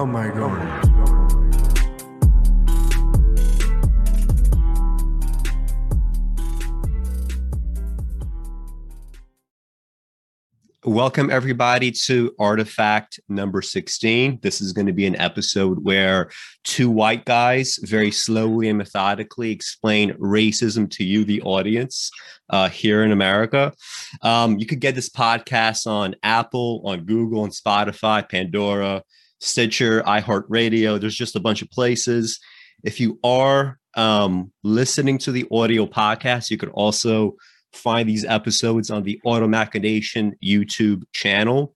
[0.00, 0.88] Oh my god.
[10.86, 14.38] Welcome, everybody, to Artifact number 16.
[14.40, 16.30] This is going to be an episode where
[16.64, 22.10] two white guys very slowly and methodically explain racism to you, the audience,
[22.48, 23.74] uh, here in America.
[24.22, 29.02] Um, you could get this podcast on Apple, on Google, on Spotify, Pandora,
[29.40, 31.00] Stitcher, iHeartRadio.
[31.00, 32.38] There's just a bunch of places.
[32.84, 37.36] If you are um, listening to the audio podcast, you could also
[37.72, 41.74] find these episodes on the Auto Machination YouTube channel.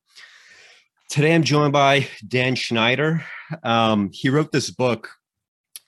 [1.11, 3.25] Today I'm joined by Dan Schneider.
[3.63, 5.11] Um, he wrote this book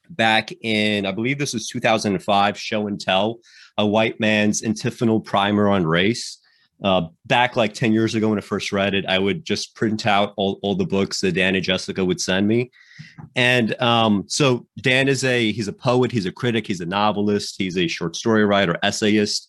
[0.08, 3.40] back in, I believe this was 2005, Show and Tell,
[3.76, 6.38] a white man's antiphonal primer on race.
[6.84, 10.06] Uh, back like 10 years ago when I first read it, I would just print
[10.06, 12.70] out all, all the books that Dan and Jessica would send me.
[13.34, 17.54] And um, so Dan is a, he's a poet, he's a critic, he's a novelist,
[17.58, 19.48] he's a short story writer, essayist.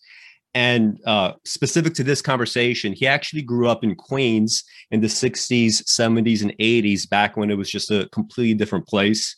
[0.54, 5.82] And uh, specific to this conversation, he actually grew up in Queens in the 60s,
[5.84, 9.36] 70s, and 80s, back when it was just a completely different place.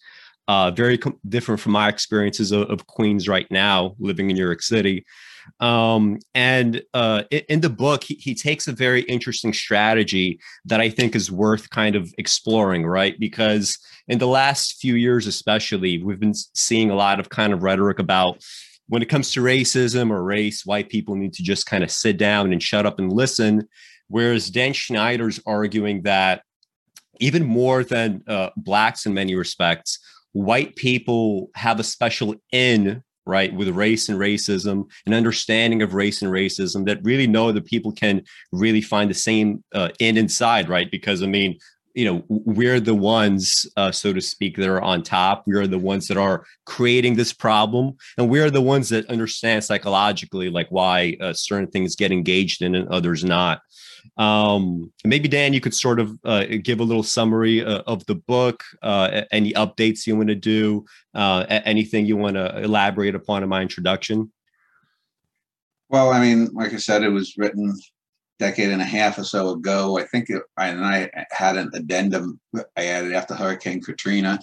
[0.49, 4.45] Uh, very com- different from my experiences of, of, Queens right now, living in New
[4.45, 5.05] York City.
[5.61, 10.91] Um, and uh, in, the book, he, he takes a very interesting strategy that I
[10.91, 13.19] think is worth kind of exploring, right?
[13.19, 17.63] Because in the last few years, especially, we've been seeing a lot of kind of
[17.63, 18.43] rhetoric about
[18.89, 22.17] when it comes to racism or race, white people need to just kind of sit
[22.17, 23.69] down and shut up and listen.
[24.09, 26.43] Whereas Dan Schneider's arguing that
[27.21, 30.01] even more than uh, blacks in many respects,
[30.33, 36.23] white people have a special in right with race and racism an understanding of race
[36.23, 38.23] and racism that really know that people can
[38.53, 40.91] really find the same uh, in inside right?
[40.91, 41.59] Because i mean
[41.95, 45.43] you know we're the ones uh, so to speak that are on top.
[45.47, 49.11] We are the ones that are creating this problem and we are the ones that
[49.11, 53.61] understand psychologically like why uh, certain things get engaged in and others not
[54.17, 58.15] um, maybe dan you could sort of uh, give a little summary uh, of the
[58.15, 60.85] book uh, any updates you want to do
[61.15, 64.31] uh, anything you want to elaborate upon in my introduction
[65.89, 67.75] well i mean like i said it was written
[68.41, 69.99] decade and a half or so ago.
[69.99, 72.41] I think it, and I had an addendum
[72.77, 74.41] I added after Hurricane Katrina.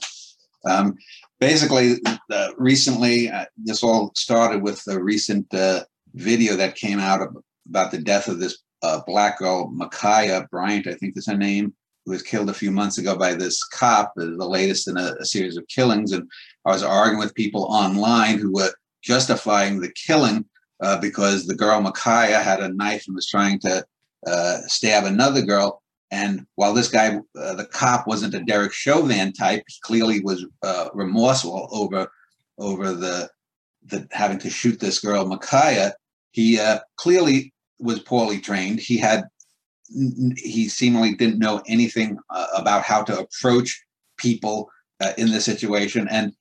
[0.69, 0.95] Um,
[1.39, 1.95] basically,
[2.31, 7.27] uh, recently, uh, this all started with the recent uh, video that came out
[7.67, 11.73] about the death of this uh, black girl, Ma'Khia Bryant, I think is her name,
[12.05, 15.25] who was killed a few months ago by this cop, the latest in a, a
[15.25, 16.11] series of killings.
[16.11, 16.29] And
[16.65, 18.73] I was arguing with people online who were
[19.03, 20.45] justifying the killing
[20.81, 23.85] uh, because the girl Ma'Khia had a knife and was trying to
[24.25, 25.81] uh, stab another girl.
[26.11, 30.45] And while this guy, uh, the cop, wasn't a Derek Chauvin type, he clearly was
[30.63, 32.09] uh, remorseful over
[32.59, 33.29] over the
[33.85, 35.93] the having to shoot this girl Ma'Khia.
[36.31, 38.79] He uh, clearly was poorly trained.
[38.79, 39.25] He had
[40.35, 43.81] he seemingly didn't know anything uh, about how to approach
[44.17, 44.69] people
[45.17, 46.33] in this situation, and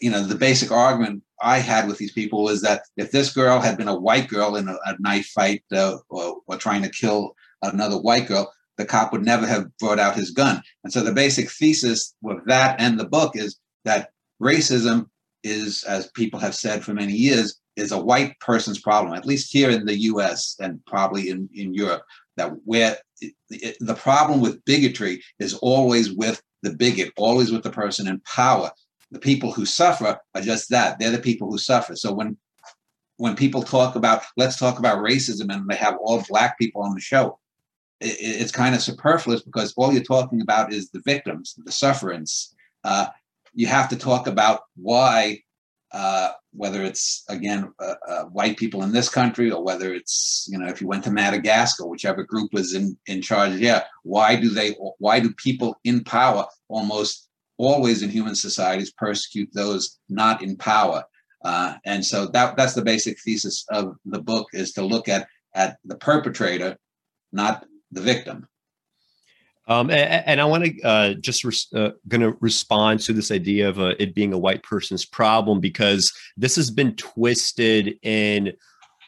[0.00, 3.60] you know the basic argument I had with these people was that if this girl
[3.60, 6.88] had been a white girl in a, a knife fight uh, or, or, trying to
[6.88, 10.62] kill another white girl, the cop would never have brought out his gun.
[10.82, 14.10] And so the basic thesis with that and the book is that
[14.42, 15.08] racism
[15.44, 19.52] is, as people have said for many years, is a white person's problem, at least
[19.52, 22.02] here in the US and probably in, in Europe,
[22.36, 27.62] that where it, it, the problem with bigotry is always with the bigot, always with
[27.62, 28.70] the person in power.
[29.10, 31.96] The people who suffer are just that they're the people who suffer.
[31.96, 32.36] So when
[33.18, 36.94] when people talk about let's talk about racism and they have all black people on
[36.94, 37.38] the show
[38.00, 42.54] it, it's kind of superfluous because all you're talking about is the victims the sufferance
[42.84, 43.06] uh,
[43.52, 45.42] you have to talk about why
[45.92, 50.58] uh, whether it's again uh, uh, white people in this country or whether it's you
[50.58, 54.50] know if you went to Madagascar, whichever group was in in charge, yeah, why do
[54.50, 60.56] they why do people in power almost always in human societies persecute those not in
[60.56, 61.04] power.
[61.44, 65.28] Uh, and so that that's the basic thesis of the book is to look at
[65.54, 66.76] at the perpetrator,
[67.32, 68.46] not the victim.
[69.68, 73.30] Um, and, and, I want to uh, just res- uh, going to respond to this
[73.30, 78.54] idea of uh, it being a white person's problem because this has been twisted in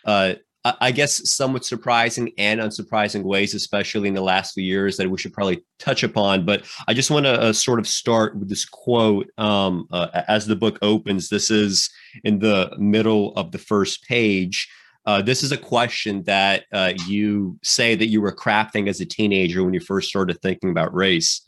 [0.05, 5.09] uh, I guess somewhat surprising and unsurprising ways, especially in the last few years, that
[5.09, 6.45] we should probably touch upon.
[6.45, 10.47] But I just want to uh, sort of start with this quote um, uh, as
[10.47, 11.31] the book opens.
[11.31, 11.89] This is
[12.25, 14.69] in the middle of the first page.
[15.11, 19.05] Uh, this is a question that uh, you say that you were crafting as a
[19.05, 21.41] teenager when you first started thinking about race.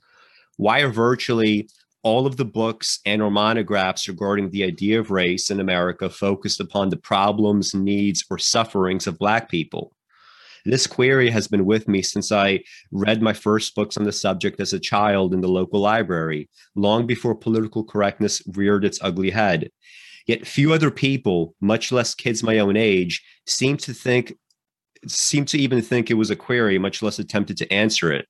[0.56, 1.68] Why are virtually
[2.02, 6.58] all of the books and or monographs regarding the idea of race in America focused
[6.58, 9.94] upon the problems, needs, or sufferings of Black people?
[10.64, 14.58] This query has been with me since I read my first books on the subject
[14.58, 19.70] as a child in the local library, long before political correctness reared its ugly head.
[20.26, 24.34] Yet few other people, much less kids my own age, seem to think
[25.08, 28.26] seem to even think it was a query, much less attempted to answer it.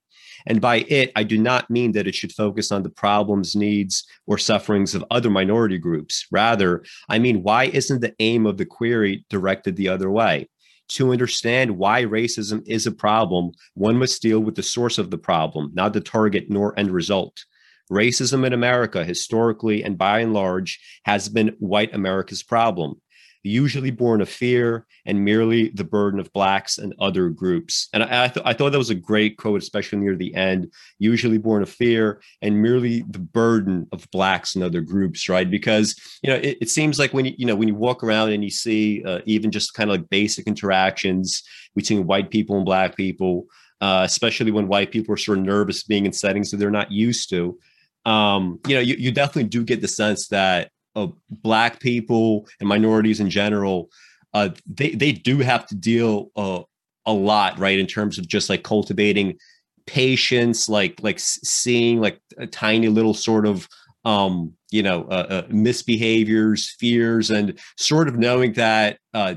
[0.46, 4.04] And by it, I do not mean that it should focus on the problems, needs,
[4.26, 6.26] or sufferings of other minority groups.
[6.32, 10.48] Rather, I mean, why isn't the aim of the query directed the other way?
[10.90, 15.18] To understand why racism is a problem, one must deal with the source of the
[15.18, 17.44] problem, not the target nor end result.
[17.92, 23.00] Racism in America, historically and by and large, has been white America's problem
[23.42, 27.88] usually born of fear and merely the burden of blacks and other groups.
[27.92, 30.72] And I, I, th- I, thought that was a great quote, especially near the end.
[30.98, 35.50] Usually born of fear and merely the burden of blacks and other groups, right?
[35.50, 38.30] Because you know it, it seems like when you you know when you walk around
[38.30, 41.42] and you see uh, even just kind of like basic interactions
[41.74, 43.46] between white people and black people,
[43.80, 46.92] uh, especially when white people are sort of nervous being in settings that they're not
[46.92, 47.58] used to.
[48.04, 52.68] Um, you know, you, you definitely do get the sense that of black people and
[52.68, 53.88] minorities in general,
[54.34, 56.62] uh, they they do have to deal uh,
[57.06, 59.38] a lot, right, in terms of just like cultivating
[59.86, 63.68] patience, like like seeing like a tiny little sort of
[64.04, 69.34] um, you know uh, uh, misbehaviors, fears, and sort of knowing that uh,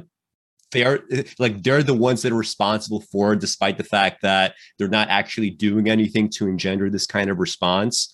[0.71, 0.99] they are
[1.39, 5.09] like they're the ones that are responsible for it, despite the fact that they're not
[5.09, 8.13] actually doing anything to engender this kind of response.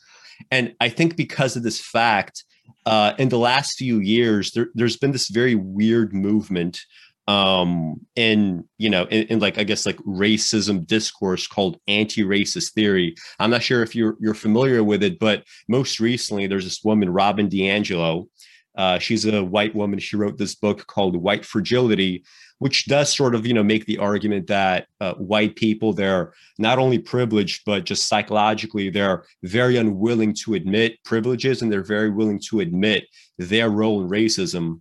[0.49, 2.43] And I think because of this fact,
[2.85, 6.79] uh, in the last few years, there, has been this very weird movement
[7.27, 13.15] um, in you know in, in, like I guess like racism discourse called anti-racist theory.
[13.39, 17.09] I'm not sure if you're you're familiar with it, but most recently there's this woman
[17.09, 18.27] Robin DiAngelo.
[18.75, 19.99] Uh, she's a white woman.
[19.99, 22.23] She wrote this book called White Fragility,
[22.61, 26.77] which does sort of you know make the argument that uh, white people they're not
[26.77, 32.39] only privileged but just psychologically they're very unwilling to admit privileges and they're very willing
[32.39, 33.05] to admit
[33.39, 34.79] their role in racism.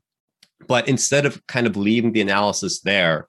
[0.68, 3.28] But instead of kind of leaving the analysis there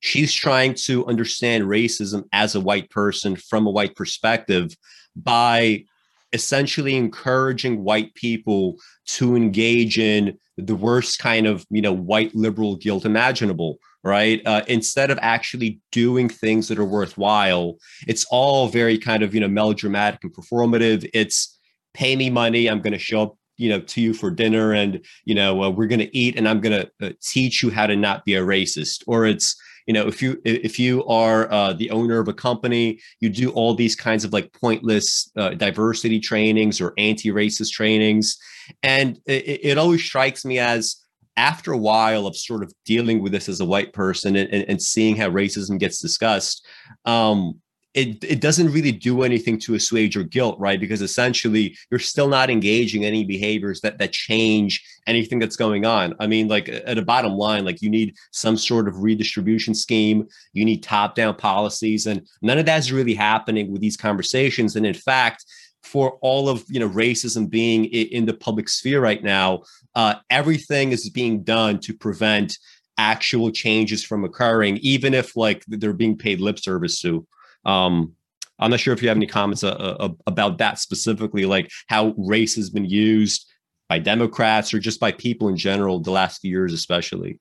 [0.00, 4.76] she's trying to understand racism as a white person from a white perspective
[5.14, 5.84] by
[6.32, 12.76] essentially encouraging white people to engage in the worst kind of you know white liberal
[12.76, 14.42] guilt imaginable right?
[14.44, 17.76] Uh, instead of actually doing things that are worthwhile
[18.08, 21.08] it's all very kind of you know melodramatic and performative.
[21.14, 21.58] It's
[21.94, 25.04] pay me money i'm going to show up you know to you for dinner and
[25.24, 27.86] you know uh, we're going to eat and i'm going to uh, teach you how
[27.86, 29.04] to not be a racist.
[29.06, 29.56] Or it's
[29.86, 33.50] you know if you if you are uh, the owner of a company you do
[33.50, 38.38] all these kinds of like pointless uh, diversity trainings or anti-racist trainings.
[38.82, 40.96] And it, it, always strikes me as
[41.36, 44.64] after a while of sort of dealing with this as a white person and, and,
[44.68, 46.66] and seeing how racism gets discussed
[47.04, 47.60] um,
[47.94, 50.80] it, it doesn't really do anything to assuage your guilt, right?
[50.80, 56.14] Because essentially you're still not engaging any behaviors that that change anything that's going on.
[56.18, 60.26] I mean, like at a bottom line, like you need some sort of redistribution scheme,
[60.54, 64.76] you need top-down policies, and none of that's really happening with these conversations.
[64.76, 65.44] And in fact,
[65.82, 70.92] for all of you know racism being in the public sphere right now, uh, everything
[70.92, 72.58] is being done to prevent
[72.96, 77.26] actual changes from occurring, even if like they're being paid lip service to.
[77.64, 78.14] Um,
[78.58, 82.14] I'm not sure if you have any comments uh, uh, about that specifically, like how
[82.16, 83.50] race has been used
[83.88, 87.38] by Democrats or just by people in general the last few years, especially.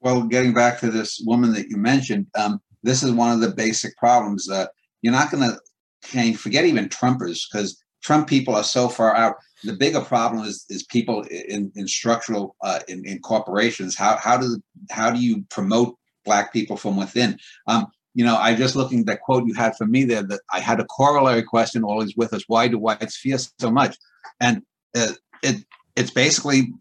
[0.00, 3.50] Well, getting back to this woman that you mentioned, um, this is one of the
[3.50, 4.48] basic problems.
[4.48, 4.66] Uh,
[5.02, 5.58] you're not going to
[6.04, 6.38] change.
[6.38, 9.36] Forget even Trumpers, because Trump people are so far out.
[9.62, 13.94] The bigger problem is is people in, in structural uh, in, in corporations.
[13.94, 14.58] How how do
[14.90, 17.38] how do you promote black people from within?
[17.66, 20.40] Um, you know, I just looking at that quote you had for me there that
[20.52, 22.44] I had a corollary question always with us.
[22.48, 23.96] Why do whites fear so much?
[24.40, 24.62] And
[24.96, 25.12] uh,
[25.42, 25.64] it
[25.96, 26.72] it's basically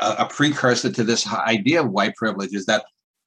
[0.00, 2.84] a, a, precursor to this idea of white privilege is that,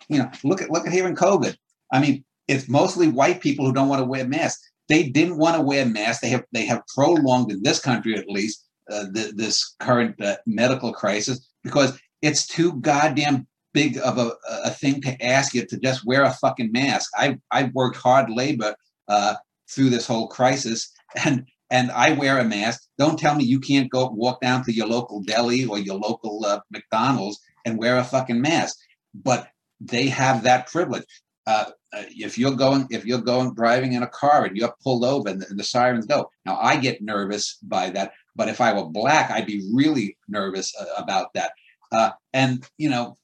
[0.10, 1.56] you know, look at look at here in COVID.
[1.92, 4.70] I mean, it's mostly white people who don't want to wear masks.
[4.90, 6.22] They didn't want to wear masks.
[6.22, 10.38] They have they have prolonged in this country at least uh, the, this current uh,
[10.46, 14.34] medical crisis because it's too goddamn big of a,
[14.66, 17.12] a thing to ask you to just wear a fucking mask.
[17.18, 18.76] I've I've worked hard labor
[19.08, 19.36] uh,
[19.70, 20.92] through this whole crisis,
[21.26, 22.84] and and I wear a mask.
[22.98, 26.46] Don't tell me you can't go walk down to your local deli or your local
[26.46, 28.78] uh, McDonald's and wear a fucking mask.
[29.14, 29.48] But
[29.80, 31.06] they have that privilege.
[31.48, 35.04] uh, uh, if you're going if you're going driving in a car and you're pulled
[35.04, 38.62] over and the, and the, sirens go now i get nervous by that but if
[38.62, 41.52] i were black i'd be really nervous uh, about that
[41.92, 43.18] uh, and you know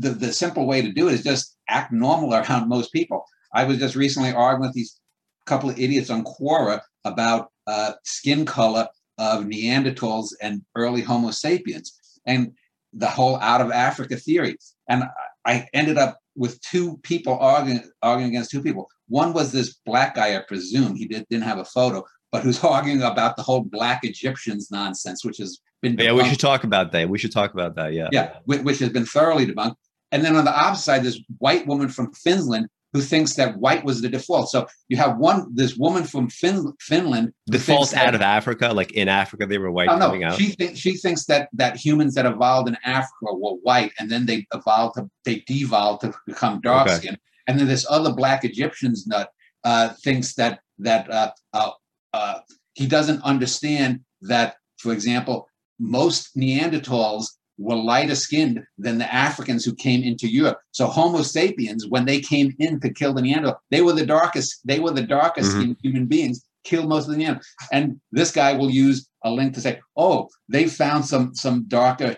[0.00, 3.24] the, the simple way to do it is just act normal around most people
[3.54, 5.00] i was just recently arguing with these
[5.46, 8.88] couple of idiots on quora about uh, skin color
[9.18, 12.52] of neanderthals and early homo sapiens and
[12.92, 14.56] the whole out of africa theory
[14.88, 15.04] and
[15.44, 18.88] i ended up with two people arguing, arguing against two people.
[19.08, 22.62] One was this black guy, I presume he did, didn't have a photo, but who's
[22.64, 26.04] arguing about the whole black Egyptians nonsense, which has been debunked.
[26.04, 26.12] yeah.
[26.12, 27.08] We should talk about that.
[27.08, 27.92] We should talk about that.
[27.92, 29.76] Yeah, yeah, which has been thoroughly debunked.
[30.12, 33.84] And then on the opposite side, this white woman from Finland who thinks that white
[33.84, 34.48] was the default.
[34.48, 39.08] So you have one this woman from fin- Finland default out of Africa, like in
[39.08, 40.38] Africa they were white oh, no, out.
[40.38, 44.24] She thinks she thinks that that humans that evolved in Africa were white, and then
[44.24, 46.96] they evolved to they devolved to become dark okay.
[46.96, 47.18] skin.
[47.46, 49.30] And then this other black Egyptians nut
[49.64, 51.70] uh, thinks that that uh, uh,
[52.14, 52.38] uh
[52.74, 55.48] he doesn't understand that, for example,
[55.78, 57.26] most Neanderthals
[57.58, 60.58] were lighter skinned than the Africans who came into Europe.
[60.72, 64.60] So Homo sapiens, when they came in to kill the Neanderthal, they were the darkest,
[64.64, 65.72] they were the darkest mm-hmm.
[65.82, 67.46] human beings, killed most of the Neanderthal.
[67.72, 72.16] And this guy will use a link to say, oh, they found some some darker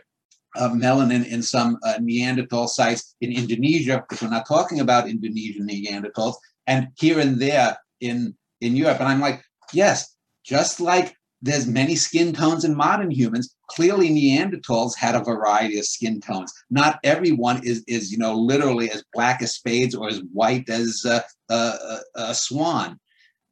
[0.57, 5.69] uh, melanin in some uh, Neanderthal sites in Indonesia, because we're not talking about Indonesian
[5.69, 6.35] Neanderthals,
[6.67, 9.01] and here and there in in Europe.
[9.01, 9.43] And I'm like,
[9.73, 13.55] yes, just like there's many skin tones in modern humans.
[13.69, 16.53] Clearly, Neanderthals had a variety of skin tones.
[16.71, 21.05] Not everyone is, is you know, literally as black as spades or as white as
[21.07, 22.99] uh, a, a, swan.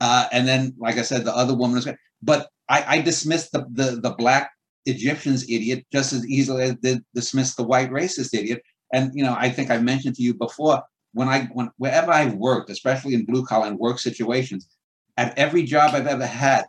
[0.00, 1.88] Uh, and then, like I said, the other woman was.
[2.22, 4.50] But I, I dismissed the, the, the black
[4.86, 8.62] Egyptians idiot just as easily as did dismiss the white racist idiot.
[8.92, 12.34] And you know, I think I mentioned to you before when I when wherever I've
[12.34, 14.68] worked, especially in blue collar and work situations,
[15.16, 16.66] at every job I've ever had,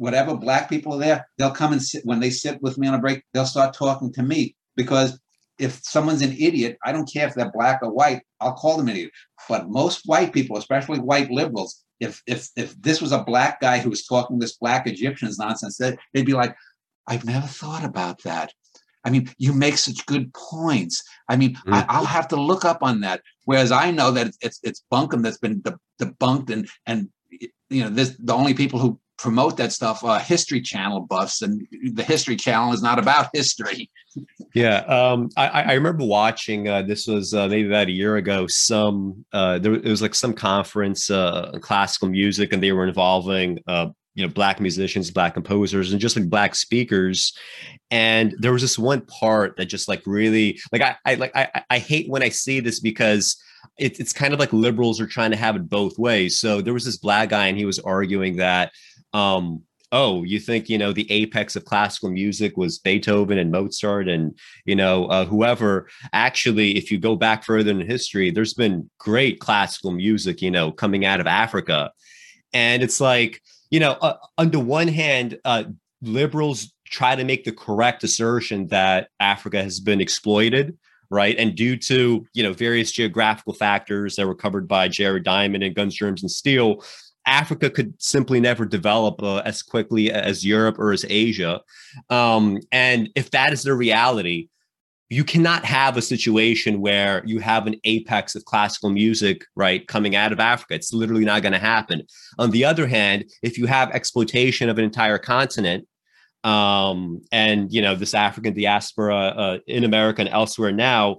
[0.00, 2.94] whatever black people are there, they'll come and sit when they sit with me on
[2.94, 5.20] a break, they'll start talking to me because
[5.58, 8.88] if someone's an idiot, I don't care if they're black or white, I'll call them
[8.88, 9.12] an idiot.
[9.46, 13.78] But most white people, especially white liberals, if if if this was a black guy
[13.78, 16.56] who was talking this black Egyptians nonsense, they'd they'd be like,
[17.06, 18.54] I've never thought about that.
[19.04, 21.02] I mean, you make such good points.
[21.28, 21.74] I mean, mm-hmm.
[21.74, 23.20] I, will have to look up on that.
[23.44, 25.62] Whereas I know that it's it's, it's bunkum that's been
[26.00, 27.10] debunked, and and
[27.68, 31.66] you know, this the only people who promote that stuff uh, history channel buffs and
[31.92, 33.90] the history channel is not about history.
[34.54, 38.46] Yeah um, I, I, remember watching uh, this was uh, maybe about a year ago
[38.46, 43.58] some uh, there it was like some conference uh, classical music and they were involving
[43.68, 47.36] uh, you know black musicians black composers and just like black speakers.
[47.90, 51.62] And there was this one part that just like really like i, I like I,
[51.68, 53.36] I hate when i see this because
[53.78, 56.38] it, it's kind of like liberals are trying to have it both ways.
[56.38, 58.72] So there was this black guy and he was arguing that
[59.12, 59.62] um,
[59.92, 64.38] oh, you think you know the apex of classical music was Beethoven and Mozart and
[64.64, 65.88] you know uh, whoever.
[66.12, 70.70] Actually, if you go back further in history, there's been great classical music, you know,
[70.70, 71.92] coming out of Africa,
[72.52, 75.64] and it's like you know, uh, on the one hand, uh,
[76.02, 80.76] liberals try to make the correct assertion that Africa has been exploited
[81.12, 81.36] right?
[81.38, 85.74] And due to you know various geographical factors that were covered by Jared Diamond and
[85.74, 86.84] Guns, Germs, and Steel,
[87.30, 91.60] Africa could simply never develop uh, as quickly as Europe or as Asia.
[92.10, 94.48] Um, and if that is the reality,
[95.08, 100.14] you cannot have a situation where you have an apex of classical music, right, coming
[100.14, 100.74] out of Africa.
[100.74, 102.02] It's literally not going to happen.
[102.38, 105.86] On the other hand, if you have exploitation of an entire continent,
[106.42, 111.18] um, and you know this African diaspora uh, in America and elsewhere now,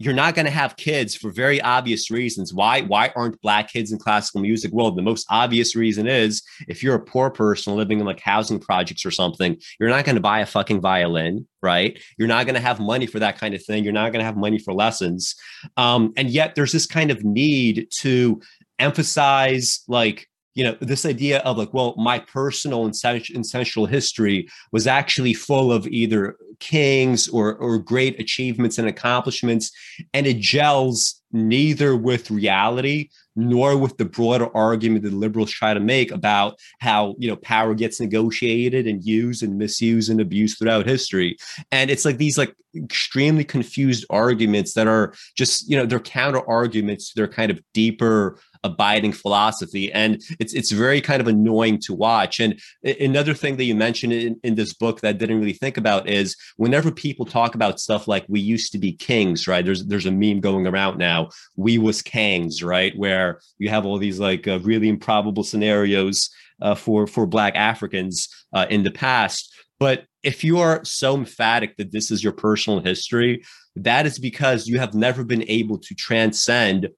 [0.00, 2.54] you're not going to have kids for very obvious reasons.
[2.54, 2.80] Why?
[2.80, 4.70] Why aren't black kids in classical music?
[4.72, 8.58] Well, the most obvious reason is if you're a poor person living in like housing
[8.58, 11.98] projects or something, you're not going to buy a fucking violin, right?
[12.16, 13.84] You're not going to have money for that kind of thing.
[13.84, 15.34] You're not going to have money for lessons.
[15.76, 18.40] Um, and yet there's this kind of need to
[18.78, 24.86] emphasize like you know this idea of like well my personal and essential history was
[24.86, 29.70] actually full of either kings or or great achievements and accomplishments
[30.12, 35.80] and it gels neither with reality nor with the broader argument that liberals try to
[35.80, 40.86] make about how you know power gets negotiated and used and misused and abused throughout
[40.86, 41.36] history.
[41.70, 46.46] And it's like these like extremely confused arguments that are just you know they're counter
[46.48, 51.78] arguments to their kind of deeper abiding philosophy and it's it's very kind of annoying
[51.78, 52.40] to watch.
[52.40, 52.60] And
[53.00, 56.08] another thing that you mentioned in, in this book that I didn't really think about
[56.08, 59.64] is whenever people talk about stuff like we used to be kings right?
[59.64, 62.96] There's there's a meme going around now we was kings right?
[62.96, 68.28] Where you have all these like uh, really improbable scenarios uh, for for black africans
[68.52, 69.54] uh, in the past.
[69.78, 73.42] But if you are so emphatic that this is your personal history
[73.76, 76.88] that is because you have never been able to transcend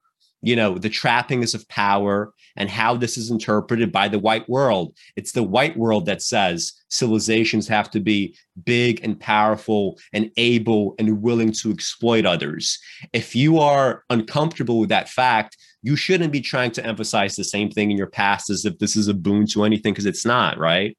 [0.43, 4.95] you know the trappings of power and how this is interpreted by the white world.
[5.17, 10.95] It's the white world that says civilizations have to be big and powerful and able
[10.99, 12.79] and willing to exploit others.
[13.13, 17.69] If you are uncomfortable with that fact you shouldn't be trying to emphasize the same
[17.69, 20.59] thing in your past as if this is a boon to anything because it's not
[20.59, 20.97] right?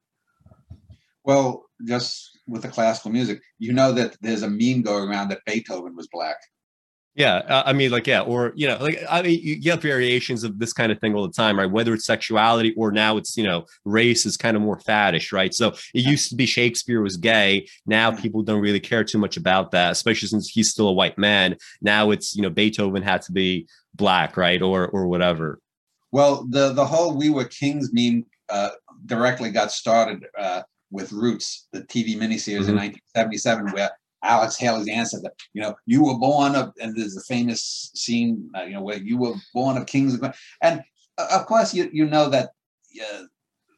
[1.24, 5.40] Well just with the classical music you know that there's a meme going around that
[5.46, 6.36] beethoven was black
[7.16, 10.44] yeah, uh, I mean, like, yeah, or you know, like, I mean, you get variations
[10.44, 11.70] of this kind of thing all the time, right?
[11.70, 15.54] Whether it's sexuality or now it's you know, race is kind of more faddish, right?
[15.54, 17.68] So it used to be Shakespeare was gay.
[17.86, 21.20] Now people don't really care too much about that, especially since he's still a white
[21.20, 21.56] man.
[21.82, 25.60] Now it's you know, Beethoven had to be black, right, or or whatever.
[26.12, 28.70] Well, the the whole "We Were Kings" meme uh,
[29.06, 32.78] directly got started uh, with Roots, the TV miniseries mm-hmm.
[32.78, 33.92] in 1977, where
[34.24, 38.50] Alex Haley's answer that you know you were born of, and there's a famous scene
[38.58, 40.18] uh, you know where you were born of kings
[40.62, 40.84] and
[41.18, 42.52] uh, of course you you know that
[43.02, 43.24] uh,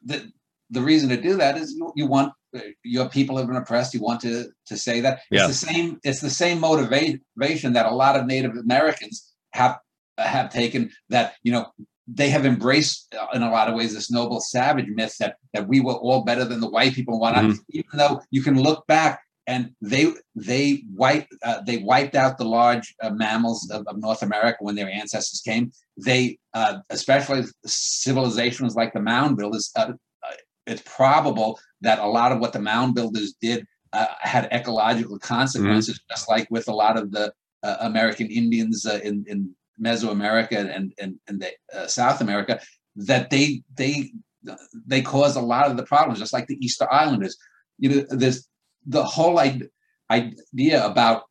[0.06, 0.32] the
[0.70, 3.94] the reason to do that is you, you want uh, your people have been oppressed.
[3.94, 5.48] You want to to say that yeah.
[5.48, 6.00] it's the same.
[6.04, 9.78] It's the same motivation that a lot of Native Americans have
[10.18, 10.92] have taken.
[11.10, 11.68] That you know
[12.08, 15.68] they have embraced uh, in a lot of ways this noble savage myth that that
[15.68, 17.46] we were all better than the white people and whatnot.
[17.46, 17.62] Mm-hmm.
[17.70, 22.46] Even though you can look back and they they wiped uh, they wiped out the
[22.46, 25.72] large uh, mammals of, of, North America when their ancestors came.
[25.98, 29.72] They uh, especially civilizations like the mound builders.
[29.76, 30.36] Uh, uh,
[30.66, 35.96] it's probable that a lot of what the mound builders did uh, had ecological consequences,
[35.96, 36.14] mm-hmm.
[36.14, 37.32] just like with a lot of the
[37.64, 42.60] American Indians in in Mesoamerica and and, and the, South America.
[42.96, 44.12] That they they
[44.88, 47.38] they caused a lot of the problems, just like the Easter Islanders.
[47.78, 48.48] You know, there's
[48.86, 51.24] the whole idea about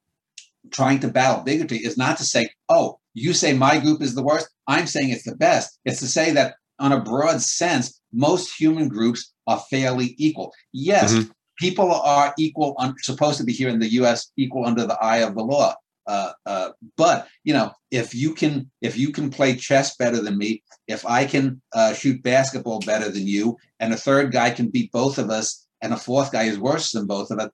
[0.70, 4.22] trying to battle bigotry is not to say, oh, you say my group is the
[4.22, 5.78] worst, I'm saying it's the best.
[5.84, 10.52] It's to say that on a broad sense, most human groups are fairly equal.
[10.72, 11.30] Yes, mm-hmm.
[11.58, 15.18] people are equal, un- supposed to be here in the US, equal under the eye
[15.18, 15.74] of the law.
[16.06, 20.36] Uh, uh, but you know, if you can, if you can play chess better than
[20.36, 24.68] me, if I can uh, shoot basketball better than you, and a third guy can
[24.68, 27.50] beat both of us, and a fourth guy is worse than both of us.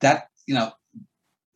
[0.00, 0.70] That you know,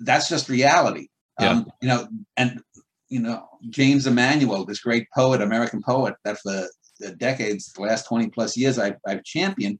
[0.00, 1.08] that's just reality.
[1.40, 1.50] Yeah.
[1.50, 2.60] Um, you know, and
[3.08, 8.06] you know James Emanuel, this great poet, American poet, that for the decades, the last
[8.06, 9.78] twenty plus years, I've, I've championed.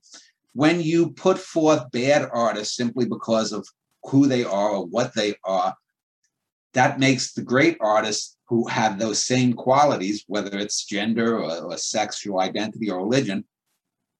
[0.54, 3.66] When you put forth bad artists simply because of
[4.04, 5.74] who they are or what they are,
[6.72, 11.76] that makes the great artists who have those same qualities, whether it's gender or, or
[11.76, 13.44] sexual identity or religion,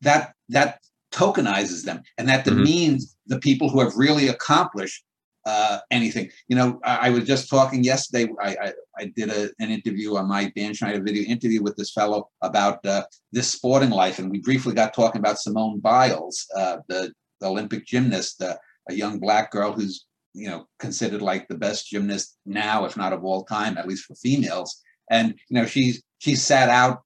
[0.01, 0.81] that that
[1.17, 2.59] tokenizes them, and that mm-hmm.
[2.59, 5.03] demeans the people who have really accomplished
[5.47, 6.29] uh, anything.
[6.49, 8.29] You know, I, I, was just talking yesterday.
[8.43, 11.93] I, I, I did a, an interview on my Dan Schneider video interview with this
[11.93, 16.79] fellow about uh, this sporting life, and we briefly got talking about Simone Biles, uh,
[16.89, 18.57] the, the, Olympic gymnast, uh,
[18.89, 23.13] a young black girl who's you know considered like the best gymnast now, if not
[23.13, 24.83] of all time, at least for females.
[25.13, 27.03] And you know, she's she sat out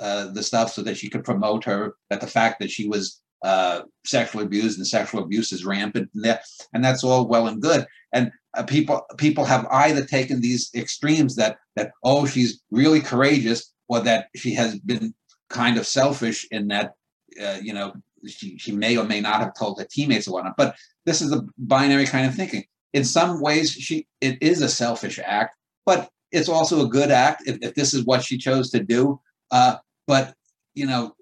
[0.00, 3.22] uh, the stuff so that she could promote her that the fact that she was
[3.46, 7.62] uh, sexually abused and sexual abuse is rampant and that and that's all well and
[7.62, 7.86] good.
[8.12, 13.72] And uh, people people have either taken these extremes that that oh she's really courageous
[13.86, 15.14] or that she has been
[15.48, 16.94] kind of selfish in that
[17.40, 17.92] uh, you know
[18.26, 20.56] she, she may or may not have told her teammates or whatnot.
[20.56, 22.64] But this is the binary kind of thinking.
[22.94, 25.54] In some ways she it is a selfish act
[25.84, 29.20] but it's also a good act if, if this is what she chose to do.
[29.52, 29.76] Uh,
[30.08, 30.34] but
[30.74, 31.14] you know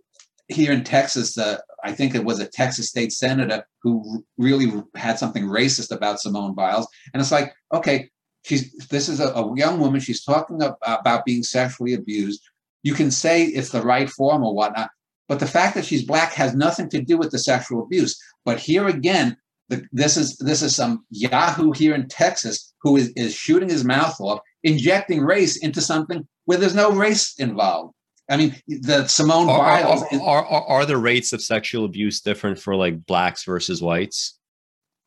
[0.48, 5.18] here in Texas, uh, I think it was a Texas state senator who really had
[5.18, 6.86] something racist about Simone Biles.
[7.12, 8.10] And it's like, okay,
[8.42, 10.00] she's this is a, a young woman.
[10.00, 12.42] She's talking about, being sexually abused.
[12.82, 14.90] You can say it's the right form or whatnot,
[15.28, 18.20] but the fact that she's black has nothing to do with the sexual abuse.
[18.44, 19.36] But here again,
[19.70, 23.84] the, this is this is some Yahoo here in Texas who is, is shooting his
[23.84, 27.94] mouth off, injecting race into something where there's no race involved.
[28.28, 30.02] I mean, the Simone are, Biles.
[30.12, 34.38] Are, are, are, the rates of sexual abuse different for like blacks versus whites?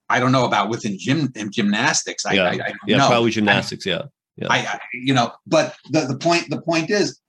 [0.10, 2.25] I don't know about within gym in gymnastics.
[2.25, 3.08] I, yeah, I, I yeah, know.
[3.08, 3.88] probably gymnastics.
[3.88, 4.01] I, yeah,
[4.36, 4.47] yeah.
[4.49, 7.19] I, you know, but the, the point the point is,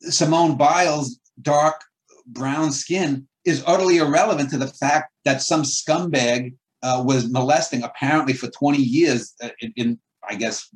[0.00, 1.80] Simone Biles' dark
[2.26, 8.32] brown skin is utterly irrelevant to the fact that some scumbag uh, was molesting apparently
[8.32, 10.68] for 20 years uh, in, in, I guess,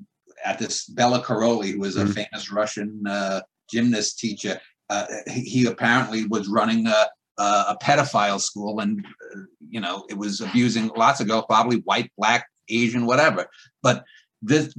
[0.44, 2.12] at this Bela Karolyi, who was a mm-hmm.
[2.12, 4.60] famous Russian uh, gymnast teacher.
[4.90, 7.06] Uh, he, apparently was running a,
[7.38, 9.04] a pedophile school and,
[9.34, 13.46] uh, you know, it was abusing lots of girls, probably white, black, Asian, whatever.
[13.82, 14.04] But
[14.40, 14.74] this,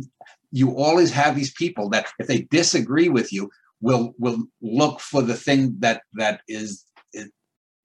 [0.52, 5.22] you always have these people that if they disagree with you, will will look for
[5.22, 6.86] the thing that that is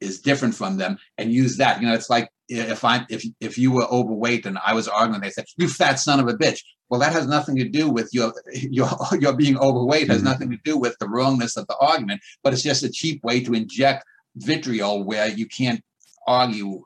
[0.05, 1.81] is different from them and use that.
[1.81, 5.21] You know, it's like if I'm if if you were overweight and I was arguing,
[5.21, 8.11] they said, "You fat son of a bitch." Well, that has nothing to do with
[8.13, 8.89] your your
[9.21, 10.09] your being overweight.
[10.09, 10.27] Has mm-hmm.
[10.27, 13.43] nothing to do with the wrongness of the argument, but it's just a cheap way
[13.43, 14.05] to inject
[14.37, 15.83] vitriol where you can't
[16.27, 16.85] argue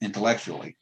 [0.00, 0.76] intellectually.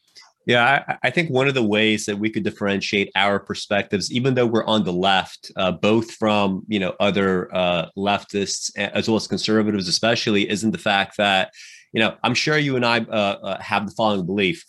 [0.48, 4.34] Yeah, I, I, think one of the ways that we could differentiate our perspectives, even
[4.34, 9.16] though we're on the left, uh, both from you know other uh, leftists as well
[9.16, 11.52] as conservatives, especially, isn't the fact that
[11.92, 14.64] you know I'm sure you and I uh, uh have the following belief: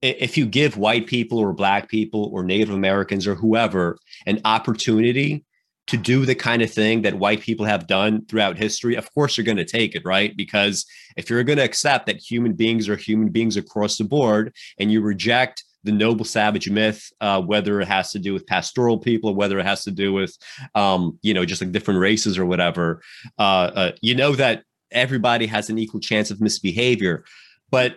[0.00, 5.44] if you give white people or black people or Native Americans or whoever an opportunity
[5.90, 9.36] to do the kind of thing that white people have done throughout history, of course
[9.36, 10.36] you're going to take it, right?
[10.36, 14.54] Because if you're going to accept that human beings are human beings across the board
[14.78, 18.98] and you reject the noble savage myth, uh, whether it has to do with pastoral
[18.98, 20.36] people, whether it has to do with,
[20.76, 23.02] um, you know, just like different races or whatever,
[23.40, 27.24] uh, uh, you know that everybody has an equal chance of misbehavior.
[27.68, 27.96] But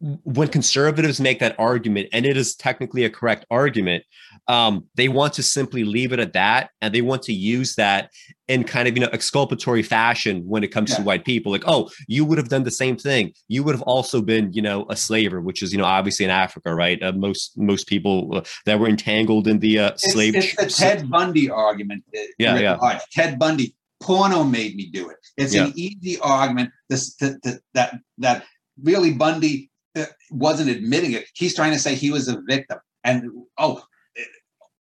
[0.00, 4.04] when conservatives make that argument, and it is technically a correct argument,
[4.46, 8.10] um, they want to simply leave it at that, and they want to use that
[8.48, 10.96] in kind of you know exculpatory fashion when it comes yeah.
[10.96, 11.50] to white people.
[11.50, 13.32] Like, oh, you would have done the same thing.
[13.48, 16.30] You would have also been you know a slaver, which is you know obviously in
[16.30, 17.02] Africa, right?
[17.02, 20.36] Uh, most most people uh, that were entangled in the uh, slave.
[20.36, 22.04] It's, it's the Ted Bundy argument.
[22.14, 23.00] Uh, yeah, yeah.
[23.12, 25.16] Ted Bundy porno made me do it.
[25.38, 25.66] It's yeah.
[25.66, 26.70] an easy argument.
[26.90, 28.44] This that that that
[28.82, 29.70] really Bundy
[30.30, 31.26] wasn't admitting it.
[31.34, 32.78] He's trying to say he was a victim.
[33.04, 33.82] And oh,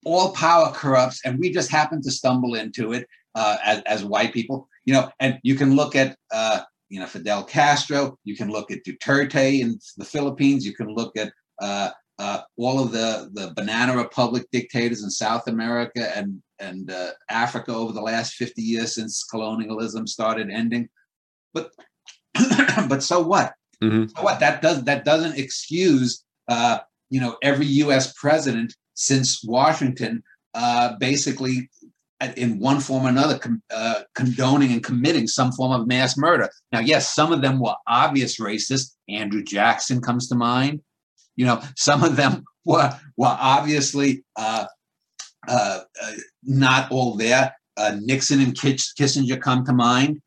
[0.04, 4.32] all power corrupts, and we just happen to stumble into it uh, as, as white
[4.32, 4.68] people.
[4.84, 8.18] You know, and you can look at uh, you know Fidel Castro.
[8.24, 10.66] You can look at Duterte in the Philippines.
[10.66, 15.46] You can look at uh, uh, all of the the banana republic dictators in South
[15.46, 20.88] America and and uh, Africa over the last 50 years since colonialism started ending.
[21.52, 21.72] But
[22.88, 23.52] but so what?
[23.82, 24.04] Mm-hmm.
[24.16, 26.78] So what that does that doesn't excuse uh,
[27.10, 28.12] you know every U.S.
[28.12, 30.22] president since Washington
[30.54, 31.68] uh, basically
[32.36, 33.38] in one form or another
[33.70, 36.48] uh, condoning and committing some form of mass murder.
[36.70, 38.94] Now, yes, some of them were obvious racists.
[39.08, 40.80] Andrew Jackson comes to mind.
[41.36, 44.66] You know, some of them were were obviously uh,
[45.48, 46.12] uh, uh
[46.44, 47.56] not all there.
[47.76, 50.20] Uh, Nixon and Kissinger come to mind.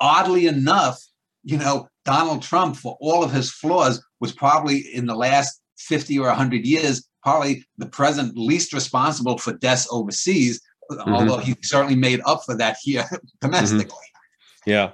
[0.00, 1.02] Oddly enough,
[1.46, 6.18] you know, Donald Trump, for all of his flaws, was probably in the last 50
[6.18, 11.12] or 100 years, probably the president least responsible for deaths overseas, mm-hmm.
[11.12, 13.04] although he certainly made up for that here
[13.40, 13.86] domestically.
[13.86, 14.70] Mm-hmm.
[14.70, 14.90] Yeah.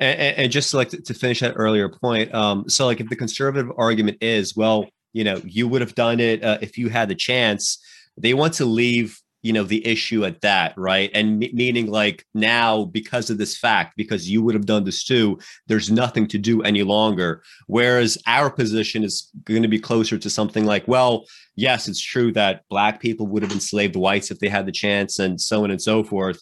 [0.00, 3.70] And, and, just like to finish that earlier point, um, so like if the conservative
[3.78, 7.14] argument is, well, you know, you would have done it uh, if you had the
[7.14, 7.78] chance,
[8.16, 11.10] they want to leave you know the issue at that right?
[11.14, 15.04] And m- meaning like now because of this fact because you would have done this
[15.04, 17.42] too there's nothing to do any longer.
[17.66, 22.32] Whereas our position is going to be closer to something like well yes it's true
[22.32, 25.70] that black people would have enslaved whites if they had the chance and so on
[25.70, 26.40] and so forth.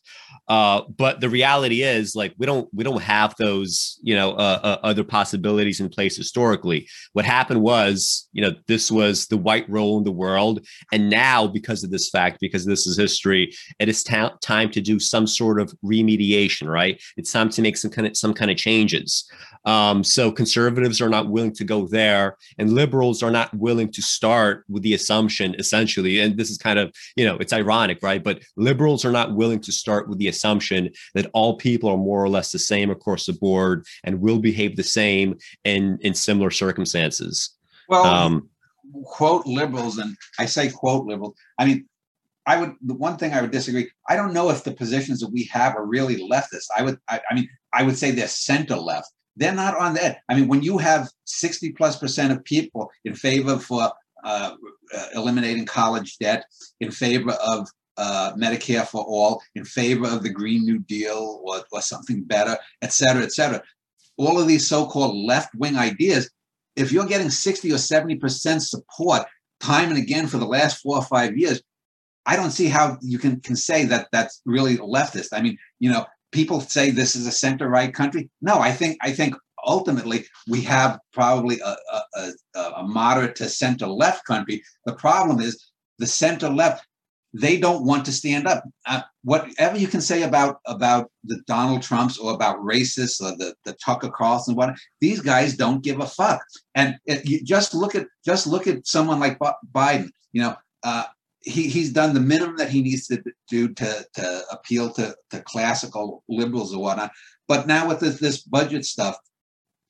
[0.48, 4.61] Uh, but the reality is like we don't we don't have those you know uh,
[4.62, 6.87] uh, other possibilities in place historically.
[7.12, 10.66] What happened was you know this was the white role in the world.
[10.92, 14.81] And now because of this fact because this is history it is ta- time to
[14.81, 17.01] do some sort of remediation right?
[17.16, 19.29] It's time to make some kind of some kind of changes.
[19.64, 24.03] Um, so conservatives are not willing to go there, and liberals are not willing to
[24.03, 26.21] start with the assumption, essentially.
[26.21, 28.23] And this is kind of, you know, it's ironic, right?
[28.23, 32.23] But liberals are not willing to start with the assumption that all people are more
[32.23, 36.51] or less the same across the board and will behave the same in in similar
[36.51, 37.51] circumstances.
[37.88, 38.49] Well, um,
[39.05, 41.35] quote liberals, and I say quote liberals.
[41.59, 41.88] I mean,
[42.47, 43.91] I would the one thing I would disagree.
[44.09, 46.67] I don't know if the positions that we have are really leftist.
[46.77, 49.09] I would I, I mean I would say they're center left.
[49.37, 50.19] They're not on that.
[50.29, 53.91] I mean, when you have 60 plus percent of people in favor for
[54.25, 54.55] uh,
[55.14, 56.44] eliminating college debt,
[56.81, 61.62] in favor of uh, Medicare for all, in favor of the Green New Deal or,
[61.72, 63.62] or something better, et cetera, et cetera.
[64.16, 66.31] All of these so-called left-wing ideas,
[66.76, 69.26] if you're getting 60 or 70% support
[69.61, 71.62] time and again for the last four or five years,
[72.24, 75.28] I don't see how you can, can say that that's really leftist.
[75.33, 78.31] I mean, you know, people say this is a center right country.
[78.40, 83.48] No, I think I think ultimately we have probably a, a, a, a moderate to
[83.48, 84.62] center left country.
[84.87, 86.87] The problem is the center left
[87.35, 88.64] they don't want to stand up.
[88.87, 93.55] Uh, whatever you can say about about the Donald Trumps or about racists or the,
[93.64, 96.42] the Tucker Carlson, what these guys don't give a fuck.
[96.75, 99.38] And it, you just look at just look at someone like
[99.75, 100.11] Biden.
[100.33, 101.05] You know, uh,
[101.40, 105.40] he he's done the minimum that he needs to do to to appeal to to
[105.42, 107.12] classical liberals or whatnot.
[107.48, 109.16] But now with this, this budget stuff,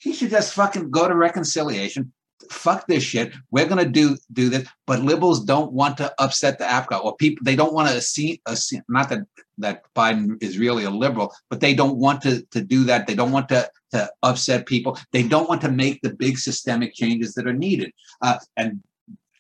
[0.03, 2.13] he should just fucking go to reconciliation.
[2.51, 3.33] Fuck this shit.
[3.53, 7.45] We're gonna do do this, but liberals don't want to upset the apple or people.
[7.45, 8.57] They don't want to see a
[8.89, 9.21] not that
[9.59, 13.07] that Biden is really a liberal, but they don't want to to do that.
[13.07, 14.99] They don't want to to upset people.
[15.13, 17.93] They don't want to make the big systemic changes that are needed.
[18.21, 18.83] Uh, and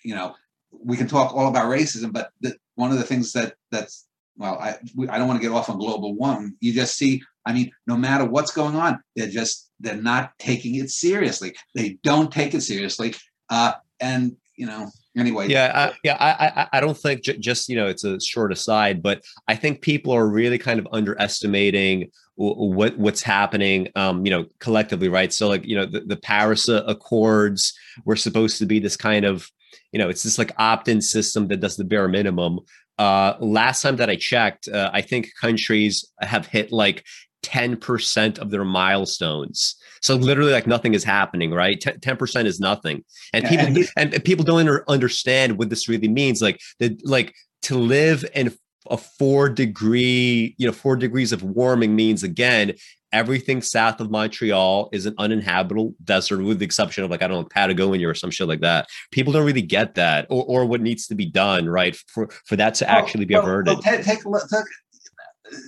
[0.05, 0.37] you know,
[0.70, 4.59] we can talk all about racism, but the, one of the things that that's well,
[4.59, 4.77] I
[5.11, 6.57] I don't want to get off on global one.
[6.61, 10.77] You just see, I mean, no matter what's going on, they're just they're not taking
[10.77, 11.55] it seriously.
[11.75, 13.14] They don't take it seriously,
[13.51, 15.49] uh, and you know, anyway.
[15.49, 18.53] Yeah, I, yeah, I I I don't think j- just you know it's a short
[18.53, 24.31] aside, but I think people are really kind of underestimating what what's happening um you
[24.31, 27.75] know collectively right so like you know the, the paris accords
[28.07, 29.47] were supposed to be this kind of
[29.92, 32.59] you know it's this like opt-in system that does the bare minimum
[32.99, 37.05] uh last time that i checked uh, i think countries have hit like
[37.43, 39.77] 10% of their milestones.
[40.01, 41.81] So literally like nothing is happening, right?
[41.81, 43.05] 10% is nothing.
[43.33, 47.77] And people and, and people don't understand what this really means like the like to
[47.77, 48.53] live in
[48.91, 52.75] a 4 degree, you know, 4 degrees of warming means again
[53.13, 57.43] everything south of Montreal is an uninhabitable desert, with the exception of like I don't
[57.43, 58.89] know Patagonia or some shit like that.
[59.11, 62.57] People don't really get that, or, or what needs to be done, right, for for
[62.57, 63.75] that to actually be averted.
[63.75, 64.49] Well, take, take a look.
[64.49, 64.65] Take,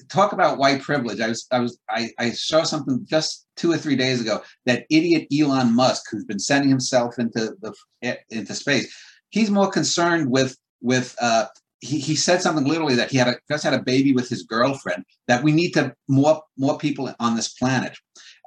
[0.09, 1.21] talk about white privilege.
[1.21, 4.87] I was I was I, I saw something just two or three days ago that
[4.91, 7.75] idiot Elon Musk, who's been sending himself into the
[8.31, 8.95] into space,
[9.31, 11.47] he's more concerned with with uh,
[11.85, 14.43] he, he said something literally that he had a, just had a baby with his
[14.43, 17.97] girlfriend that we need to more more people on this planet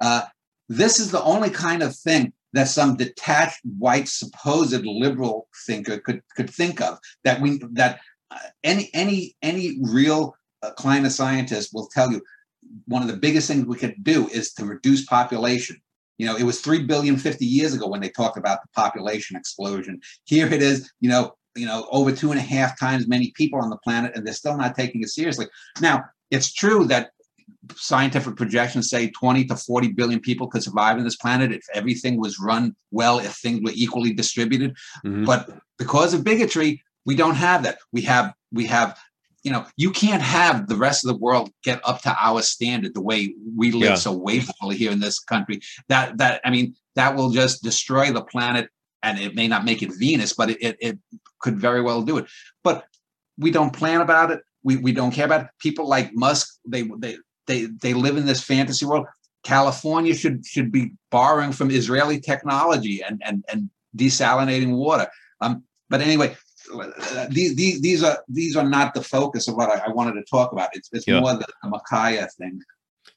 [0.02, 0.22] uh,
[0.68, 6.20] this is the only kind of thing that some detached white supposed liberal thinker could
[6.36, 10.34] could think of that we that uh, any any any real
[10.76, 12.22] climate scientist will tell you
[12.86, 15.80] one of the biggest things we could do is to reduce population
[16.18, 19.36] you know, it was 3 billion 50 years ago when they talked about the population
[19.36, 20.00] explosion.
[20.24, 23.60] Here it is, you know, you know over two and a half times many people
[23.60, 25.46] on the planet and they're still not taking it seriously
[25.80, 27.10] now it's true that
[27.74, 32.20] scientific projections say 20 to 40 billion people could survive on this planet if everything
[32.20, 35.24] was run well if things were equally distributed mm-hmm.
[35.24, 38.96] but because of bigotry we don't have that we have we have
[39.44, 42.94] you know you can't have the rest of the world get up to our standard
[42.94, 43.94] the way we live yeah.
[43.94, 48.22] so wastefully here in this country that that i mean that will just destroy the
[48.22, 48.68] planet
[49.02, 50.98] and it may not make it Venus, but it, it, it,
[51.40, 52.26] could very well do it.
[52.64, 52.84] But
[53.38, 54.40] we don't plan about it.
[54.64, 55.46] We, we don't care about it.
[55.60, 59.06] People like Musk, they, they, they, they live in this fantasy world.
[59.44, 65.06] California should, should be borrowing from Israeli technology and, and, and desalinating water.
[65.40, 66.36] Um, but anyway,
[67.30, 70.24] these, these, these are these are not the focus of what I, I wanted to
[70.30, 70.70] talk about.
[70.72, 71.20] It's, it's yeah.
[71.20, 72.60] more the, the Ma'Khia thing.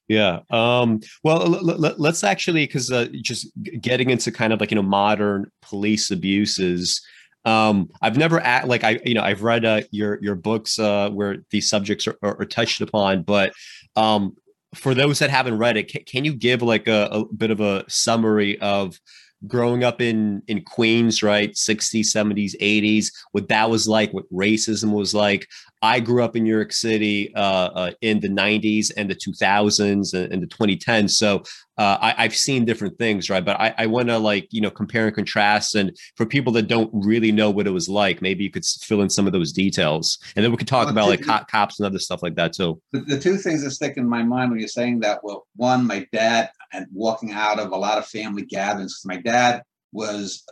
[0.08, 0.40] Yeah.
[0.50, 3.48] Um, well, l- l- let's actually, because uh, just
[3.80, 7.02] getting into kind of like you know modern police abuses.
[7.44, 11.10] Um, I've never at, like I you know I've read uh, your your books uh,
[11.10, 13.54] where these subjects are, are, are touched upon, but
[13.96, 14.36] um,
[14.76, 17.60] for those that haven't read it, can, can you give like a, a bit of
[17.60, 19.00] a summary of
[19.48, 21.52] growing up in in Queens, right?
[21.54, 25.48] 60s, 70s, 80s, what that was like, what racism was like.
[25.82, 30.14] I grew up in New York City uh, uh, in the 90s and the 2000s
[30.14, 31.12] and, and the 2010s.
[31.12, 31.44] So
[31.78, 33.44] uh, I, have seen different things, right?
[33.44, 35.74] But I, I want to like, you know, compare and contrast.
[35.74, 39.02] And for people that don't really know what it was like, maybe you could fill
[39.02, 40.20] in some of those details.
[40.36, 42.54] And then we could talk well, about like co- cops and other stuff like that
[42.54, 42.80] too.
[42.92, 45.88] The, the two things that stick in my mind when you're saying that, well, one,
[45.88, 49.02] my dad and walking out of a lot of family gatherings.
[49.04, 50.44] My dad was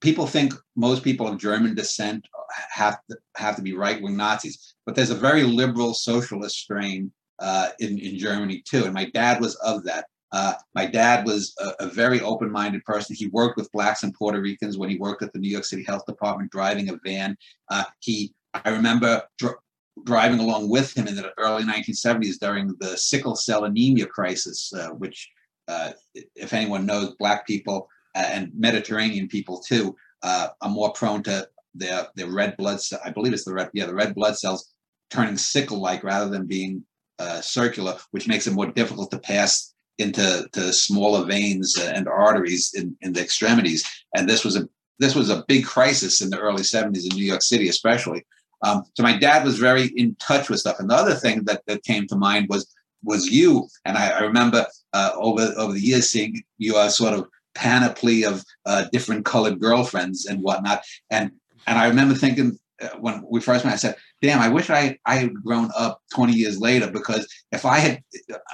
[0.00, 2.26] people think most people of German descent
[2.72, 7.12] have to have to be right wing Nazis, but there's a very liberal socialist strain
[7.38, 10.06] uh, in in Germany too, and my dad was of that.
[10.32, 13.16] Uh, my dad was a, a very open minded person.
[13.16, 15.82] He worked with blacks and Puerto Ricans when he worked at the New York City
[15.82, 17.36] Health Department, driving a van.
[17.68, 19.56] Uh, he, I remember dr-
[20.04, 24.90] driving along with him in the early 1970s during the sickle cell anemia crisis, uh,
[24.90, 25.28] which,
[25.66, 31.48] uh, if anyone knows, black people and Mediterranean people too uh, are more prone to
[31.74, 32.80] their their red blood.
[33.04, 34.72] I believe it's the red yeah the red blood cells
[35.10, 36.84] turning sickle like rather than being
[37.18, 42.72] uh, circular, which makes it more difficult to pass into to smaller veins and arteries
[42.74, 43.84] in, in the extremities.
[44.16, 44.68] And this was a
[44.98, 48.24] this was a big crisis in the early 70s in New York City, especially.
[48.62, 50.78] Um, so my dad was very in touch with stuff.
[50.78, 52.66] And the other thing that, that came to mind was
[53.02, 53.66] was you.
[53.86, 58.44] And I, I remember uh, over over the years seeing your sort of panoply of
[58.66, 60.82] uh, different colored girlfriends and whatnot.
[61.10, 61.32] And
[61.66, 64.98] and I remember thinking uh, when we first met, I said, "Damn, I wish I
[65.06, 68.02] I had grown up 20 years later because if I had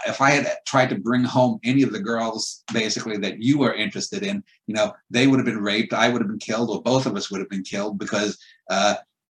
[0.06, 3.74] if I had tried to bring home any of the girls basically that you were
[3.74, 6.82] interested in, you know, they would have been raped, I would have been killed, or
[6.82, 8.96] both of us would have been killed because." Uh,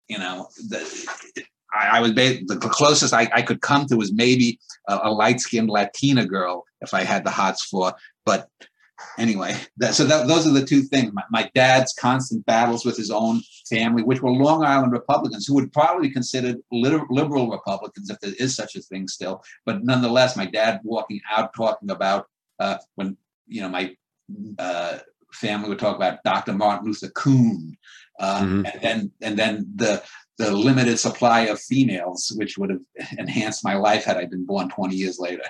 [0.07, 0.79] you know, the,
[1.73, 5.69] I, was the closest I, I, could come to was maybe a, a light skinned
[5.69, 7.93] Latina girl if I had the hots for.
[8.25, 8.49] But
[9.17, 11.11] anyway, that, so that, those are the two things.
[11.13, 15.55] My, my, dad's constant battles with his own family, which were Long Island Republicans, who
[15.55, 19.43] would probably be considered liberal Republicans if there is such a thing still.
[19.65, 22.27] But nonetheless, my dad walking out talking about
[22.59, 23.95] uh, when you know my
[24.59, 24.99] uh,
[25.33, 26.53] family would talk about Dr.
[26.53, 27.77] Martin Luther King,
[28.19, 28.65] uh, mm-hmm.
[28.65, 30.03] and then and then the
[30.37, 32.81] the limited supply of females, which would have
[33.17, 35.43] enhanced my life had I been born 20 years later.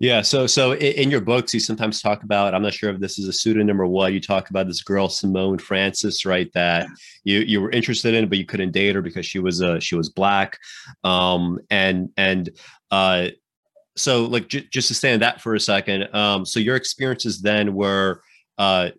[0.00, 0.22] Yeah.
[0.22, 3.28] So, so in your books, you sometimes talk about, I'm not sure if this is
[3.28, 6.50] a pseudonym or what, you talk about this girl, Simone Francis, right?
[6.54, 6.88] That
[7.22, 9.96] you, you were interested in, but you couldn't date her because she was, uh, she
[9.96, 10.58] was black.
[11.04, 12.48] Um, and, and,
[12.90, 13.28] uh,
[13.94, 16.08] so like, j- just to stay on that for a second.
[16.14, 18.22] Um, so your experiences then were,
[18.56, 18.90] uh,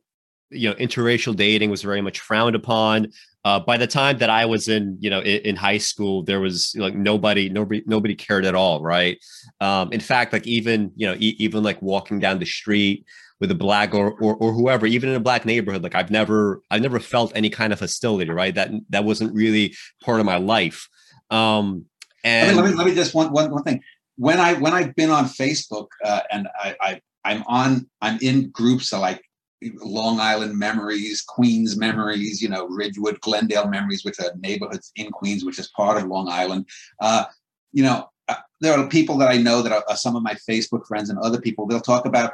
[0.52, 3.12] you know, interracial dating was very much frowned upon
[3.44, 6.40] uh, by the time that I was in, you know, in, in, high school, there
[6.40, 9.18] was like nobody, nobody, nobody cared at all, right?
[9.60, 13.06] Um, in fact, like even, you know, e- even like walking down the street
[13.40, 16.62] with a black or, or or whoever, even in a black neighborhood, like I've never,
[16.70, 18.54] I've never felt any kind of hostility, right?
[18.54, 20.88] That that wasn't really part of my life.
[21.32, 21.86] Um,
[22.24, 23.82] and let me, let me, let me just one, one one thing.
[24.18, 28.52] When I when I've been on Facebook uh, and I, I I'm on I'm in
[28.52, 29.24] groups like
[29.62, 35.46] Long Island memories, Queens memories, you know, Ridgewood, Glendale memories, which are neighborhoods in Queens,
[35.46, 36.68] which is part of Long Island.
[37.00, 37.26] Uh,
[37.72, 40.36] you know, uh, there are people that I know that are, are, some of my
[40.50, 41.68] Facebook friends and other people.
[41.68, 42.34] They'll talk about,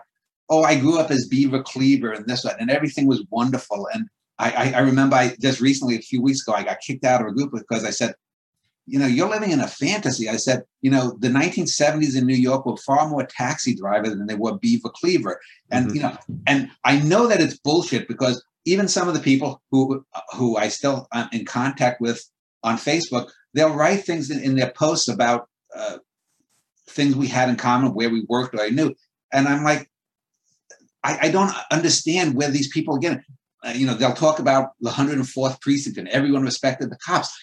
[0.50, 3.88] oh, I grew up as Beaver Cleaver and this, and everything was wonderful.
[3.94, 4.08] And
[4.40, 7.22] I, I, I remember I just recently, a few weeks ago, I got kicked out
[7.22, 8.14] of a group because I said,
[8.88, 10.30] you know, you're living in a fantasy.
[10.30, 14.28] I said, you know, the 1970s in New York were far more taxi drivers than
[14.28, 15.42] they were beaver cleaver.
[15.70, 15.96] And, mm-hmm.
[15.96, 20.06] you know, and I know that it's bullshit because even some of the people who
[20.36, 22.24] who I still am in contact with
[22.64, 25.98] on Facebook, they'll write things in, in their posts about uh,
[26.90, 28.94] things we had in common, where we worked or I knew.
[29.34, 29.90] And I'm like,
[31.04, 33.22] I, I don't understand where these people get.
[33.64, 37.36] Uh, you know, they'll talk about the 104th precinct and everyone respected the cops.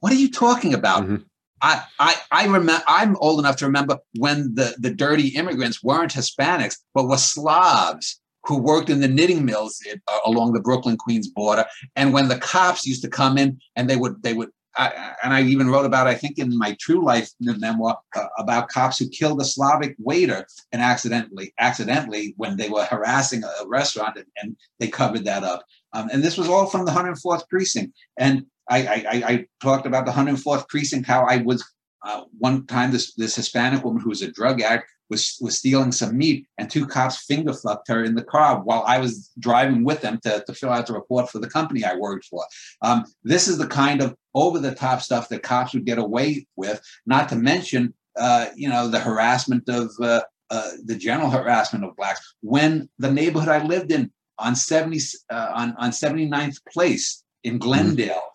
[0.00, 1.04] What are you talking about?
[1.04, 1.16] Mm-hmm.
[1.62, 6.12] I, I, I remember I'm old enough to remember when the, the dirty immigrants weren't
[6.12, 11.28] Hispanics, but were Slavs who worked in the knitting mills uh, along the Brooklyn Queens
[11.28, 11.64] border.
[11.94, 15.34] And when the cops used to come in and they would they would I, and
[15.34, 19.08] I even wrote about I think in my True Life memoir uh, about cops who
[19.08, 24.56] killed a Slavic waiter and accidentally accidentally when they were harassing a, restaurant and, and
[24.80, 25.64] they covered that up.
[25.92, 27.94] Um, and this was all from the 104th precinct.
[28.18, 31.64] And I, I, I talked about the 104th precinct, how I was
[32.04, 35.92] uh, one time this this Hispanic woman who was a drug addict was was stealing
[35.92, 39.84] some meat, and two cops finger fucked her in the car while I was driving
[39.84, 42.44] with them to, to fill out the report for the company I worked for.
[42.80, 46.46] Um, this is the kind of over the top stuff that cops would get away
[46.56, 46.80] with.
[47.06, 51.94] Not to mention, uh, you know, the harassment of uh, uh the general harassment of
[51.96, 52.34] blacks.
[52.40, 54.98] When the neighborhood I lived in on 70
[55.30, 57.58] uh, on on 79th Place in mm-hmm.
[57.60, 58.14] Glendale.
[58.14, 58.31] Mm-hmm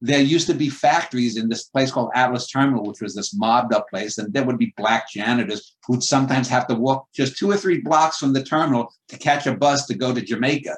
[0.00, 3.72] there used to be factories in this place called Atlas Terminal, which was this mobbed
[3.72, 7.50] up place, and there would be black janitors who'd sometimes have to walk just two
[7.50, 10.76] or three blocks from the terminal to catch a bus to go to Jamaica.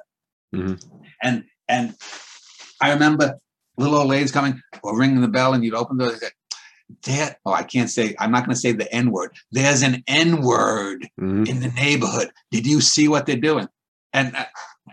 [0.54, 0.74] Mm-hmm.
[1.22, 1.94] And and
[2.80, 3.38] I remember
[3.76, 6.30] little old ladies coming or ringing the bell, and you'd open the door.
[7.02, 8.14] There, oh, I can't say.
[8.20, 9.32] I'm not going to say the N word.
[9.50, 11.44] There's an N word mm-hmm.
[11.44, 12.30] in the neighborhood.
[12.52, 13.66] Did you see what they're doing?
[14.12, 14.36] And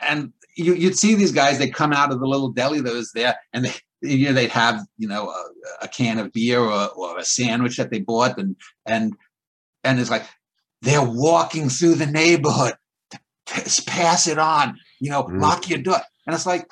[0.01, 1.59] and you, would see these guys.
[1.59, 3.73] They come out of the little deli that was there, and they
[4.03, 5.45] you know they'd have you know a,
[5.83, 9.13] a can of beer or, or, a sandwich that they bought and and
[9.83, 10.25] and it's like
[10.81, 12.73] they're walking through the neighborhood.
[13.85, 15.41] Pass it on you know mm.
[15.41, 16.01] lock your door.
[16.25, 16.67] And it's like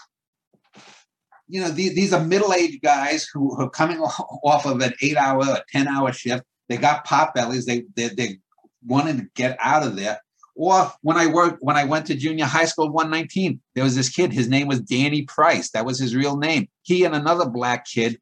[1.47, 3.99] you know these, these are middle-aged guys who, who are coming
[4.43, 6.43] off of an eight hour or 10 hour shift.
[6.69, 7.65] They got pot bellies.
[7.65, 8.39] They they, they
[8.85, 10.19] wanted to get out of there
[10.55, 14.09] or when I worked, when I went to junior high school 119, there was this
[14.09, 15.71] kid, his name was Danny Price.
[15.71, 16.67] That was his real name.
[16.83, 18.19] He and another black kid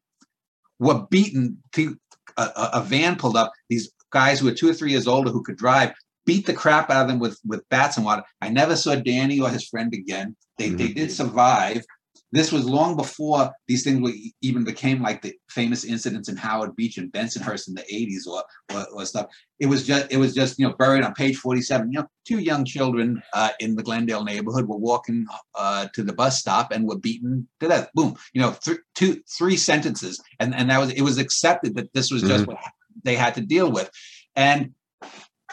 [0.78, 1.90] were beaten a,
[2.36, 3.52] a van pulled up.
[3.68, 5.92] These guys who were two or three years older who could drive
[6.26, 8.22] beat the crap out of them with with bats and water.
[8.40, 10.36] I never saw Danny or his friend again.
[10.58, 10.76] They mm-hmm.
[10.76, 11.82] they did survive.
[12.32, 16.76] This was long before these things were, even became like the famous incidents in Howard
[16.76, 19.26] Beach and Bensonhurst in the 80s or, or, or stuff.
[19.58, 21.92] It was just it was just you know buried on page 47.
[21.92, 26.12] You know, two young children uh, in the Glendale neighborhood were walking uh, to the
[26.12, 27.90] bus stop and were beaten to death.
[27.94, 28.14] Boom.
[28.32, 32.10] You know, th- two three sentences, and and that was it was accepted that this
[32.10, 32.52] was just mm-hmm.
[32.52, 32.60] what
[33.02, 33.90] they had to deal with,
[34.36, 34.72] and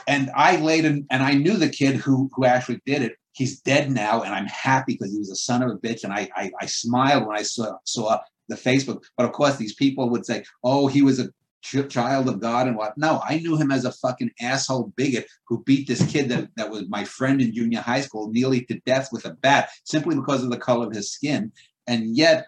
[0.07, 3.61] and I laid in, and I knew the kid who who actually did it he's
[3.61, 6.03] dead now, and I'm happy because he was a son of a bitch.
[6.03, 8.19] And I, I, I smiled when I saw saw
[8.49, 9.03] the Facebook.
[9.15, 11.29] But of course, these people would say, "Oh, he was a
[11.61, 15.27] ch- child of God and what?" No, I knew him as a fucking asshole bigot
[15.47, 18.79] who beat this kid that, that was my friend in junior high school nearly to
[18.85, 21.51] death with a bat simply because of the color of his skin.
[21.85, 22.47] And yet,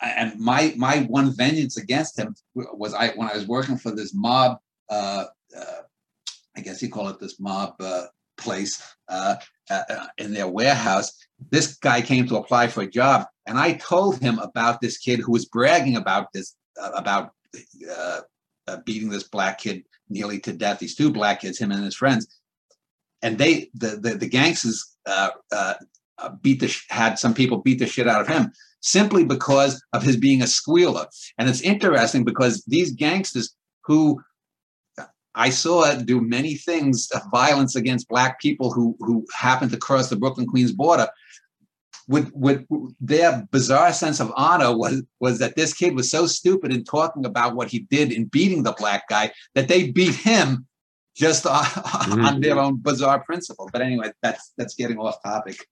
[0.00, 4.14] and my my one vengeance against him was I when I was working for this
[4.14, 4.58] mob.
[4.88, 5.82] Uh, uh,
[6.56, 8.06] I guess you call it this mob uh,
[8.38, 9.36] place uh,
[9.70, 11.12] uh, uh, in their warehouse.
[11.50, 15.20] This guy came to apply for a job, and I told him about this kid
[15.20, 17.32] who was bragging about this uh, about
[17.90, 18.20] uh,
[18.66, 20.78] uh, beating this black kid nearly to death.
[20.78, 22.26] These two black kids, him and his friends,
[23.22, 24.96] and they the the, the gangsters
[26.42, 30.16] beat the had some people beat the shit out of him simply because of his
[30.16, 31.06] being a squealer.
[31.36, 34.22] And it's interesting because these gangsters who
[35.38, 39.78] I saw it do many things of violence against black people who who happened to
[39.78, 41.08] cross the Brooklyn Queens border.
[42.08, 42.64] With, with
[43.00, 47.26] their bizarre sense of honor was was that this kid was so stupid in talking
[47.26, 50.66] about what he did in beating the black guy that they beat him
[51.14, 52.24] just on, mm-hmm.
[52.24, 53.68] on their own bizarre principle.
[53.72, 55.64] But anyway, that's that's getting off topic.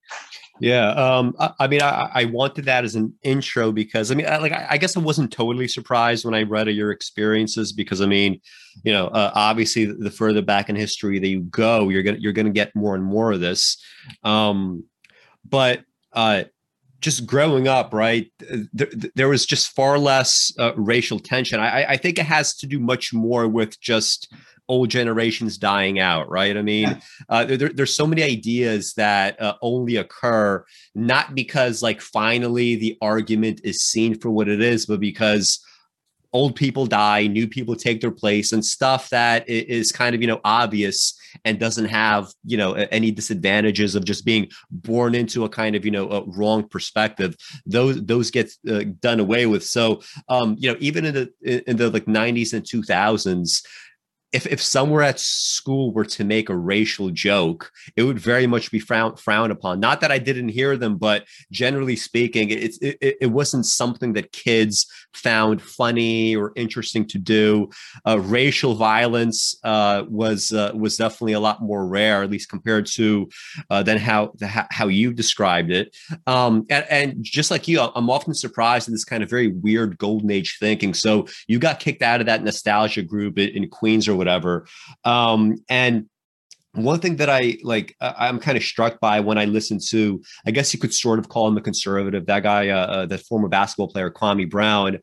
[0.60, 4.26] Yeah, um, I, I mean, I, I, wanted that as an intro because I mean,
[4.26, 8.06] I, like, I, guess I wasn't totally surprised when I read your experiences because I
[8.06, 8.40] mean,
[8.82, 12.32] you know, uh, obviously, the further back in history that you go, you're gonna you're
[12.32, 13.76] gonna get more and more of this.
[14.24, 14.84] Um,
[15.44, 15.82] but
[16.12, 16.44] uh,
[17.00, 18.30] just growing up, right,
[18.72, 21.60] there, there was just far less uh, racial tension.
[21.60, 24.32] I, I think it has to do much more with just
[24.68, 26.56] old generations dying out, right?
[26.56, 27.00] I mean, yeah.
[27.28, 30.64] uh, there, there's so many ideas that uh, only occur
[30.94, 35.60] not because, like, finally the argument is seen for what it is, but because
[36.36, 40.26] old people die, new people take their place, and stuff that is kind of you
[40.26, 45.48] know obvious and doesn't have you know any disadvantages of just being born into a
[45.48, 47.34] kind of you know a wrong perspective.
[47.64, 49.64] Those those get uh, done away with.
[49.64, 53.62] So um, you know even in the in the like 90s and 2000s
[54.32, 58.70] if if somewhere at school were to make a racial joke, it would very much
[58.70, 59.80] be frowned frowned upon.
[59.80, 64.32] Not that I didn't hear them, but generally speaking, it, it, it wasn't something that
[64.32, 67.70] kids found funny or interesting to do.
[68.06, 72.84] Uh, racial violence uh, was uh, was definitely a lot more rare, at least compared
[72.86, 73.28] to
[73.70, 75.96] uh, than how how you described it.
[76.26, 79.96] Um, and, and just like you, I'm often surprised at this kind of very weird
[79.96, 80.92] golden age thinking.
[80.92, 84.25] So you got kicked out of that nostalgia group in Queens or whatever.
[85.04, 86.06] Um, and
[86.72, 90.50] one thing that I like, I'm kind of struck by when I listen to, I
[90.50, 93.48] guess you could sort of call him a conservative, that guy, uh, uh, the former
[93.48, 94.98] basketball player, Kwame Brown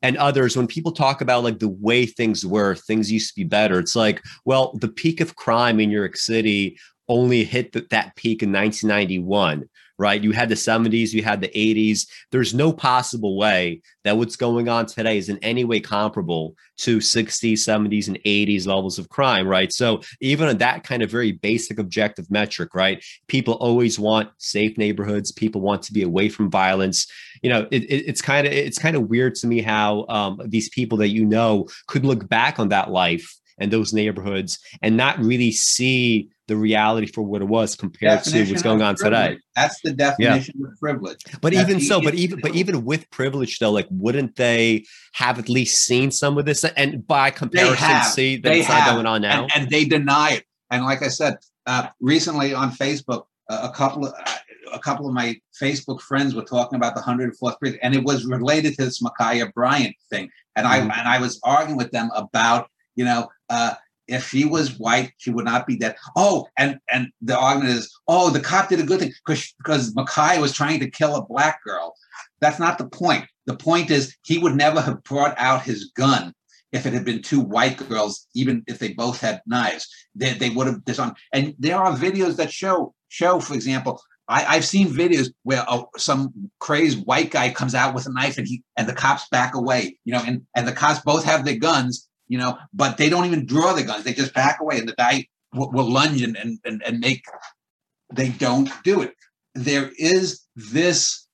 [0.00, 3.44] and others when people talk about like the way things were things used to be
[3.44, 7.86] better it's like well the peak of crime in new york city only hit the,
[7.90, 9.68] that peak in 1991
[9.98, 10.22] right?
[10.22, 12.06] You had the 70s, you had the 80s.
[12.30, 16.98] There's no possible way that what's going on today is in any way comparable to
[16.98, 19.72] 60s, 70s, and 80s levels of crime, right?
[19.72, 23.04] So even on that kind of very basic objective metric, right?
[23.28, 25.32] People always want safe neighborhoods.
[25.32, 27.06] People want to be away from violence.
[27.42, 30.40] You know, it, it, it's kind of it's kind of weird to me how um,
[30.46, 34.96] these people that you know could look back on that life and those neighborhoods and
[34.96, 38.96] not really see the reality for what it was compared definition to what's going on
[38.96, 39.30] privilege.
[39.30, 39.40] today.
[39.54, 40.66] That's the definition yeah.
[40.66, 41.20] of privilege.
[41.40, 44.84] But That's even so, but even but even with privilege though, like wouldn't they
[45.14, 49.06] have at least seen some of this and by comparison see that it's not going
[49.06, 49.42] on now?
[49.42, 50.44] And, and, they deny it.
[50.70, 51.36] And like I said,
[51.66, 54.14] uh, recently on Facebook, uh, a couple of
[54.72, 58.24] a couple of my Facebook friends were talking about the 104th precinct, and it was
[58.24, 60.30] related to this Ma'Khia Bryant thing.
[60.56, 60.90] And I mm-hmm.
[60.90, 63.74] and I was arguing with them about, you know, uh,
[64.12, 65.96] if she was white, she would not be dead.
[66.16, 69.94] Oh, and and the argument is, oh, the cop did a good thing because because
[69.94, 71.94] Ma'Khia was trying to kill a black girl.
[72.40, 73.24] That's not the point.
[73.46, 76.34] The point is he would never have brought out his gun
[76.72, 79.88] if it had been two white girls, even if they both had knives.
[80.14, 81.16] They, they would have disarmed.
[81.32, 85.82] And there are videos that show show, for example, I, have seen videos where uh,
[85.96, 89.54] some crazed white guy comes out with a knife and he and the cops back
[89.54, 93.10] away, you know, and, and the cops both have their guns you know, but they
[93.10, 94.04] don't even draw the guns.
[94.04, 97.26] They just back away and the guy will, will lunge and, and, and, make,
[98.10, 99.12] they don't do it.
[99.54, 101.28] There is this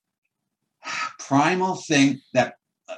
[1.17, 2.55] primal thing that,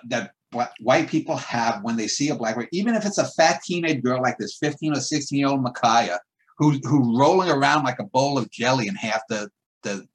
[0.07, 0.31] that
[0.79, 4.19] white people have when they see a black, even if it's a fat teenage girl
[4.19, 6.17] like this 15 or 16 year old Ma'Khia,
[6.57, 9.47] who, who rolling around like a bowl of jelly in half the,
[9.83, 10.07] the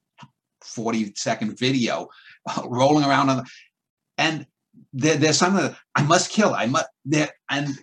[0.64, 2.08] 40 second video,
[2.64, 3.44] rolling around on the,
[4.18, 4.44] and
[4.92, 6.54] there, there's something that I must kill.
[6.54, 7.78] I must there and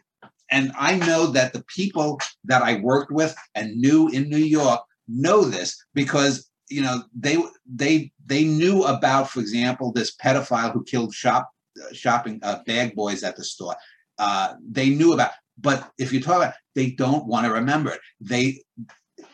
[0.51, 4.81] and I know that the people that I worked with and knew in New York
[5.07, 10.83] know this because you know they they they knew about, for example, this pedophile who
[10.83, 11.49] killed shop
[11.91, 13.75] shopping uh, bag boys at the store.
[14.19, 17.99] Uh, they knew about, but if you talk about, they don't want to remember it.
[18.21, 18.61] They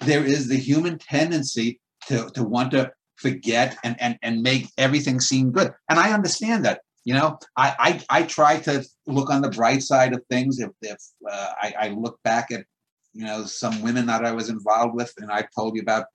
[0.02, 5.20] there is the human tendency to to want to forget and and and make everything
[5.20, 9.42] seem good, and I understand that you know, I, I, I try to look on
[9.42, 10.60] the bright side of things.
[10.60, 10.98] If, if
[11.30, 12.66] uh, I, I look back at,
[13.14, 16.06] you know, some women that I was involved with, and I told you about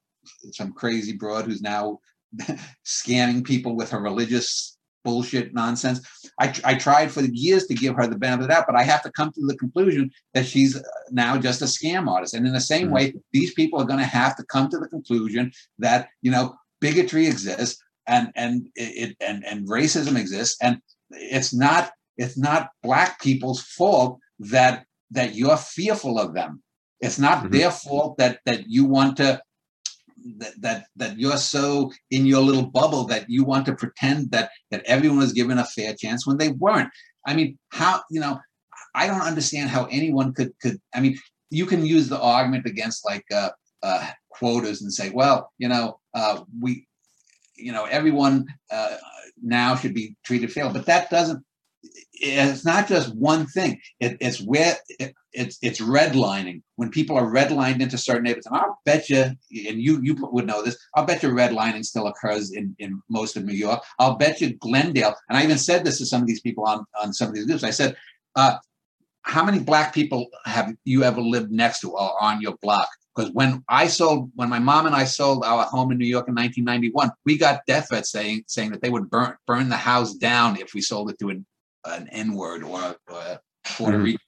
[0.53, 1.99] some crazy broad who's now
[2.85, 6.01] scamming people with her religious bullshit nonsense.
[6.41, 9.03] I, I tried for years to give her the benefit of that, but I have
[9.03, 10.81] to come to the conclusion that she's
[11.11, 12.35] now just a scam artist.
[12.35, 12.95] And in the same mm-hmm.
[12.95, 16.57] way, these people are going to have to come to the conclusion that, you know,
[16.81, 20.79] bigotry exists and and it and and racism exists and
[21.11, 26.63] it's not it's not black people's fault that that you're fearful of them
[27.01, 27.53] it's not mm-hmm.
[27.53, 29.41] their fault that that you want to
[30.39, 34.51] that, that that you're so in your little bubble that you want to pretend that
[34.71, 36.89] that everyone was given a fair chance when they weren't
[37.27, 38.39] i mean how you know
[38.95, 41.19] i don't understand how anyone could could i mean
[41.51, 43.51] you can use the argument against like uh,
[43.83, 46.87] uh, quotas and say well you know uh, we
[47.57, 48.97] you know everyone uh,
[49.43, 51.45] now should be treated fairly but that doesn't
[52.13, 53.81] it's not just one thing.
[54.01, 56.63] It, it's where it, it's it's redlining.
[56.77, 60.47] When people are redlined into certain neighborhoods and i'll bet you and you you would
[60.47, 63.83] know this i'll bet you redlining still occurs in in most of new york.
[63.99, 66.85] I'll bet you glendale and i even said this to some of these people on
[67.01, 67.65] on some of these groups.
[67.65, 67.97] I said
[68.37, 68.57] uh,
[69.23, 73.31] how many black people have you ever lived next to or on your block because
[73.33, 76.35] when I sold, when my mom and I sold our home in New York in
[76.35, 80.59] 1991, we got death threats saying saying that they would burn burn the house down
[80.61, 81.47] if we sold it to an,
[81.85, 84.05] an N word or, or a Puerto mm-hmm.
[84.05, 84.21] Rican.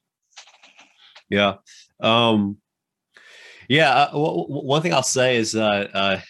[1.28, 1.54] Yeah,
[2.00, 2.58] um,
[3.68, 3.92] yeah.
[3.92, 6.20] Uh, w- one thing I'll say is, uh, uh,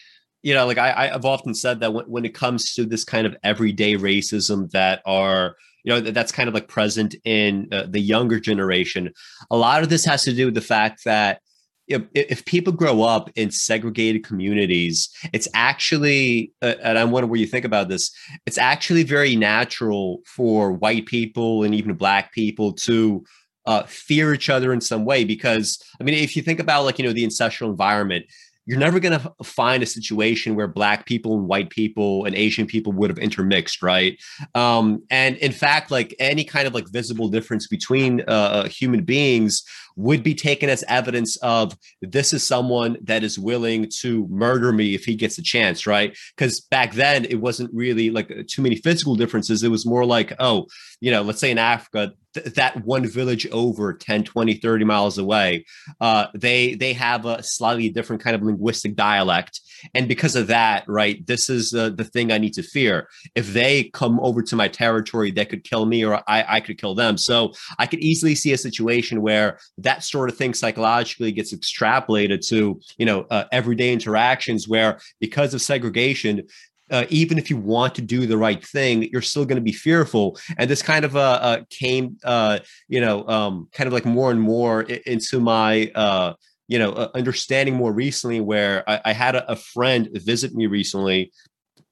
[0.43, 3.27] you know, like I, I've often said that when, when it comes to this kind
[3.27, 8.01] of everyday racism that are you know that's kind of like present in uh, the
[8.01, 9.13] younger generation
[9.53, 11.41] a lot of this has to do with the fact that
[11.89, 17.41] if, if people grow up in segregated communities, it's actually, uh, and I wonder what
[17.41, 18.11] you think about this.
[18.45, 23.25] It's actually very natural for white people and even black people to
[23.67, 25.25] uh, fear each other in some way.
[25.25, 28.27] Because I mean, if you think about like you know the ancestral environment,
[28.67, 32.67] you're never going to find a situation where black people and white people and asian
[32.67, 34.21] people would have intermixed right?
[34.55, 39.05] Um, and in fact like any kind of like visible difference between uh, uh, human
[39.05, 39.63] beings
[39.97, 44.95] would be taken as evidence of this is someone that is willing to murder me
[44.95, 46.17] if he gets a chance right?
[46.37, 49.63] Because back then it wasn't really like too many physical differences.
[49.63, 50.67] It was more like oh
[51.01, 55.19] you know let's say in africa th- that one village over 10 20 30 miles
[55.19, 55.65] away
[56.01, 59.61] uh, they they have a slightly different kind of linguistic dialect.
[59.95, 63.09] And because of that right this is uh, the thing i need to fear.
[63.35, 66.79] If they come over to my territory they could kill me or I, I could
[66.79, 67.17] kill them.
[67.19, 72.47] So i could easily see a situation where that sort of thing psychologically gets extrapolated
[72.49, 76.47] to you know uh, everyday interactions where because of segregation
[76.91, 79.73] uh, even if you want to do the right thing, you're still going to be
[79.73, 80.39] fearful.
[80.57, 84.31] And this kind of uh, uh came, uh, you know, um, kind of like more
[84.31, 86.35] and more into my, uh,
[86.69, 88.41] you know, uh, understanding more recently.
[88.41, 91.33] Where I, I had a, a, friend visit me recently,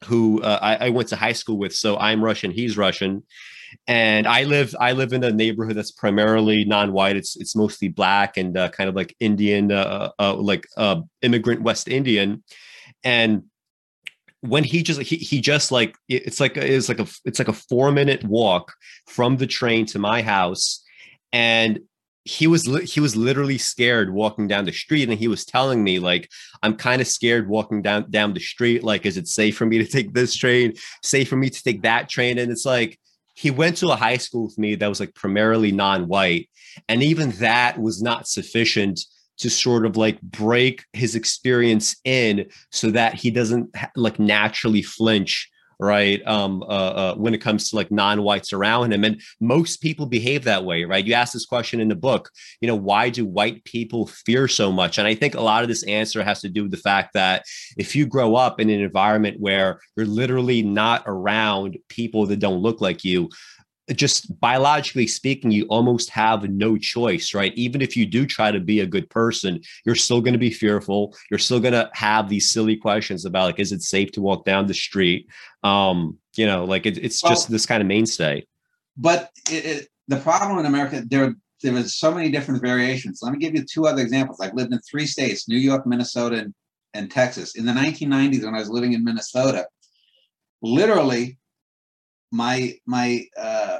[0.04, 1.74] who uh, I, I went to high school with.
[1.74, 3.24] So I'm Russian, he's Russian,
[3.86, 7.16] and I live I live in a neighborhood that's primarily non-white.
[7.16, 11.62] It's it's mostly black and uh, kind of like Indian, uh, uh, like uh, immigrant
[11.62, 12.42] West Indian,
[13.02, 13.44] and
[14.46, 17.54] when he just he, he just like it's like it's like a it's like a
[17.54, 18.74] four minute walk
[19.06, 20.84] from the train to my house.
[21.32, 21.80] And
[22.24, 25.08] he was he was literally scared walking down the street.
[25.08, 26.30] And he was telling me like
[26.62, 28.84] i'm kind of scared walking down down the street.
[28.84, 30.74] Like is it safe for me to take this train?
[31.02, 32.36] Safe for me to take that train?
[32.36, 32.98] And it's like
[33.34, 36.50] he went to a high school with me that was like primarily non-white.
[36.88, 39.00] And even that was not sufficient
[39.38, 45.50] to sort of like break his experience in so that he doesn't like naturally flinch
[45.80, 49.02] right um uh, uh, when it comes to like non-whites around him.
[49.02, 51.04] And most people behave that way right?
[51.04, 52.30] You ask this question in the book
[52.60, 54.98] you know why do white people fear so much?
[54.98, 57.44] And i think a lot of this answer has to do with the fact that
[57.76, 62.62] if you grow up in an environment where you're literally not around people that don't
[62.62, 63.28] look like you
[63.92, 67.52] just biologically speaking, you almost have no choice, right?
[67.54, 70.50] Even if you do try to be a good person, you're still going to be
[70.50, 71.14] fearful.
[71.30, 74.44] You're still going to have these silly questions about like, is it safe to walk
[74.44, 75.28] down the street?
[75.62, 78.46] Um, you know, like it, it's well, just this kind of mainstay.
[78.96, 83.20] But it, it, the problem in America, there there is so many different variations.
[83.22, 84.40] Let me give you two other examples.
[84.40, 86.54] I've lived in three states: New York, Minnesota, and,
[86.94, 87.56] and Texas.
[87.56, 89.66] In the 1990s, when I was living in Minnesota,
[90.62, 91.38] literally
[92.34, 93.78] my my uh,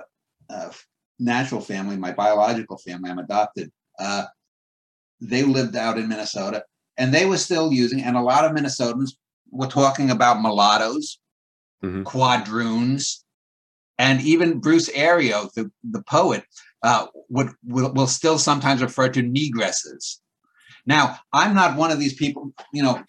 [0.48, 0.70] uh,
[1.18, 3.70] natural family, my biological family, I'm adopted.
[3.98, 4.26] Uh,
[5.20, 6.64] they lived out in Minnesota,
[6.96, 8.00] and they were still using.
[8.00, 9.10] And a lot of Minnesotans
[9.50, 11.18] were talking about mulattoes,
[11.82, 12.02] mm-hmm.
[12.02, 13.24] quadroons,
[13.98, 16.44] and even Bruce Ario, the the poet,
[16.84, 20.20] uh, would will, will still sometimes refer to negresses.
[20.86, 22.52] Now, I'm not one of these people.
[22.72, 23.02] You know,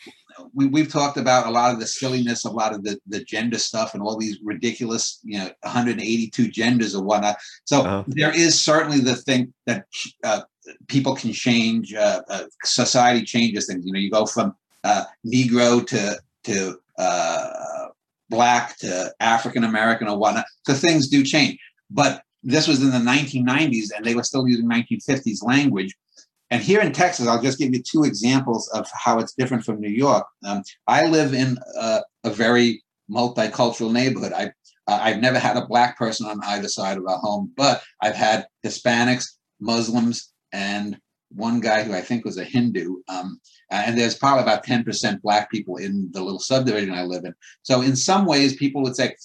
[0.53, 3.57] we, we've talked about a lot of the silliness, a lot of the, the gender
[3.57, 7.37] stuff, and all these ridiculous, you know, 182 genders or whatnot.
[7.65, 8.03] So uh-huh.
[8.07, 9.85] there is certainly the thing that
[10.23, 10.41] uh,
[10.87, 11.93] people can change.
[11.93, 13.85] Uh, uh, society changes things.
[13.85, 17.87] You know, you go from uh, Negro to to uh,
[18.29, 20.45] black to African American or whatnot.
[20.65, 21.57] So things do change.
[21.89, 25.95] But this was in the 1990s, and they were still using 1950s language.
[26.51, 29.79] And here in Texas, I'll just give you two examples of how it's different from
[29.79, 30.25] New York.
[30.45, 34.31] Um, I live in a, a, very multicultural neighborhood.
[34.31, 34.51] I,
[34.87, 38.45] I've never had a black person on either side of our home, but I've had
[38.63, 39.25] Hispanics,
[39.59, 42.97] Muslims, and one guy who I think was a Hindu.
[43.07, 43.39] Um,
[43.71, 47.33] and there's probably about 10% black people in the little subdivision I live in.
[47.63, 49.15] So in some ways, people would say,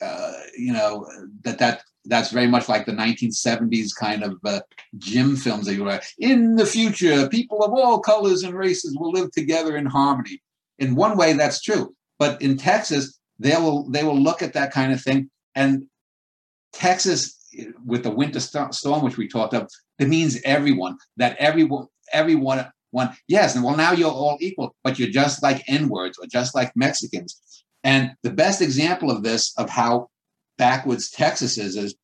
[0.00, 1.06] uh, you know,
[1.42, 4.60] that that that's very much like the 1970s kind of uh,
[4.96, 9.12] Jim films that you were in the future people of all colors and races will
[9.12, 10.42] live together in harmony.
[10.78, 14.72] In one way that's true but in texas they will they will look at that
[14.72, 15.84] kind of thing and
[16.72, 17.36] texas
[17.84, 23.14] with the winter storm which we talked of it means everyone that everyone everyone one
[23.26, 26.54] yes and well now you're all equal but you're just like n words or just
[26.54, 30.08] like mexicans and the best example of this of how
[30.58, 31.94] backwoods Texas is, is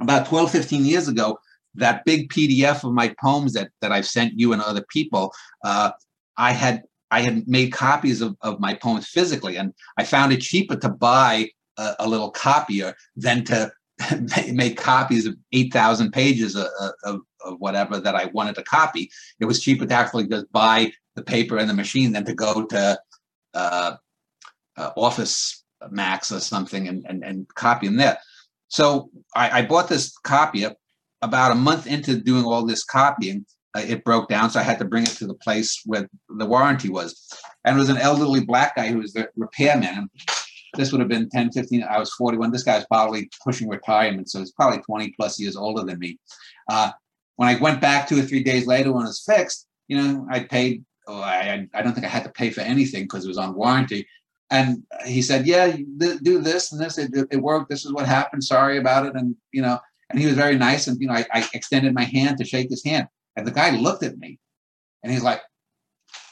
[0.00, 1.38] about 12, 15 years ago,
[1.74, 5.32] that big PDF of my poems that, that I've sent you and other people,
[5.64, 5.92] uh,
[6.36, 6.82] I had
[7.12, 10.88] I had made copies of, of my poems physically, and I found it cheaper to
[10.88, 13.72] buy a, a little copier than to
[14.52, 16.68] make copies of 8,000 pages of,
[17.04, 19.10] of, of, whatever that I wanted to copy.
[19.40, 22.64] It was cheaper to actually just buy the paper and the machine than to go
[22.66, 22.98] to
[23.54, 23.96] uh,
[24.76, 25.59] uh, Office
[25.90, 28.18] Max or something and, and, and copy them there.
[28.68, 30.66] So I, I bought this copy
[31.22, 33.44] about a month into doing all this copying.
[33.76, 36.46] Uh, it broke down, so I had to bring it to the place where the
[36.46, 37.28] warranty was.
[37.64, 40.10] And it was an elderly black guy who was the repairman.
[40.74, 41.82] This would have been 10, 15.
[41.82, 42.52] I was 41.
[42.52, 46.18] This guy was probably pushing retirement, so he's probably 20 plus years older than me.
[46.68, 46.90] Uh,
[47.36, 50.26] when I went back two or three days later when it was fixed, you know,
[50.30, 50.84] I paid.
[51.08, 53.54] Oh, I, I don't think I had to pay for anything because it was on
[53.54, 54.06] warranty.
[54.50, 56.98] And he said, "Yeah, do this and this.
[56.98, 57.70] It, it, worked.
[57.70, 58.42] This is what happened.
[58.42, 59.78] Sorry about it." And you know,
[60.10, 60.88] and he was very nice.
[60.88, 63.70] And you know, I, I extended my hand to shake his hand, and the guy
[63.70, 64.38] looked at me,
[65.02, 65.40] and he's like,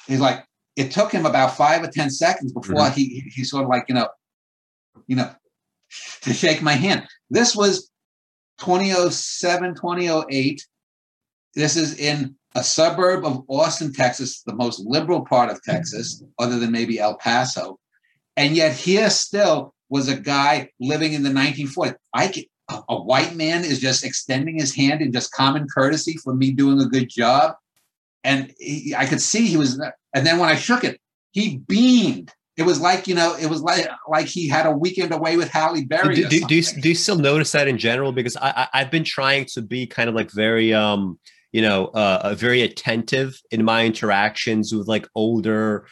[0.09, 0.45] he's like,
[0.75, 2.95] it took him about five or ten seconds before mm-hmm.
[2.95, 4.09] he he sort of like you know,
[5.07, 5.31] you know,
[6.23, 7.07] to shake my hand.
[7.31, 7.91] This was
[8.59, 10.67] 2007, 2008.
[11.55, 16.59] This is in a suburb of Austin, Texas, the most liberal part of Texas, other
[16.59, 17.79] than maybe El Paso.
[18.39, 21.97] And yet here still was a guy living in the 1940s.
[22.15, 22.45] I can,
[22.89, 26.81] a white man is just extending his hand in just common courtesy for me doing
[26.81, 27.57] a good job.
[28.23, 29.81] And he, I could see he was,
[30.15, 31.01] and then when I shook it,
[31.33, 32.33] he beamed.
[32.57, 35.49] It was like, you know, it was like like he had a weekend away with
[35.49, 36.17] Halle Berry.
[36.17, 38.13] Do, do, do, you, do you still notice that in general?
[38.13, 41.21] Because I, I, have been trying to be kind of like very, um,
[41.53, 45.87] you know, uh, very attentive in my interactions with like older,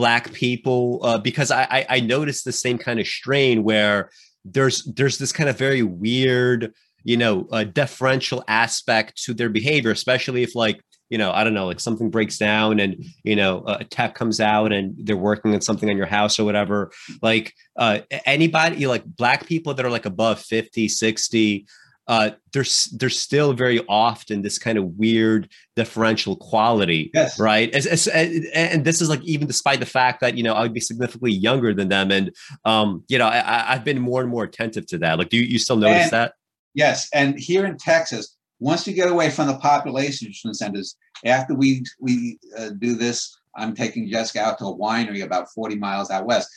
[0.00, 4.08] black people uh, because I, I I noticed the same kind of strain where
[4.46, 6.72] there's there's this kind of very weird
[7.04, 10.80] you know uh, deferential aspect to their behavior, especially if like
[11.10, 14.40] you know I don't know like something breaks down and you know a tech comes
[14.40, 16.90] out and they're working on something on your house or whatever.
[17.20, 21.66] Like uh, anybody like black people that are like above 50 60
[22.10, 27.38] uh, there's there's still very often this kind of weird differential quality, yes.
[27.38, 27.72] right?
[27.72, 28.08] As, as,
[28.52, 31.30] and this is like even despite the fact that you know I would be significantly
[31.30, 32.34] younger than them, and
[32.64, 35.18] um, you know I, have been more and more attentive to that.
[35.18, 36.32] Like, do you, you still notice and, that?
[36.74, 41.84] Yes, and here in Texas, once you get away from the population centers, after we
[42.00, 46.26] we uh, do this, I'm taking Jessica out to a winery about 40 miles out
[46.26, 46.48] west.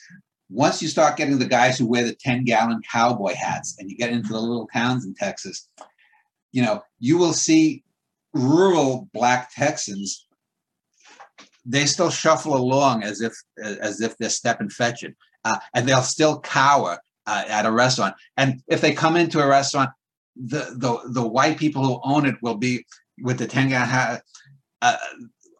[0.53, 3.97] Once you start getting the guys who wear the 10 gallon cowboy hats and you
[3.97, 5.67] get into the little towns in Texas,
[6.51, 7.83] you know, you will see
[8.33, 10.27] rural black Texans.
[11.65, 15.87] They still shuffle along as if as if they're step and fetch it, uh, and
[15.87, 18.15] they'll still cower uh, at a restaurant.
[18.37, 19.89] And if they come into a restaurant,
[20.35, 22.85] the the the white people who own it will be
[23.19, 24.23] with the 10 gallon hat.
[24.81, 24.97] Uh,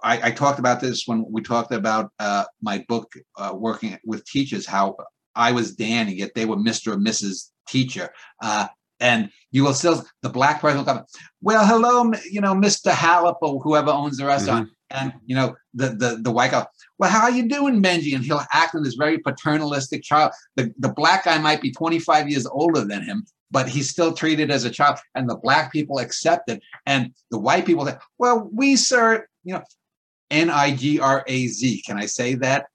[0.03, 4.25] I, I, talked about this when we talked about uh, my book, uh, working with
[4.25, 4.97] teachers, how
[5.35, 6.93] I was Danny, yet they were Mr.
[6.93, 7.49] and Mrs.
[7.67, 8.09] Teacher.
[8.41, 8.67] Uh,
[8.99, 11.03] and you will still, the black person will come,
[11.41, 12.91] well, hello, you know, Mr.
[12.91, 14.67] Halep or whoever owns the restaurant.
[14.67, 14.73] Mm-hmm.
[14.95, 16.67] And, you know, the, the, the white guy,
[16.99, 18.13] well, how are you doing, Benji?
[18.15, 20.31] And he'll act in this very paternalistic child.
[20.55, 24.51] The, the black guy might be 25 years older than him, but he's still treated
[24.51, 24.99] as a child.
[25.15, 26.61] And the black people accept it.
[26.85, 29.63] And the white people say, well, we, sir, you know,
[30.33, 31.83] N I G R A Z.
[31.85, 32.65] Can I say that?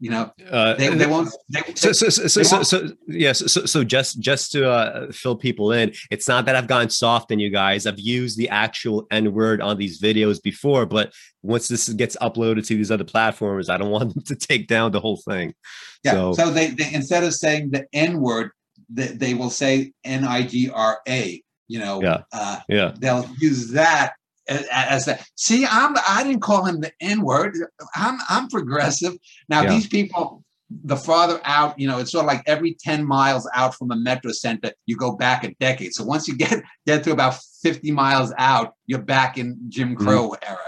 [0.00, 1.30] You know, uh, they, they won't.
[1.48, 3.50] They, so, so, so, so, so, so, yes.
[3.50, 7.30] So, so just just to uh, fill people in, it's not that I've gone soft
[7.30, 7.86] on you guys.
[7.86, 11.12] I've used the actual N word on these videos before, but
[11.42, 14.90] once this gets uploaded to these other platforms, I don't want them to take down
[14.90, 15.54] the whole thing.
[16.02, 16.12] Yeah.
[16.12, 18.50] So, so they, they instead of saying the N word,
[18.90, 21.40] they, they will say N I G R A.
[21.68, 22.92] You know, yeah, uh, yeah.
[22.98, 24.14] They'll use that
[24.48, 25.26] as that.
[25.36, 27.56] See, I'm I didn't call him the N word.
[27.94, 29.14] I'm I'm progressive.
[29.48, 29.70] Now yeah.
[29.70, 33.74] these people, the farther out, you know, it's sort of like every 10 miles out
[33.74, 35.94] from a metro center, you go back a decade.
[35.94, 40.04] So once you get get to about 50 miles out, you're back in Jim mm-hmm.
[40.04, 40.52] Crow mm-hmm.
[40.52, 40.58] era.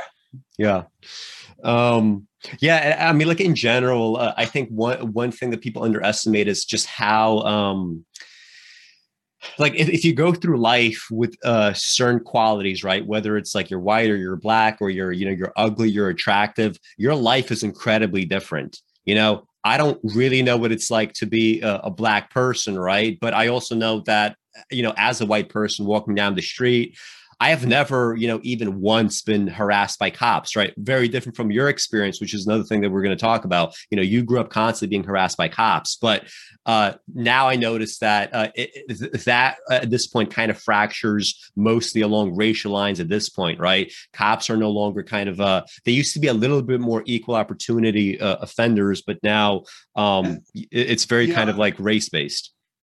[0.58, 0.82] Yeah.
[1.62, 2.28] Um,
[2.60, 6.46] yeah, I mean, like in general, uh, I think one one thing that people underestimate
[6.46, 8.04] is just how um,
[9.58, 13.70] like if, if you go through life with uh certain qualities right whether it's like
[13.70, 17.50] you're white or you're black or you're you know you're ugly you're attractive your life
[17.50, 19.46] is incredibly different you know?
[19.64, 23.18] I don't really know what it's like to be a, a black person right?
[23.20, 24.36] But i also know that
[24.70, 26.96] you know as a white person walking down the street
[27.38, 30.72] I have never, you know, even once been harassed by cops, right?
[30.78, 33.74] Very different from your experience, which is another thing that we're going to talk about.
[33.90, 36.28] You know, you grew up constantly being harassed by cops, but
[36.64, 41.50] uh, now I notice that uh, it, that uh, at this point kind of fractures
[41.56, 43.92] mostly along racial lines at this point, right?
[44.14, 47.02] Cops are no longer kind of, uh, they used to be a little bit more
[47.04, 49.62] equal opportunity uh, offenders, but now
[49.94, 52.52] um, it's very kind of like race based.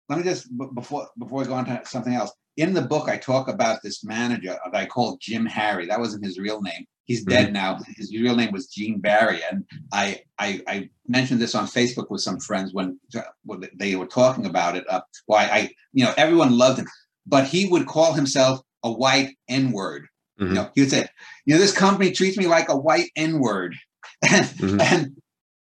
[0.08, 3.16] Let me just before before we go on to something else in the book, I
[3.16, 5.86] talk about this manager that I called Jim Harry.
[5.86, 6.86] That wasn't his real name.
[7.05, 7.53] He's dead mm-hmm.
[7.53, 7.80] now.
[7.95, 12.22] His real name was Gene Barry, and I, I, I mentioned this on Facebook with
[12.22, 12.99] some friends when,
[13.45, 14.84] when they were talking about it.
[14.89, 16.88] Uh, why I, you know, everyone loved him,
[17.26, 20.07] but he would call himself a white N word.
[20.39, 20.49] Mm-hmm.
[20.49, 21.07] You know, he would say,
[21.45, 23.74] you know, this company treats me like a white N word,
[24.22, 24.82] and mm-hmm.
[24.82, 25.18] and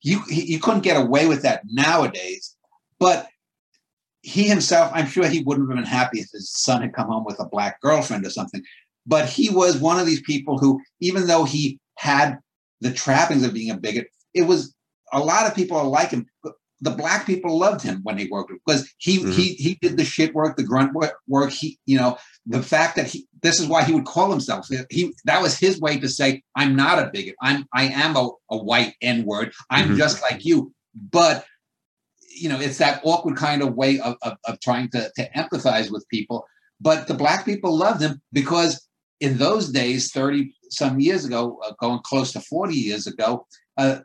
[0.02, 2.54] you you couldn't get away with that nowadays.
[3.00, 3.26] But
[4.26, 7.24] he himself, I'm sure he wouldn't have been happy if his son had come home
[7.24, 8.60] with a black girlfriend or something.
[9.06, 12.38] But he was one of these people who, even though he had
[12.80, 14.74] the trappings of being a bigot, it was
[15.12, 16.26] a lot of people are like him.
[16.80, 19.30] The black people loved him when he worked because he mm-hmm.
[19.30, 20.92] he he did the shit work, the grunt
[21.28, 21.52] work.
[21.52, 25.14] He you know the fact that he this is why he would call himself he
[25.24, 27.36] that was his way to say I'm not a bigot.
[27.40, 29.52] I'm I am a, a white N word.
[29.70, 29.98] I'm mm-hmm.
[29.98, 30.72] just like you.
[31.12, 31.46] But
[32.36, 35.90] you know, it's that awkward kind of way of, of, of trying to, to empathize
[35.90, 36.46] with people.
[36.80, 38.86] But the black people loved him because
[39.20, 44.00] in those days, 30 some years ago, uh, going close to 40 years ago, uh,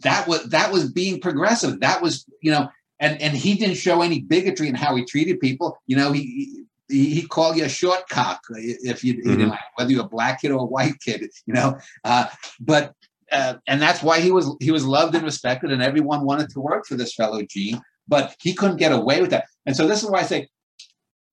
[0.00, 1.80] that was that was being progressive.
[1.80, 2.68] That was, you know,
[3.00, 5.78] and and he didn't show any bigotry in how he treated people.
[5.86, 9.40] You know, he he, he called you a short cock if you, mm-hmm.
[9.40, 11.78] you know, whether you're a black kid or a white kid, you know.
[12.04, 12.26] Uh,
[12.60, 12.94] but
[13.32, 16.60] uh, and that's why he was he was loved and respected, and everyone wanted to
[16.60, 17.80] work for this fellow Gene.
[18.08, 20.48] But he couldn't get away with that, and so this is why I say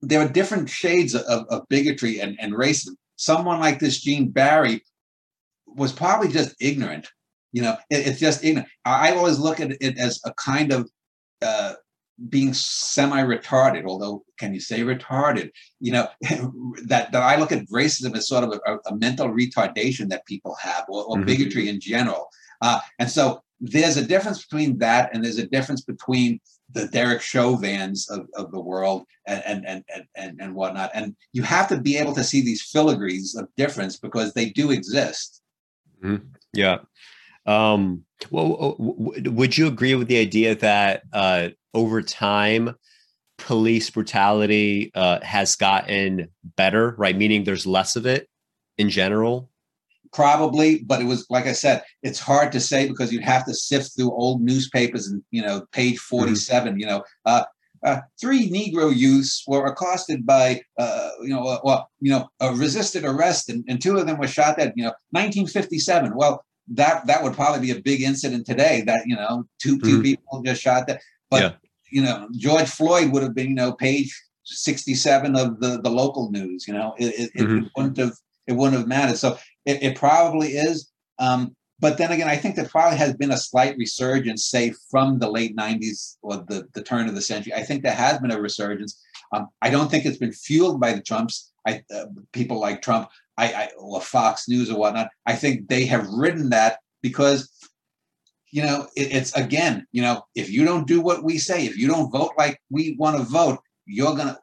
[0.02, 2.94] there are different shades of, of bigotry and, and racism.
[3.16, 4.82] Someone like this Gene Barry
[5.66, 7.08] was probably just ignorant.
[7.52, 8.68] You know, it, it's just ignorant.
[8.84, 10.88] I, I always look at it as a kind of
[11.42, 11.74] uh,
[12.28, 15.50] being semi-retarded, although can you say retarded?
[15.80, 16.08] You know,
[16.84, 20.56] that, that I look at racism as sort of a, a mental retardation that people
[20.60, 21.26] have, or, or mm-hmm.
[21.26, 22.28] bigotry in general.
[22.60, 26.40] Uh, and so there's a difference between that, and there's a difference between
[26.72, 30.90] the Derek Chauvins of, of the world and, and, and, and, and whatnot.
[30.94, 34.70] And you have to be able to see these filigrees of difference because they do
[34.70, 35.42] exist.
[36.02, 36.26] Mm-hmm.
[36.52, 36.78] Yeah.
[37.50, 42.76] Um, well, would you agree with the idea that uh, over time,
[43.38, 47.16] police brutality uh, has gotten better, right?
[47.16, 48.28] Meaning there's less of it
[48.78, 49.50] in general?
[50.12, 53.54] probably but it was like i said it's hard to say because you'd have to
[53.54, 56.18] sift through old newspapers and you know page mm-hmm.
[56.18, 56.80] 47 mm-hmm.
[56.80, 57.44] you know uh,
[57.82, 62.52] uh, three Negro youths were accosted by, uh, you know, uh, well, you know, a
[62.52, 64.74] resisted arrest, and, and two of them were shot dead.
[64.76, 66.14] You know, 1957.
[66.14, 68.82] Well, that that would probably be a big incident today.
[68.86, 69.86] That you know, 2 mm-hmm.
[69.86, 71.00] two people just shot that.
[71.30, 71.52] But yeah.
[71.90, 76.30] you know, George Floyd would have been, you know, page 67 of the the local
[76.30, 76.66] news.
[76.66, 77.64] You know, it, it, mm-hmm.
[77.64, 78.12] it wouldn't have
[78.46, 79.16] it wouldn't have mattered.
[79.16, 80.90] So it, it probably is.
[81.18, 85.18] Um, but then again, I think there probably has been a slight resurgence, say from
[85.18, 87.54] the late 90s or the, the turn of the century.
[87.54, 89.00] I think there has been a resurgence.
[89.32, 93.08] Um, I don't think it's been fueled by the Trumps, I, uh, people like Trump,
[93.40, 95.08] I, I, or Fox News or whatnot.
[95.24, 97.50] I think they have ridden that because,
[98.52, 101.78] you know, it, it's again, you know, if you don't do what we say, if
[101.78, 104.38] you don't vote like we want to vote, you're gonna.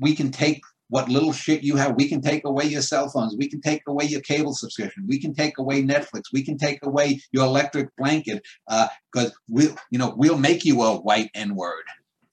[0.00, 1.94] We can take what little shit you have.
[1.94, 3.36] We can take away your cell phones.
[3.38, 5.06] We can take away your cable subscription.
[5.08, 6.22] We can take away Netflix.
[6.32, 10.82] We can take away your electric blanket because uh, we'll, you know, we'll make you
[10.82, 11.84] a white N word.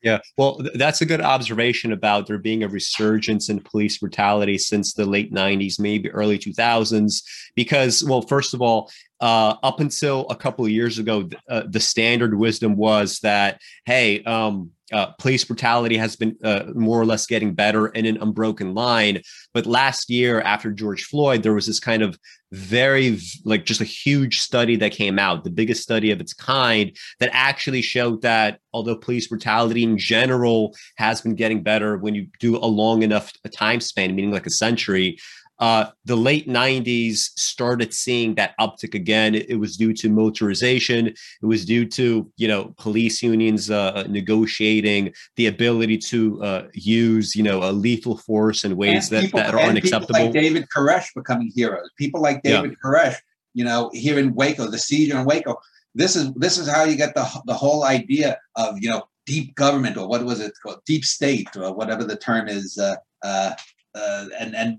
[0.07, 4.93] Yeah, well, that's a good observation about there being a resurgence in police brutality since
[4.93, 7.23] the late 90s, maybe early 2000s.
[7.55, 8.89] Because, well, first of all,
[9.19, 14.23] uh, up until a couple of years ago, uh, the standard wisdom was that, hey,
[14.23, 18.73] um, uh, police brutality has been uh, more or less getting better in an unbroken
[18.73, 19.21] line.
[19.53, 22.17] But last year, after George Floyd, there was this kind of
[22.53, 26.95] very, like, just a huge study that came out, the biggest study of its kind,
[27.19, 32.27] that actually showed that although police brutality in general has been getting better when you
[32.39, 35.17] do a long enough time span, meaning like a century,
[35.59, 39.33] uh, the late 90s started seeing that uptick again.
[39.33, 41.07] It, it, was due to motorization.
[41.07, 47.35] It was due to you know police unions uh, negotiating the ability to uh, use
[47.35, 50.13] you know a lethal force in ways that, people, that are unacceptable.
[50.13, 51.89] People like David Koresh becoming heroes.
[51.97, 52.77] People like David yeah.
[52.83, 53.15] Koresh,
[53.53, 55.57] you know, here in Waco, the siege in Waco.
[55.95, 59.55] This is this is how you get the the whole idea of you know deep
[59.55, 62.77] government or what was it called deep state or whatever the term is.
[62.77, 63.51] Uh, uh,
[63.97, 64.77] uh, and and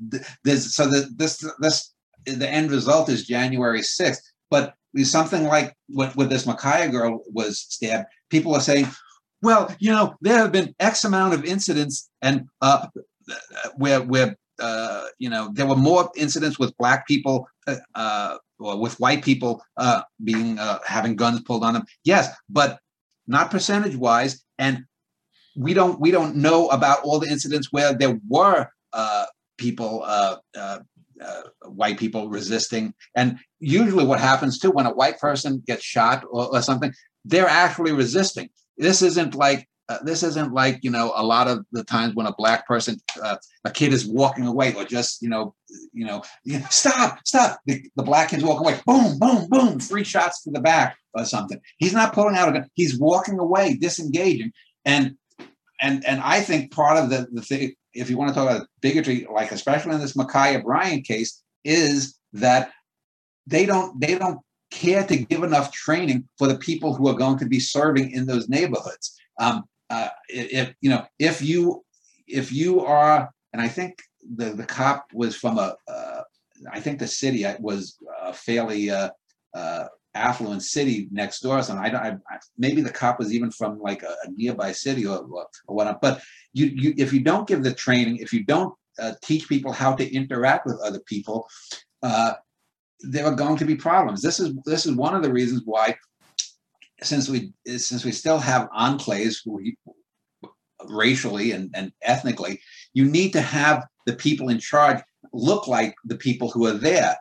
[0.60, 1.92] so the, this this
[2.24, 4.22] the end result is January 6th.
[4.50, 8.88] But something like what with this Ma'Khia girl was stabbed, people are saying,
[9.42, 12.86] well, you know, there have been X amount of incidents, and uh,
[13.76, 18.80] where where uh, you know there were more incidents with black people uh, uh or
[18.80, 21.84] with white people uh, being having guns pulled on them.
[22.04, 22.80] Yes, but
[23.26, 24.84] not percentage wise, and
[25.56, 29.26] we don't we don't know about all the incidents where there were uh,
[29.56, 30.78] people, uh, uh,
[31.24, 32.94] uh, white people resisting.
[33.16, 36.92] And usually, what happens too when a white person gets shot or, or something,
[37.24, 38.48] they're actually resisting.
[38.76, 42.26] This isn't like uh, this isn't like you know a lot of the times when
[42.26, 45.54] a black person uh, a kid is walking away or just you know
[45.92, 46.22] you know
[46.70, 47.58] stop stop.
[47.66, 48.80] The, the black kid's walking away.
[48.86, 49.80] Boom boom boom.
[49.80, 51.58] Three shots to the back or something.
[51.78, 52.66] He's not pulling out a gun.
[52.74, 54.52] He's walking away disengaging.
[54.84, 55.16] And
[55.80, 58.66] and and i think part of the the thing if you want to talk about
[58.80, 62.70] bigotry, like especially in this Ma'Khia Bryant case, is that
[63.46, 67.38] they don't they don't care to give enough training for the people who are going
[67.38, 69.16] to be serving in those neighborhoods.
[69.40, 71.84] Um, uh, if you know if you
[72.26, 73.98] if you are, and I think
[74.36, 76.22] the the cop was from a, uh,
[76.70, 79.10] I think the city was a fairly uh,
[79.54, 81.62] uh affluent city next door.
[81.62, 82.02] So I don't.
[82.02, 85.76] I, maybe the cop was even from like a, a nearby city or, or, or
[85.76, 86.00] whatnot.
[86.00, 86.20] But
[86.58, 89.94] you, you, if you don't give the training, if you don't uh, teach people how
[89.94, 91.48] to interact with other people,
[92.02, 92.32] uh,
[93.00, 94.22] there are going to be problems.
[94.22, 95.96] This is this is one of the reasons why,
[97.02, 99.76] since we since we still have enclaves we,
[100.88, 102.60] racially and, and ethnically,
[102.92, 105.00] you need to have the people in charge
[105.32, 107.16] look like the people who are there.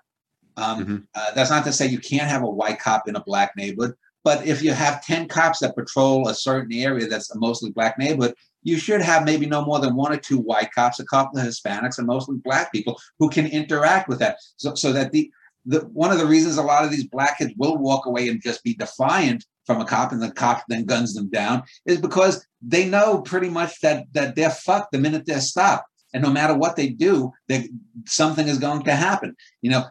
[0.56, 0.98] Um, mm-hmm.
[1.14, 3.94] uh, that's not to say you can't have a white cop in a black neighborhood,
[4.24, 7.98] but if you have 10 cops that patrol a certain area that's a mostly black
[8.00, 8.34] neighborhood,
[8.68, 11.46] you should have maybe no more than one or two white cops, a couple of
[11.46, 14.40] Hispanics, and mostly black people who can interact with that.
[14.58, 15.32] So, so that the,
[15.66, 18.44] the one of the reasons a lot of these black kids will walk away and
[18.44, 22.46] just be defiant from a cop and the cop then guns them down is because
[22.62, 25.86] they know pretty much that that they're fucked the minute they're stopped.
[26.14, 27.70] And no matter what they do, they,
[28.06, 29.36] something is going to happen.
[29.62, 29.84] You know,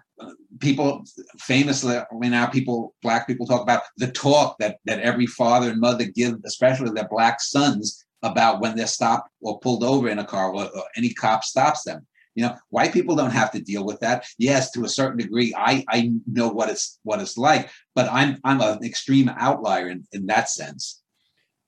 [0.61, 1.05] people
[1.39, 6.05] famously now people black people talk about the talk that that every father and mother
[6.05, 10.53] give especially their black sons about when they're stopped or pulled over in a car
[10.53, 12.07] or, or any cop stops them.
[12.35, 14.27] You know white people don't have to deal with that.
[14.39, 18.39] Yes to a certain degree i i know what it's what it's like but i'm
[18.45, 21.03] i'm an extreme outlier in, in that sense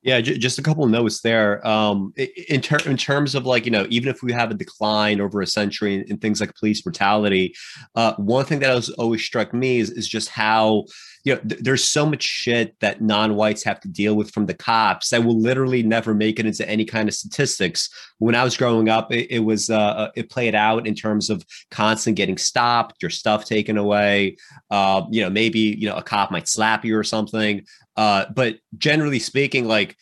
[0.02, 1.66] yeah, j- just a couple notes there.
[1.66, 2.12] Um,
[2.48, 5.40] in, ter- in terms of like, you know, even if we have a decline over
[5.40, 7.54] a century in, in things like police brutality,
[7.96, 10.84] uh, one thing that has always struck me is, is just how,
[11.24, 14.54] you know, th- there's so much shit that non-whites have to deal with from the
[14.54, 17.90] cops that will literally never make it into any kind of statistics.
[18.18, 21.28] When I was growing up, it, it was, uh, uh it played out in terms
[21.28, 24.36] of constant getting stopped, your stuff taken away.
[24.70, 27.64] Uh, you know, maybe, you know, a cop might slap you or something.
[27.98, 29.96] Uh, but generally speaking, like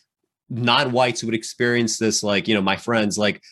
[0.51, 3.43] non-whites would experience this, like, you know, my friends, like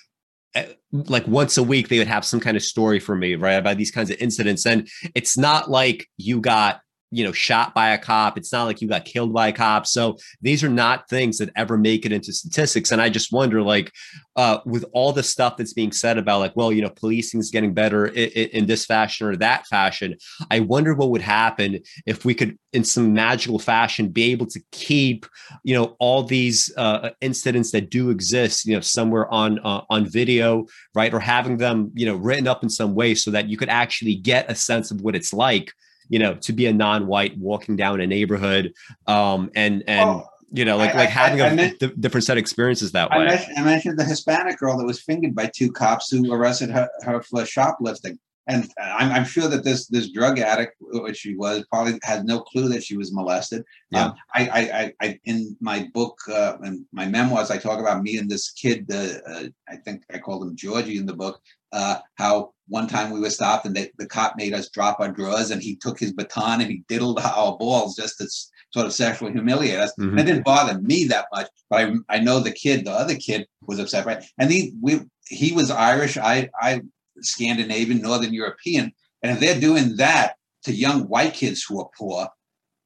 [0.55, 3.55] eh, like once a week they would have some kind of story for me right
[3.55, 4.67] about these kinds of incidents.
[4.67, 6.83] And it's not like you got
[7.15, 8.37] you know shot by a cop.
[8.37, 9.87] It's not like you got killed by a cop.
[9.87, 12.93] So these are not things that ever make it into statistics.
[12.93, 13.93] And i just wonder like
[14.37, 17.51] uh, with all the stuff that's being said about like well you know policing is
[17.51, 20.17] getting better in, in, this fashion or that fashion
[20.51, 24.61] i wonder what would happen if we could in some magical fashion be able to
[24.73, 25.27] keep
[25.63, 30.07] you know all these uh, incidents that do exist you know somewhere on uh, on
[30.07, 31.13] video right?
[31.13, 34.15] Or having them you know written up in some way so that you could actually
[34.17, 35.73] get a sense of what it's like
[36.09, 38.73] you know, to be a non-white walking down a neighborhood,
[39.07, 42.25] um, and and well, you know, like I, like having I, I a meant, different
[42.25, 43.27] set of experiences that way.
[43.27, 46.89] Mentioned, I mentioned, the Hispanic girl that was fingered by two cops who arrested her,
[47.03, 48.19] her for shoplifting.
[48.47, 52.41] And I'm, I'm, sure that this this drug addict, which she was, probably had no
[52.41, 53.65] clue that she was molested.
[53.91, 54.07] Yeah.
[54.07, 58.19] Um, I, I, I, in my book uh, and my memoirs, I talk about me
[58.19, 58.89] and this kid.
[58.93, 61.41] Uh, uh, I think I called him Georgie in the book.
[61.73, 65.11] Uh, how one time we were stopped and they, the cop made us drop our
[65.11, 68.29] drawers and he took his baton and he diddled our balls just to
[68.73, 69.93] sort of sexually humiliate us.
[69.99, 70.19] Mm-hmm.
[70.19, 73.47] It didn't bother me that much, but I, I know the kid, the other kid
[73.67, 74.25] was upset, right?
[74.39, 76.17] And he, we, he was Irish.
[76.17, 76.83] I, I,
[77.21, 78.93] Scandinavian, Northern European.
[79.23, 80.35] And if they're doing that
[80.65, 82.29] to young white kids who are poor,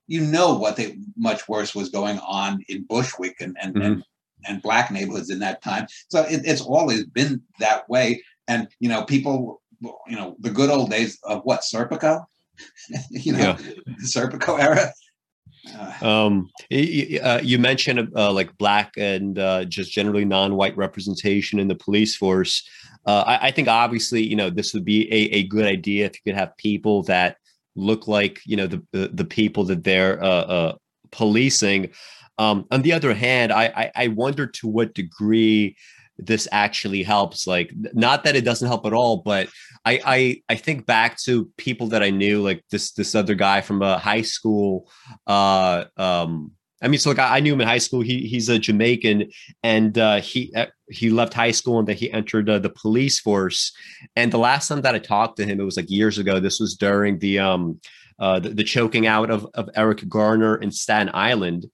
[0.06, 3.84] you know what they much worse was going on in Bushwick and, and, mm-hmm.
[3.84, 4.04] and
[4.46, 5.86] and black neighborhoods in that time.
[6.08, 8.22] So it, it's always been that way.
[8.46, 12.24] And you know, people you know, the good old days of what Serpico,
[13.10, 13.94] you know, yeah.
[14.04, 14.92] Serpico era.
[15.76, 21.58] Uh, um, you, uh, you mentioned uh, like black and uh, just generally non-white representation
[21.58, 22.68] in the police force.
[23.06, 26.14] Uh, I, I, think obviously, you know, this would be a, a good idea if
[26.14, 27.36] you could have people that
[27.74, 30.74] look like, you know, the the, the people that they're uh,
[31.10, 31.90] policing.
[32.38, 35.76] Um, on the other hand, I, I I wonder to what degree
[36.18, 39.48] this actually helps like not that it doesn't help at all but
[39.84, 43.60] I, I i think back to people that i knew like this this other guy
[43.60, 44.90] from a high school
[45.26, 48.02] uh um I mean, so like I, knew him in high school.
[48.02, 49.30] He he's a Jamaican,
[49.62, 53.18] and uh, he uh, he left high school and then he entered uh, the police
[53.18, 53.72] force.
[54.14, 56.38] And the last time that I talked to him, it was like years ago.
[56.38, 57.80] This was during the um
[58.20, 61.66] uh the, the choking out of of Eric Garner in Staten Island,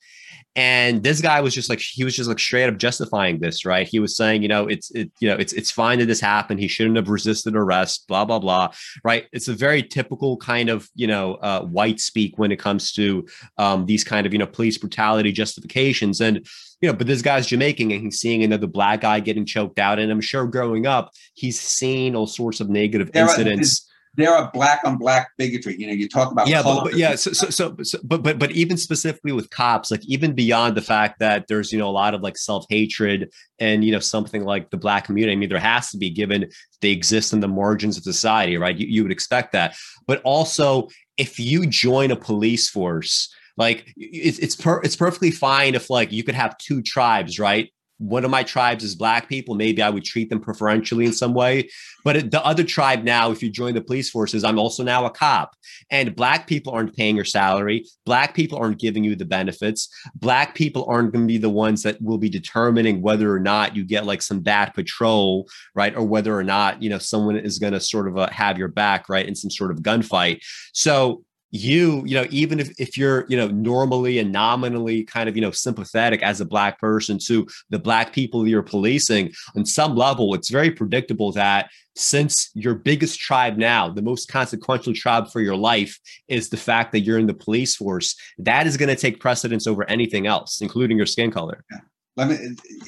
[0.57, 3.89] and this guy was just like he was just like straight up justifying this right?
[3.89, 6.61] He was saying you know it's it you know it's it's fine that this happened.
[6.61, 9.27] He shouldn't have resisted arrest blah blah blah right?
[9.33, 13.27] It's a very typical kind of you know uh, white speak when it comes to
[13.59, 16.21] um, these kind of you know police brutality justifications.
[16.21, 16.47] And
[16.81, 19.99] you know, but this guy's Jamaican and he's seeing another black guy getting choked out.
[19.99, 24.51] And I'm sure growing up, he's seen all sorts of negative there incidents there are
[24.53, 25.77] black on black bigotry.
[25.79, 27.17] You know, you talk about yeah, but, but, yeah.
[27.17, 30.83] So, so, so, so, but but but even specifically with cops, like even beyond the
[30.83, 34.45] fact that there's you know a lot of like self hatred and you know something
[34.45, 35.33] like the black community.
[35.33, 36.49] I mean, there has to be given
[36.81, 38.77] they exist in the margins of society, right?
[38.77, 43.33] You, you would expect that, but also if you join a police force.
[43.57, 47.73] Like it's it's per, it's perfectly fine if like you could have two tribes, right?
[47.99, 51.35] One of my tribes is black people, maybe I would treat them preferentially in some
[51.35, 51.69] way.
[52.05, 55.11] But the other tribe now, if you join the police forces, I'm also now a
[55.11, 55.55] cop.
[55.91, 57.85] And black people aren't paying your salary.
[58.05, 59.89] Black people aren't giving you the benefits.
[60.17, 63.77] Black people aren't going to be the ones that will be determining whether or not
[63.77, 65.95] you get like some bad patrol, right?
[65.95, 68.69] Or whether or not, you know, someone is going to sort of uh, have your
[68.69, 69.27] back, right?
[69.27, 70.41] In some sort of gunfight.
[70.73, 71.25] So
[71.55, 75.41] you you know even if, if you're you know normally and nominally kind of you
[75.41, 80.35] know sympathetic as a black person to the black people you're policing on some level
[80.35, 85.55] it's very predictable that since your biggest tribe now the most consequential tribe for your
[85.55, 85.97] life
[86.27, 89.69] is the fact that you're in the police force that is going to take precedence
[89.69, 91.79] over anything else including your skin color yeah.
[92.17, 92.37] let me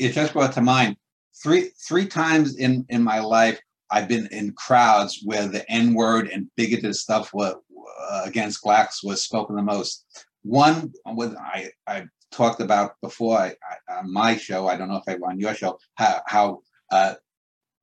[0.01, 0.97] it just brought to mind
[1.41, 3.61] three three times in in my life
[3.91, 7.55] I've been in crowds where the N word and bigoted stuff were
[8.11, 10.05] uh, against blacks was spoken the most.
[10.43, 13.55] One with I I talked about before I,
[13.89, 14.69] I, on my show.
[14.69, 16.61] I don't know if I on your show how how
[16.91, 17.15] uh,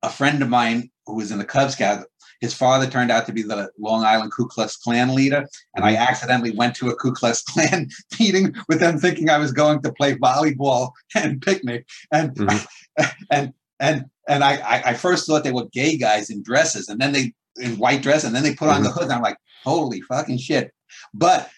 [0.02, 2.06] a friend of mine who was in the Cub Scout.
[2.40, 5.96] His father turned out to be the Long Island Ku Klux Klan leader, and I
[5.96, 7.88] accidentally went to a Ku Klux Klan
[8.20, 13.04] meeting with them, thinking I was going to play volleyball and picnic, and mm-hmm.
[13.30, 17.12] and and and I, I first thought they were gay guys in dresses, and then
[17.12, 18.84] they in white dress, and then they put on mm-hmm.
[18.84, 19.04] the hood.
[19.04, 20.72] And I'm like, holy fucking shit!
[21.12, 21.50] But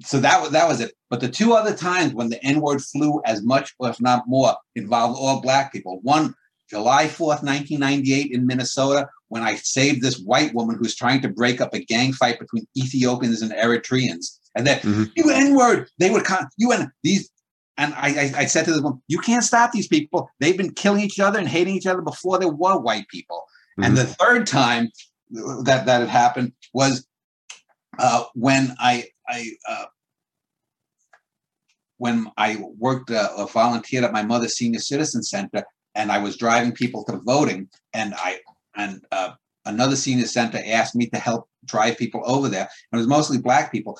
[0.00, 0.92] so that was that was it.
[1.10, 4.24] But the two other times when the N word flew as much, or if not
[4.26, 6.00] more, involved all black people.
[6.02, 6.34] One,
[6.68, 11.60] July 4th, 1998, in Minnesota, when I saved this white woman who's trying to break
[11.60, 14.38] up a gang fight between Ethiopians and Eritreans.
[14.56, 15.04] And then, mm-hmm.
[15.14, 17.30] you N word, they would come, you and these.
[17.78, 20.30] And I, I, I said to this woman, you can't stop these people.
[20.40, 23.44] They've been killing each other and hating each other before there were white people.
[23.78, 23.84] Mm-hmm.
[23.84, 24.90] And the third time
[25.30, 27.06] that that had happened was
[27.98, 29.84] uh, when I I uh,
[31.98, 35.64] when I worked uh, volunteered at my mother's senior citizen center,
[35.94, 38.40] and I was driving people to voting, and I
[38.76, 39.32] and uh,
[39.64, 42.68] another senior center asked me to help drive people over there.
[42.92, 43.98] And it was mostly black people.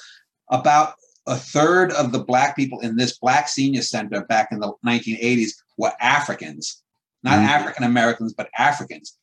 [0.50, 0.94] About
[1.26, 5.50] a third of the black people in this black senior center back in the 1980s
[5.76, 6.82] were Africans,
[7.22, 7.48] not mm-hmm.
[7.48, 9.18] African Americans, but Africans.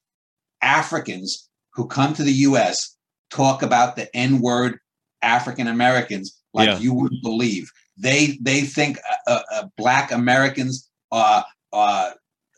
[0.61, 2.95] Africans who come to the U.S.
[3.29, 4.79] talk about the N word
[5.21, 6.77] African Americans like yeah.
[6.79, 7.71] you wouldn't believe.
[7.97, 8.97] They they think
[9.27, 12.13] uh, uh, black Americans are, are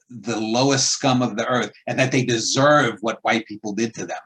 [0.09, 4.05] the lowest scum of the earth, and that they deserve what white people did to
[4.05, 4.18] them.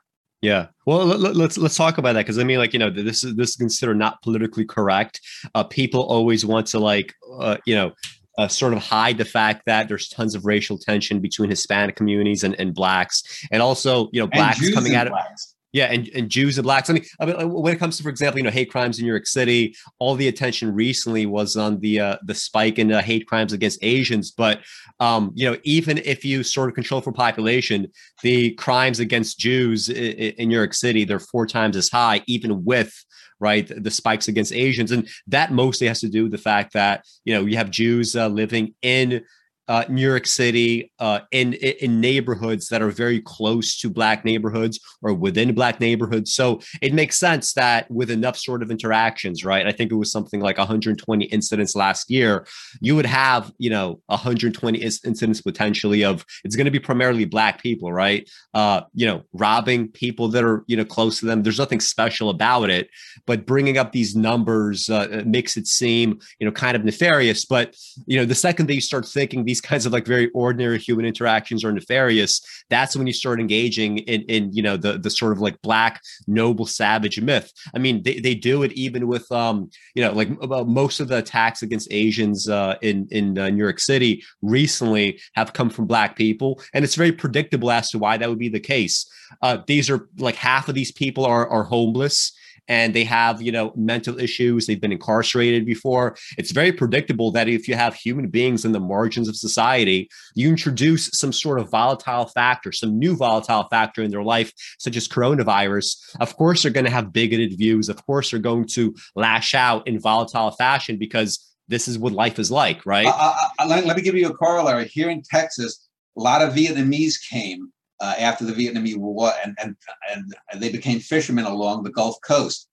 [0.41, 0.67] Yeah.
[0.85, 3.23] Well, let, us let's, let's talk about that because I mean, like you know, this
[3.23, 5.19] is this is considered not politically correct.
[5.53, 7.91] Uh, people always want to like, uh, you know,
[8.39, 12.43] uh, sort of hide the fact that there's tons of racial tension between Hispanic communities
[12.43, 15.55] and, and blacks, and also you know blacks coming out of blacks.
[15.71, 16.89] Yeah, and, and Jews and blacks.
[16.89, 19.05] I mean, I mean, when it comes to, for example, you know, hate crimes in
[19.05, 23.03] New York City, all the attention recently was on the uh, the spike in uh,
[23.03, 24.31] hate crimes against Asians.
[24.31, 24.61] But
[24.99, 27.87] um, you know, even if you sort of control for population,
[28.23, 32.63] the crimes against Jews in, in New York City they're four times as high, even
[32.63, 33.05] with
[33.39, 33.71] right?
[33.75, 37.33] The spikes against Asians, and that mostly has to do with the fact that you
[37.33, 39.23] know you have Jews uh, living in
[39.69, 44.79] uh, New York City uh, in in neighborhoods that are very close to black neighborhoods
[45.03, 46.33] or within black neighborhoods.
[46.33, 49.67] So it makes sense that with enough sort of interactions, right?
[49.67, 52.47] I think it was something like 120 incidents last year.
[52.81, 57.61] You would have, you know, 120 incidents potentially of it's going to be primarily black
[57.61, 58.27] people, right?
[58.55, 61.43] Uh, you know, robbing people that are you know close to them.
[61.43, 62.89] There's nothing special about it,
[63.27, 67.45] but bringing up these numbers uh, makes it seem you know kind of nefarious.
[67.45, 67.75] But
[68.07, 70.79] you know, the second that you start thinking these these kinds of like very ordinary
[70.79, 75.09] human interactions are nefarious, that's when you start engaging in, in you know, the, the
[75.09, 77.51] sort of like black noble savage myth.
[77.75, 80.29] I mean, they, they do it even with, um, you know, like
[80.65, 85.51] most of the attacks against Asians uh, in, in uh, New York City recently have
[85.53, 86.61] come from black people.
[86.73, 89.09] And it's very predictable as to why that would be the case.
[89.41, 92.31] Uh, these are like half of these people are, are homeless
[92.69, 96.15] and they have, you know, mental issues, they've been incarcerated before.
[96.37, 100.47] It's very predictable that if you have human beings in the margins of society, you
[100.47, 105.07] introduce some sort of volatile factor, some new volatile factor in their life, such as
[105.07, 106.15] coronavirus.
[106.19, 107.89] Of course, they're going to have bigoted views.
[107.89, 112.37] Of course, they're going to lash out in volatile fashion because this is what life
[112.39, 113.07] is like, right?
[113.07, 114.87] Uh, uh, let, let me give you a corollary.
[114.87, 117.71] Here in Texas, a lot of Vietnamese came
[118.01, 119.75] uh, after the Vietnamese War, and, and
[120.11, 122.69] and they became fishermen along the Gulf Coast.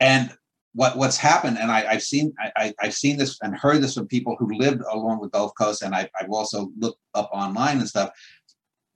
[0.00, 0.30] And
[0.74, 4.06] what what's happened, and I, have seen I, have seen this and heard this from
[4.06, 7.88] people who lived along the Gulf Coast, and I, I've also looked up online and
[7.88, 8.10] stuff.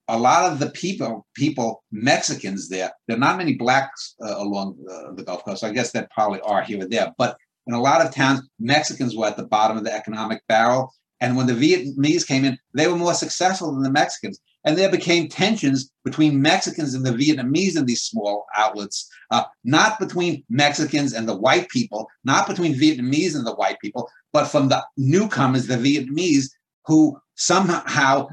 [0.08, 4.76] A lot of the people, people Mexicans there, there are not many blacks uh, along
[4.84, 5.64] the, the Gulf Coast.
[5.64, 9.16] I guess there probably are here or there, but in a lot of towns, Mexicans
[9.16, 10.92] were at the bottom of the economic barrel.
[11.20, 14.40] And when the Vietnamese came in, they were more successful than the Mexicans.
[14.64, 19.98] And there became tensions between Mexicans and the Vietnamese in these small outlets, uh, not
[19.98, 24.68] between Mexicans and the white people, not between Vietnamese and the white people, but from
[24.68, 26.50] the newcomers, the Vietnamese,
[26.86, 28.28] who somehow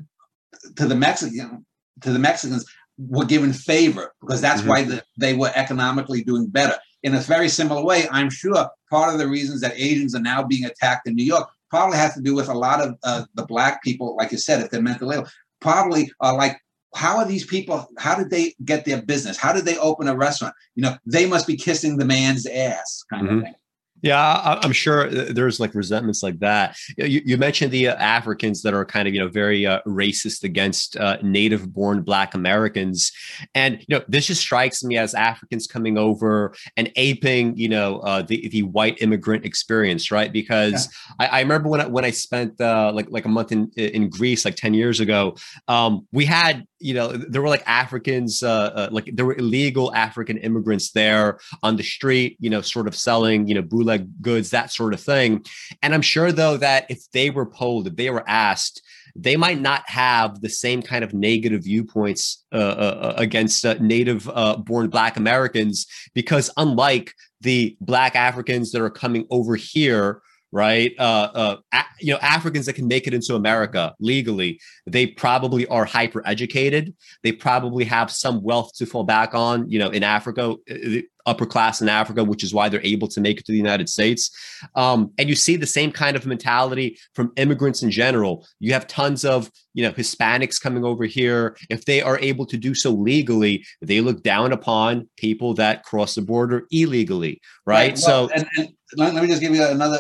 [0.76, 1.66] to the Mexican
[2.02, 2.66] to the Mexicans
[2.98, 4.70] were given favor because that's mm-hmm.
[4.70, 6.76] why the, they were economically doing better.
[7.04, 10.44] In a very similar way, I'm sure part of the reasons that Asians are now
[10.44, 13.46] being attacked in New York probably has to do with a lot of uh, the
[13.46, 15.28] black people, like you said, if they're mentally ill,
[15.60, 16.60] probably are like
[16.96, 19.38] how are these people how did they get their business?
[19.38, 20.56] How did they open a restaurant?
[20.76, 23.38] You know they must be kissing the man's ass kind mm-hmm.
[23.38, 23.56] of thing
[24.02, 26.78] Yeah, I, am sure there's like resentments like that.
[26.98, 30.44] You, you mentioned the uh, Africans that are kind of you know very uh, racist
[30.44, 33.12] against uh, native-born Black Americans,
[33.56, 38.00] and you know this just strikes me as Africans coming over and aping you know
[38.00, 40.32] uh, the the white immigrant experience, right?
[40.32, 40.88] Because
[41.20, 41.28] yeah.
[41.28, 44.10] I, I, remember when I, when I spent uh, like like a month in in
[44.10, 45.36] Greece like ten years ago,
[45.68, 49.94] um, we had you know there were like africans uh, uh, like there were illegal
[49.94, 54.50] african immigrants there on the street you know sort of selling you know bootleg goods
[54.50, 55.44] that sort of thing.
[55.82, 58.82] And i'm sure though that if they were polled if they were asked
[59.16, 63.76] they might not have the same kind of negative viewpoints uh, uh, uh against uh,
[63.80, 64.30] native
[64.66, 70.22] born black americans because unlike the black africans that are coming over here
[70.52, 70.94] right?
[70.98, 75.86] Uh, uh, you know, Africans that can make it into America legally, they probably are
[75.86, 76.96] hyper educated.
[77.24, 81.46] They probably have some wealth to fall back on, you know, in Africa, uh, upper
[81.46, 84.32] class in Africa, which is why they're able to make it to the United States.
[84.76, 88.48] Um, and you see the same kind of mentality from immigrants in general.
[88.60, 91.56] You have tons of, you know, Hispanics coming over here.
[91.70, 96.16] If they are able to do so legally, they look down upon people that cross
[96.16, 97.92] the border illegally, right?
[97.92, 98.00] right.
[98.08, 100.00] Well, so, and, and let me just give you another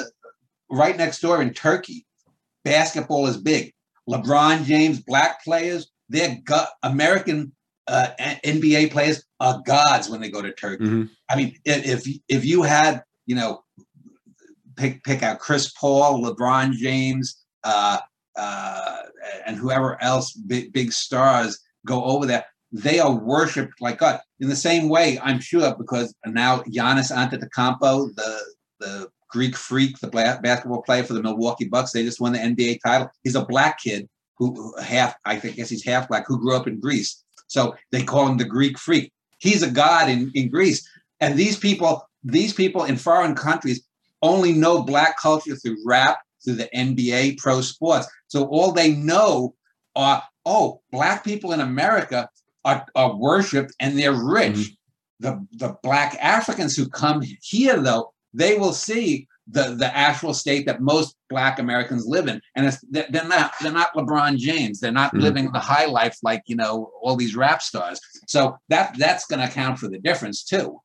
[0.69, 2.05] right next door in Turkey,
[2.63, 3.73] basketball is big.
[4.09, 7.53] LeBron James, black players, they're go- American
[7.87, 8.09] uh,
[8.45, 10.85] NBA players are gods when they go to Turkey.
[10.85, 11.03] Mm-hmm.
[11.29, 13.63] I mean, if if you had, you know,
[14.75, 17.99] pick pick out Chris Paul, LeBron James, uh,
[18.35, 18.97] uh,
[19.45, 24.19] and whoever else, big, big stars go over there, they are worshipped like God.
[24.39, 28.39] In the same way, I'm sure, because now Giannis Antetokounmpo, the
[28.79, 31.91] the Greek Freak, the basketball player for the Milwaukee Bucks.
[31.91, 33.09] They just won the NBA title.
[33.23, 36.67] He's a black kid who half, I think, guess he's half black, who grew up
[36.67, 37.23] in Greece.
[37.47, 39.11] So they call him the Greek Freak.
[39.39, 40.87] He's a god in, in Greece.
[41.19, 43.83] And these people, these people in foreign countries
[44.21, 48.07] only know black culture through rap, through the NBA, pro sports.
[48.27, 49.55] So all they know
[49.95, 52.29] are, oh, black people in America
[52.65, 54.55] are, are worshipped and they're rich.
[54.55, 54.73] Mm-hmm.
[55.21, 60.65] The, the black Africans who come here, though, they will see the the actual state
[60.67, 62.39] that most black americans live in.
[62.55, 64.79] And it's they're not they're not lebron james.
[64.79, 65.23] They're not mm-hmm.
[65.23, 67.99] living the high life like you know all these rap stars.
[68.27, 70.81] So that that's going to account for the difference too.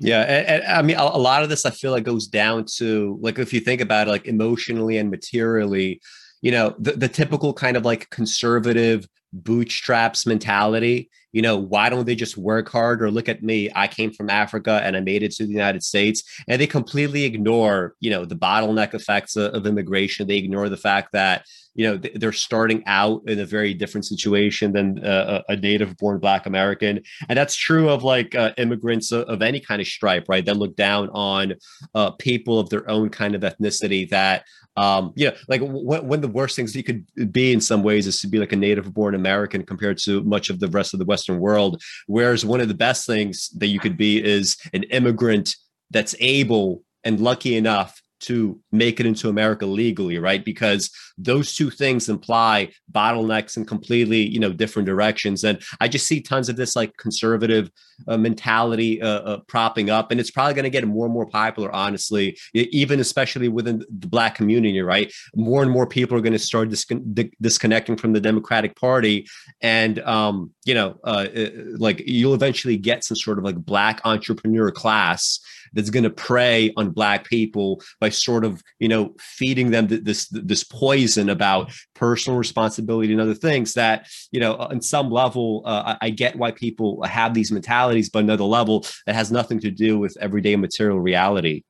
[0.00, 2.66] Yeah and, and, i mean a, a lot of this i feel like goes down
[2.76, 6.00] to like if you think about it like emotionally and materially
[6.42, 11.10] you know the, the typical kind of like conservative bootstraps mentality.
[11.32, 13.70] You know why don't they just work hard or look at me.
[13.74, 16.22] I came from africa and i made it to the united states.
[16.48, 20.26] And they completely ignore you know the bottleneck effects of, of immigration.
[20.26, 21.44] They ignore the fact that
[21.74, 26.18] you know they're starting out in a very different situation than uh, a native born
[26.18, 27.00] black american.
[27.28, 30.44] And that's true of like uh, immigrants of, of, any kind of stripe right?
[30.44, 31.54] That look down on
[31.94, 34.44] uh, people of their own kind of ethnicity that
[34.78, 38.06] um, yeah, like one, one of the worst things you could be in some ways
[38.06, 41.00] is to be like a native born American compared to much of the rest of
[41.00, 41.82] the Western world.
[42.06, 45.56] Whereas one of the best things that you could be is an immigrant
[45.90, 50.44] that's able and lucky enough to make it into America legally, right?
[50.44, 55.44] Because those two things imply bottlenecks in completely, you know, different directions.
[55.44, 57.70] And I just see tons of this like conservative
[58.06, 61.26] uh, mentality uh, uh, propping up, and it's probably going to get more and more
[61.26, 65.12] popular, honestly, even especially within the black community, right?
[65.34, 69.26] More and more people are going to start disconnecting from the Democratic Party,
[69.60, 74.00] and um, you know, uh, uh, like you'll eventually get some sort of like black
[74.04, 75.40] entrepreneur class
[75.72, 80.28] that's going to prey on black people by sort of you know feeding them this
[80.28, 85.96] this poison about personal responsibility and other things that you know on some level uh,
[86.00, 89.98] I get why people have these mentalities, but another level that has nothing to do
[89.98, 91.64] with everyday material reality.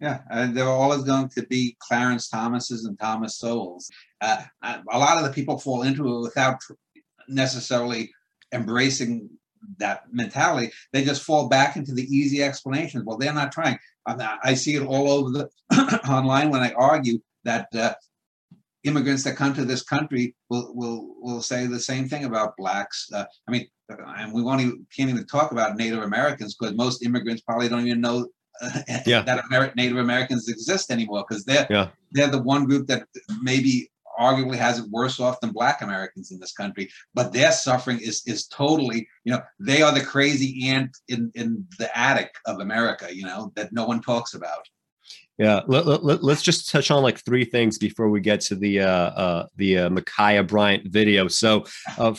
[0.00, 3.90] Yeah, and there are always going to be Clarence Thomases and Thomas Sowells.
[4.20, 6.60] Uh, a lot of the people fall into it without
[7.28, 8.12] necessarily
[8.52, 9.30] embracing
[9.78, 13.04] that mentality, they just fall back into the easy explanations.
[13.04, 13.78] Well, they're not trying.
[14.06, 17.94] I see it all over the online when I argue that uh,
[18.84, 23.08] immigrants that come to this country will will will say the same thing about blacks.
[23.12, 27.04] Uh, I mean, and we won't even, can't even talk about Native Americans because most
[27.04, 28.28] immigrants probably don't even know
[28.60, 29.22] uh, yeah.
[29.26, 31.88] that Amer- Native Americans exist anymore because they're yeah.
[32.12, 33.06] they're the one group that
[33.42, 36.90] maybe arguably has it worse off than black Americans in this country.
[37.14, 41.66] But their suffering is is totally, you know, they are the crazy ant in, in
[41.78, 44.68] the attic of America, you know, that no one talks about.
[45.36, 48.80] Yeah, let, us let, just touch on like three things before we get to the
[48.80, 51.26] uh, uh, the uh, Ma'Khia Bryant video.
[51.26, 51.64] So,
[51.98, 52.14] uh,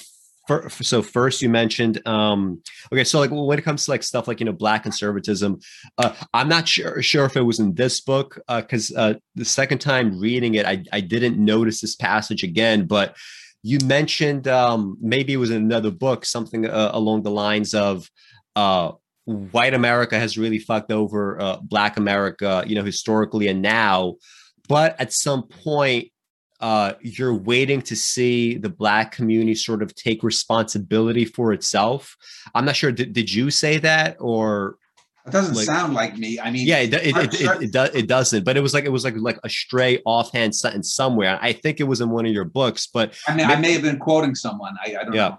[0.48, 2.62] for, so first you mentioned um
[2.92, 5.60] okay so like when it comes to like stuff like you know black conservatism
[5.98, 9.46] uh i'm not sure sure if it was in this book uh because uh the
[9.46, 13.16] second time reading it i i didn't notice this passage again but
[13.64, 18.10] you mentioned um maybe it was in another book something uh, along the lines of
[18.56, 18.92] uh
[19.26, 24.16] white america has really fucked over uh black america you know historically and now
[24.68, 26.10] but at some point
[26.60, 32.16] uh, you're waiting to see the black community sort of take responsibility for itself.
[32.54, 32.92] I'm not sure.
[32.92, 34.78] Did, did you say that or?
[35.28, 36.40] It doesn't like, sound like me.
[36.40, 38.44] I mean, yeah, it it, it, it, it, does, it doesn't.
[38.44, 41.40] But it was like it was like like a stray offhand sentence somewhere.
[41.42, 42.88] I think it was in one of your books.
[42.88, 44.76] But I mean, maybe, I may have been quoting someone.
[44.86, 45.30] I, I don't yeah.
[45.30, 45.38] know.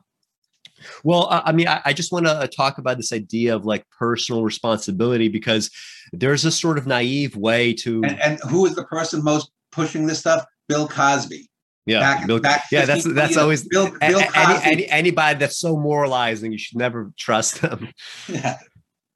[1.04, 4.42] Well, I mean, I, I just want to talk about this idea of like personal
[4.42, 5.70] responsibility because
[6.12, 8.02] there's a sort of naive way to.
[8.02, 10.44] And, and who is the person most pushing this stuff?
[10.68, 11.48] Bill Cosby.
[11.86, 15.76] Yeah, back, Bill, back yeah, that's that's always Bill, Bill any, any, anybody that's so
[15.76, 17.88] moralizing, you should never trust them.
[18.28, 18.58] Yeah,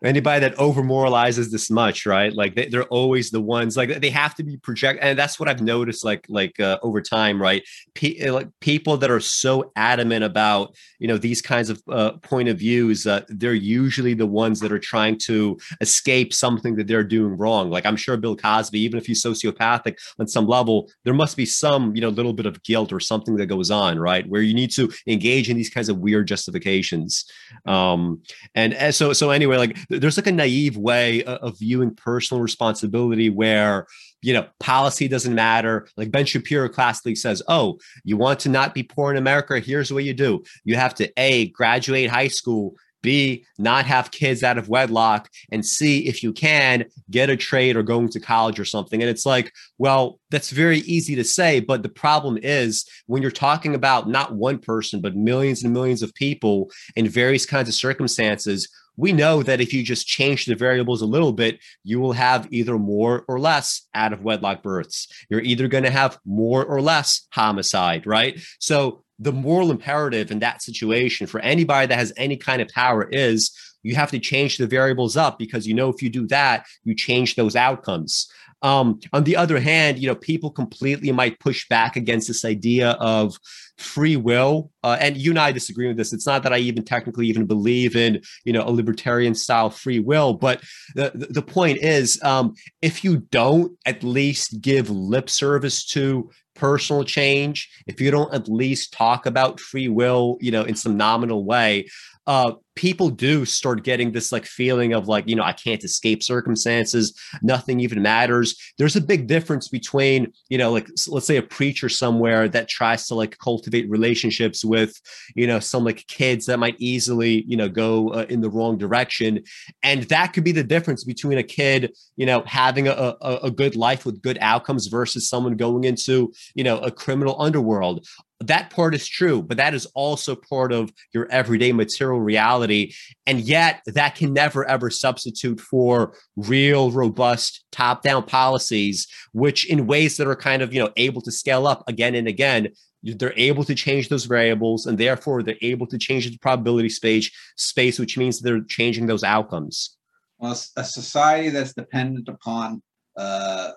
[0.03, 2.33] anybody that over moralizes this much right?
[2.33, 5.49] Like they, are always the ones like they have to be project and that's what
[5.49, 7.63] i've noticed like like uh, over time right?
[7.95, 12.49] P- like people that are so adamant about you know these kinds of uh, point
[12.49, 17.05] of views uh, they're usually the ones that are trying to escape something that they're
[17.05, 17.71] doing wrong.
[17.71, 21.47] Like i'm sure bill cosby even if he's sociopathic on some level there must be
[21.47, 24.27] some you know little bit of guilt or something that goes on right?
[24.29, 27.25] Where you need to engage in these kinds of weird justifications.
[27.67, 28.23] Um
[28.55, 33.29] and, and so so anyway like there's like a naive way of viewing personal responsibility
[33.29, 33.87] where
[34.23, 38.75] you know policy doesn't matter like ben shapiro classically says oh you want to not
[38.75, 42.75] be poor in america here's what you do you have to a graduate high school
[43.03, 47.77] B, not have kids out of wedlock, and C, if you can, get a trade
[47.77, 49.01] or going to college or something.
[49.01, 51.61] And it's like, well, that's very easy to say.
[51.61, 56.03] But the problem is when you're talking about not one person, but millions and millions
[56.03, 58.69] of people in various kinds of circumstances
[59.01, 62.47] we know that if you just change the variables a little bit, you will have
[62.51, 65.09] either more or less out of wedlock births.
[65.31, 68.39] You're either going to have more or less homicide, right?
[68.59, 73.09] So the moral imperative in that situation for anybody that has any kind of power
[73.11, 73.51] is
[73.83, 76.95] you have to change the variables up because you know if you do that, you
[76.95, 78.31] change those outcomes.
[78.63, 82.91] Um, on the other hand, you know, people completely might push back against this idea
[83.01, 83.37] of
[83.79, 84.71] free will.
[84.85, 86.13] Uh, and you and I disagree with this.
[86.13, 89.99] It's not that I even technically even believe in, you know, a libertarian style free
[89.99, 90.61] will, but
[90.95, 97.05] the, the point is, um, if you don't at least give lip service to personal
[97.05, 101.45] change, if you don't at least talk about free will, you know, in some nominal
[101.45, 101.87] way,
[102.27, 106.23] uh, people do start getting this like feeling of like, you know, I can't escape
[106.23, 107.13] circumstances.
[107.43, 108.57] Nothing even matters.
[108.79, 113.07] There's a big difference between, you know, like let's say a preacher somewhere that tries
[113.09, 114.99] to like cultivate relationships with,
[115.35, 118.79] you know, some like kids that might easily, you know, go uh, in the wrong
[118.79, 119.45] direction.
[119.83, 123.51] And that could be the difference between a kid, you know, having a, a, a
[123.51, 128.07] good life with good outcomes versus someone going into, you know, a criminal underworld
[128.41, 132.95] that part is true, but that is also part of your everyday material reality.
[133.27, 139.87] And yet, that can never ever substitute for real, robust top down policies, which in
[139.87, 142.69] ways that are kind of, you know, able to scale up again and again.
[143.03, 147.31] They're able to change those variables, and therefore they're able to change the probability space,
[147.57, 149.97] space, which means they're changing those outcomes.
[150.39, 152.83] Well, a society that's dependent upon
[153.17, 153.73] uh,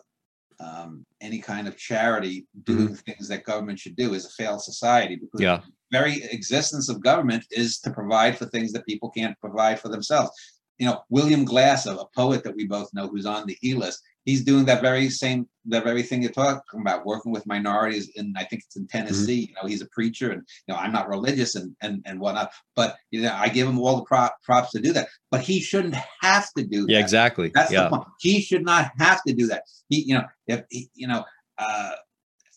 [0.64, 2.94] um, any kind of charity doing mm-hmm.
[2.96, 5.58] things that government should do is a failed society because yeah.
[5.58, 9.90] the very existence of government is to provide for things that people can't provide for
[9.90, 10.32] themselves.
[10.80, 13.74] You know, William Glass, a, a poet that we both know who's on the E
[13.74, 18.10] list, he's doing that very same that very thing you're talking about working with minorities
[18.16, 19.50] in i think it's in tennessee mm-hmm.
[19.50, 22.52] you know he's a preacher and you know i'm not religious and and, and whatnot
[22.76, 25.60] but you know i give him all the prop, props to do that but he
[25.60, 27.84] shouldn't have to do that yeah exactly that's yeah.
[27.84, 31.08] the point he should not have to do that he you know if he, you
[31.08, 31.24] know
[31.58, 31.92] uh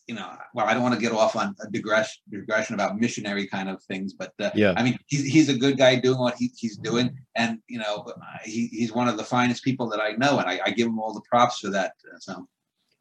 [0.07, 3.47] you know, well, I don't want to get off on a digression, digression about missionary
[3.47, 6.37] kind of things, but uh, yeah, I mean, he's, he's a good guy doing what
[6.37, 8.07] he, he's doing, and you know,
[8.45, 10.99] he, he's one of the finest people that I know, and I, I give him
[10.99, 11.93] all the props for that.
[12.13, 12.49] Uh, so.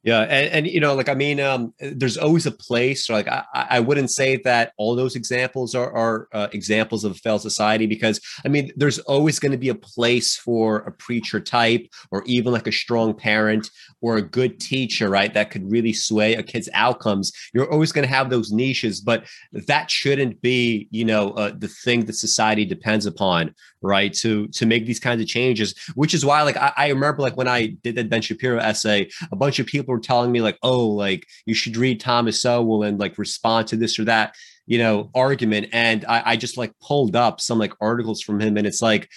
[0.05, 3.09] Yeah, and, and you know, like I mean, um, there's always a place.
[3.09, 7.15] Like I, I wouldn't say that all those examples are are uh, examples of a
[7.15, 11.39] failed society because I mean, there's always going to be a place for a preacher
[11.39, 15.33] type, or even like a strong parent or a good teacher, right?
[15.33, 17.31] That could really sway a kid's outcomes.
[17.55, 19.25] You're always going to have those niches, but
[19.65, 24.13] that shouldn't be, you know, uh, the thing that society depends upon, right?
[24.21, 25.73] To to make these kinds of changes.
[25.95, 29.09] Which is why, like, I, I remember, like when I did that Ben Shapiro essay,
[29.31, 32.83] a bunch of people are telling me like, oh, like you should read Thomas Sowell
[32.83, 34.35] and like respond to this or that,
[34.65, 35.69] you know, argument.
[35.71, 39.09] And I, I just like pulled up some like articles from him, and it's like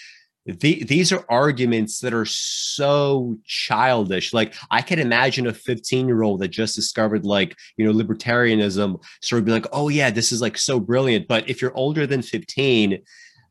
[0.57, 4.33] the, these are arguments that are so childish.
[4.33, 9.01] Like I can imagine a 15 year old that just discovered like, you know, libertarianism
[9.21, 11.27] sort of be like, oh yeah, this is like so brilliant.
[11.27, 12.99] But if you're older than 15,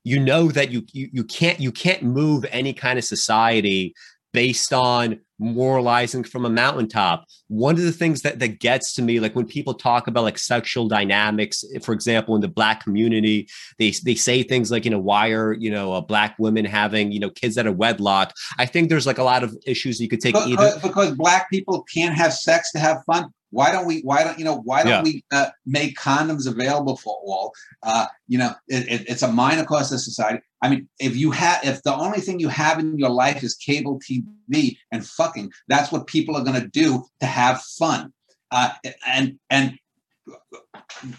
[0.04, 3.94] you know that you, you, you can't, you can't move any kind of society
[4.32, 7.24] based on moralizing from a mountaintop.
[7.46, 10.38] One of the things that that gets to me, like when people talk about like
[10.38, 13.48] sexual dynamics, for example, in the black community,
[13.78, 17.12] they they say things like, you know, why are you know uh, black women having
[17.12, 18.34] you know kids out of wedlock?
[18.58, 21.48] I think there's like a lot of issues you could take because, either because black
[21.50, 23.32] people can't have sex to have fun.
[23.50, 24.00] Why don't we?
[24.00, 24.60] Why don't you know?
[24.64, 25.02] Why don't yeah.
[25.02, 27.52] we uh, make condoms available for all?
[27.82, 30.40] Uh, you know, it, it, it's a minor cost of society.
[30.60, 33.54] I mean, if you have, if the only thing you have in your life is
[33.54, 38.12] cable TV and fucking, that's what people are going to do to have fun.
[38.50, 38.70] Uh,
[39.06, 39.78] and and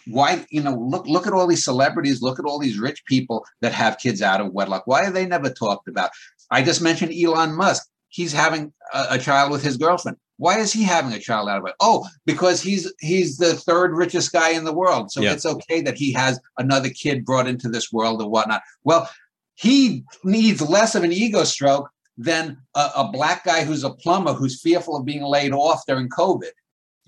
[0.05, 3.45] why you know look look at all these celebrities look at all these rich people
[3.61, 6.09] that have kids out of wedlock why are they never talked about
[6.51, 10.71] i just mentioned elon musk he's having a, a child with his girlfriend why is
[10.71, 11.75] he having a child out of it?
[11.81, 15.11] Oh, because he's he's the third richest guy in the world.
[15.11, 15.33] So yeah.
[15.33, 18.61] it's okay that he has another kid brought into this world and whatnot.
[18.85, 19.09] Well,
[19.55, 24.31] he needs less of an ego stroke than a, a black guy who's a plumber
[24.31, 26.51] who's fearful of being laid off during COVID.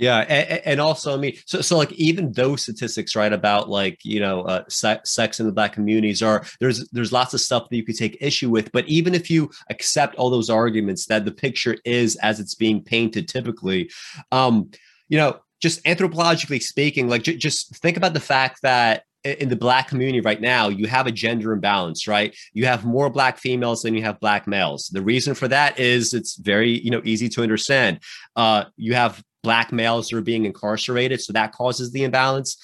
[0.02, 4.00] Yeah, and, and, also, I mean, so so like even those statistics, right, about like
[4.04, 7.70] you know, uh, sex, sex in the black communities are there's there's lots of stuff
[7.70, 8.72] that you could take issue with.
[8.72, 12.84] But even if you accept all those arguments that the picture is as it's being
[12.84, 13.92] painted, typically,
[14.32, 14.72] um,
[15.08, 19.56] you know, just anthropologically speaking, like j- just think about the fact that in the
[19.56, 23.84] black community right now you have a gender imbalance right you have more black females
[23.84, 27.30] than you have black males the reason for that is it's very you know easy
[27.30, 28.00] to understand
[28.36, 31.22] uh, you have black males are being incarcerated.
[31.22, 32.58] So that causes the imbalance.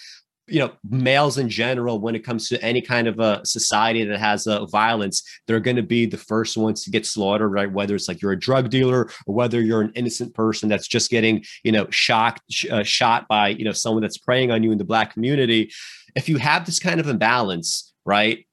[0.50, 4.18] You know, males in general, when it comes to any kind of a society that
[4.18, 7.70] has a violence, they're going to be the first ones to get slaughtered, right?
[7.70, 11.12] Whether it's like you're a drug dealer or whether you're an innocent person that's just
[11.12, 14.78] getting, you know, shocked, uh, shot by, you know, someone that's preying on you in
[14.78, 15.70] the black community.
[16.16, 18.46] If you have this kind of imbalance, right?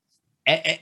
[0.48, 0.80] A-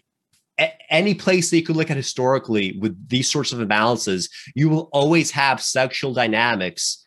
[0.89, 4.89] any place that you could look at historically with these sorts of imbalances, you will
[4.93, 7.02] always have sexual dynamics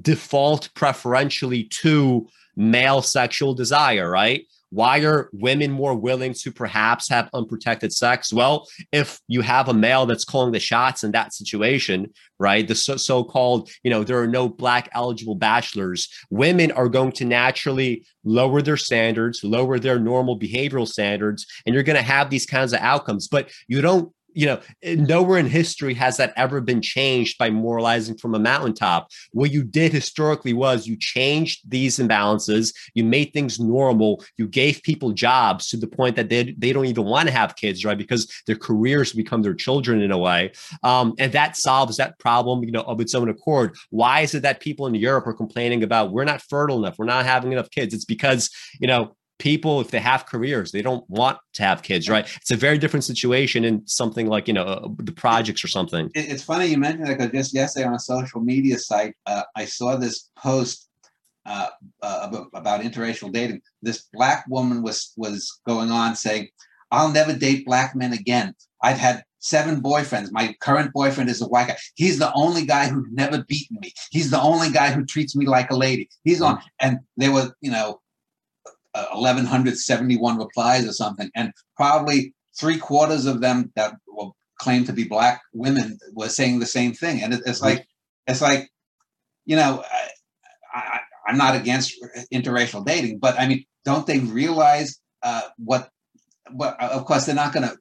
[0.00, 4.46] default preferentially to male sexual desire, right?
[4.72, 8.32] Why are women more willing to perhaps have unprotected sex?
[8.32, 12.66] Well, if you have a male that's calling the shots in that situation, right?
[12.66, 16.08] The so called, you know, there are no black eligible bachelors.
[16.30, 21.82] Women are going to naturally lower their standards, lower their normal behavioral standards, and you're
[21.82, 23.26] going to have these kinds of outcomes.
[23.26, 28.16] But you don't you know, nowhere in history has that ever been changed by moralizing
[28.16, 29.08] from a mountaintop.
[29.32, 34.82] What you did historically was you changed these imbalances, you made things normal, you gave
[34.82, 37.98] people jobs to the point that they, they don't even want to have kids, right?
[37.98, 40.52] Because their careers become their children in a way.
[40.82, 43.74] Um, and that solves that problem, you know, of its own accord.
[43.90, 47.06] Why is it that people in Europe are complaining about we're not fertile enough, we're
[47.06, 47.94] not having enough kids?
[47.94, 48.50] It's because,
[48.80, 52.50] you know, people if they have careers they don't want to have kids right it's
[52.50, 56.44] a very different situation in something like you know uh, the projects or something it's
[56.44, 59.96] funny you mentioned that because just yesterday on a social media site uh, i saw
[59.96, 60.88] this post
[61.46, 61.68] uh,
[62.02, 66.46] uh about interracial dating this black woman was was going on saying
[66.92, 70.30] i'll never date black men again i've had seven boyfriends.
[70.30, 71.76] My current boyfriend is a white guy.
[71.94, 73.92] He's the only guy who's never beaten me.
[74.10, 76.08] He's the only guy who treats me like a lady.
[76.24, 78.00] He's on, and there was, you know,
[78.94, 81.30] 1171 replies or something.
[81.34, 86.58] And probably three quarters of them that will claim to be black women were saying
[86.58, 87.22] the same thing.
[87.22, 87.86] And it, it's like
[88.26, 88.70] it's like
[89.44, 89.84] you know
[90.72, 91.94] I, am not against
[92.32, 95.90] interracial dating but i mean don't they realize uh, what
[96.50, 97.76] what of course they're not going to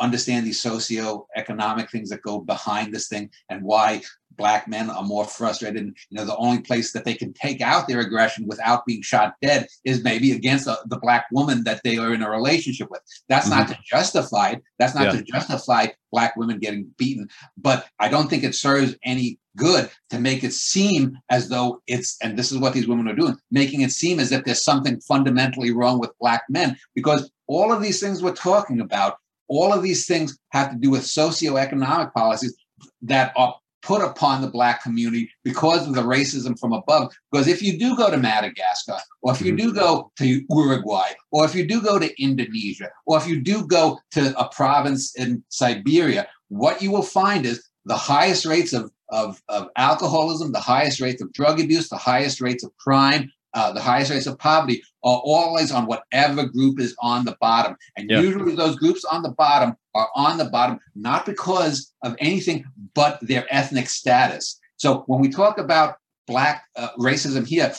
[0.00, 4.02] understand these socio-economic things that go behind this thing and why
[4.36, 5.82] black men are more frustrated.
[5.82, 9.02] And, you know, the only place that they can take out their aggression without being
[9.02, 12.90] shot dead is maybe against the, the black woman that they are in a relationship
[12.90, 13.00] with.
[13.28, 13.58] That's mm-hmm.
[13.58, 14.62] not to justify it.
[14.78, 15.12] That's not yeah.
[15.12, 17.28] to justify black women getting beaten.
[17.56, 22.16] But I don't think it serves any good to make it seem as though it's,
[22.22, 25.00] and this is what these women are doing, making it seem as if there's something
[25.00, 29.16] fundamentally wrong with black men, because all of these things we're talking about,
[29.48, 32.56] all of these things have to do with socioeconomic policies
[33.02, 37.12] that are put upon the black community because of the racism from above.
[37.30, 41.44] Because if you do go to Madagascar, or if you do go to Uruguay, or
[41.44, 45.42] if you do go to Indonesia, or if you do go to a province in
[45.48, 51.00] Siberia, what you will find is the highest rates of, of, of alcoholism, the highest
[51.00, 54.82] rates of drug abuse, the highest rates of crime, uh, the highest rates of poverty
[55.04, 57.76] are always on whatever group is on the bottom.
[57.96, 62.64] And usually those groups on the bottom are on the bottom not because of anything
[62.94, 64.58] but their ethnic status.
[64.76, 65.96] So when we talk about
[66.26, 67.72] black uh, racism here,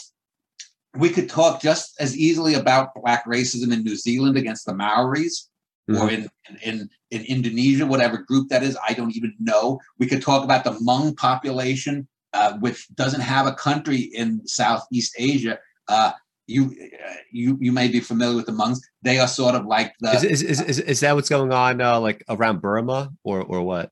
[0.96, 5.50] we could talk just as easily about black racism in New Zealand against the Maoris
[5.90, 6.02] mm-hmm.
[6.02, 6.30] or in,
[6.62, 8.78] in, in Indonesia, whatever group that is.
[8.88, 9.80] I don't even know.
[9.98, 15.16] We could talk about the Hmong population uh, which doesn't have a country in Southeast
[15.18, 15.60] Asia.
[15.88, 16.12] Uh,
[16.48, 18.80] you uh, you you may be familiar with the Hmongs.
[19.02, 20.12] They are sort of like the.
[20.12, 23.92] Is is, is, is that what's going on uh, like around Burma or or what?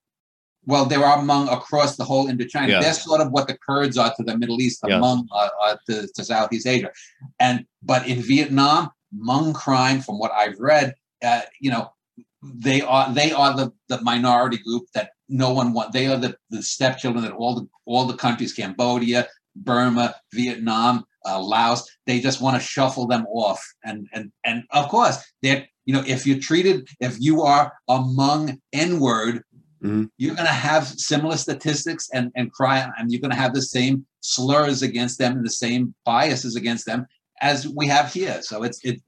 [0.65, 2.67] Well, there are Hmong across the whole Indochina.
[2.67, 2.81] Yeah.
[2.81, 4.99] They're sort of what the Kurds are to the Middle East, the yeah.
[4.99, 6.91] Hmong are, are to, to, Southeast Asia,
[7.39, 11.91] and but in Vietnam, Hmong crime, from what I've read, uh, you know,
[12.43, 15.93] they are they are the the minority group that no one want.
[15.93, 21.39] They are the, the stepchildren that all the all the countries, Cambodia, Burma, Vietnam, uh,
[21.39, 23.63] Laos, they just want to shuffle them off.
[23.83, 27.99] And and and of course, that you know, if you're treated, if you are a
[27.99, 29.43] Hmong N word,
[29.83, 30.05] mm-hmm.
[30.17, 33.61] you're going to have similar statistics and and cry, and you're going to have the
[33.61, 37.05] same slurs against them and the same biases against them
[37.41, 38.41] as we have here.
[38.41, 39.01] So it's it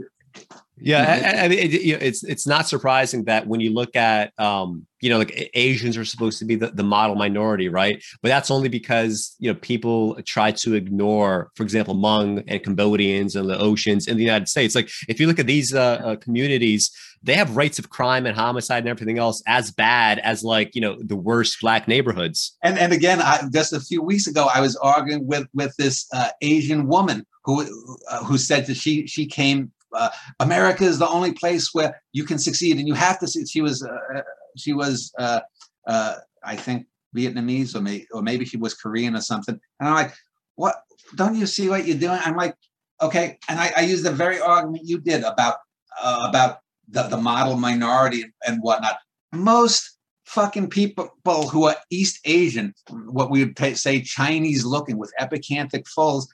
[0.84, 3.96] yeah, I, I mean, it, you know, it's it's not surprising that when you look
[3.96, 8.04] at, um, you know, like Asians are supposed to be the, the model minority, right?
[8.22, 13.36] But that's only because you know people try to ignore, for example, Hmong and Cambodians
[13.36, 14.74] and the Laotians in the United States.
[14.74, 16.92] Like if you look at these uh, uh, communities,
[17.22, 20.82] they have rates of crime and homicide and everything else as bad as like you
[20.82, 22.58] know the worst black neighborhoods.
[22.64, 26.08] And and again, I, just a few weeks ago, I was arguing with with this
[26.14, 27.62] uh, Asian woman who
[28.10, 30.10] uh, who said that she she came uh,
[30.40, 33.46] America is the only place where you can succeed, and you have to see.
[33.46, 34.22] She was uh,
[34.58, 35.42] she was uh,
[35.88, 39.60] uh, I think Vietnamese or maybe or maybe she was Korean or something.
[39.80, 40.14] And I'm like,
[40.56, 40.84] what?
[41.16, 42.20] Don't you see what you're doing?
[42.24, 42.56] I'm like,
[43.02, 43.38] okay.
[43.50, 45.56] And I, I used the very argument you did about
[46.02, 46.60] uh, about
[46.90, 48.98] the, the model minority and whatnot.
[49.32, 55.88] Most fucking people who are East Asian, what we would say Chinese looking with epicanthic
[55.88, 56.28] folds,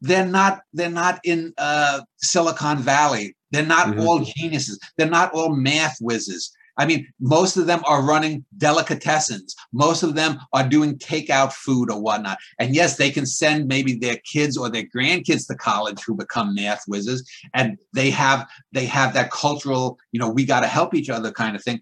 [0.00, 3.36] they're not they're not in uh, Silicon Valley.
[3.50, 4.00] They're not mm-hmm.
[4.00, 4.78] all geniuses.
[4.96, 6.52] They're not all math whizzes.
[6.76, 9.54] I mean, most of them are running delicatessens.
[9.72, 12.38] Most of them are doing takeout food or whatnot.
[12.58, 16.54] And yes, they can send maybe their kids or their grandkids to college who become
[16.54, 20.94] math whizzes, and they have they have that cultural, you know, we got to help
[20.94, 21.80] each other kind of thing.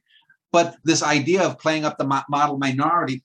[0.53, 3.23] But this idea of playing up the model minority,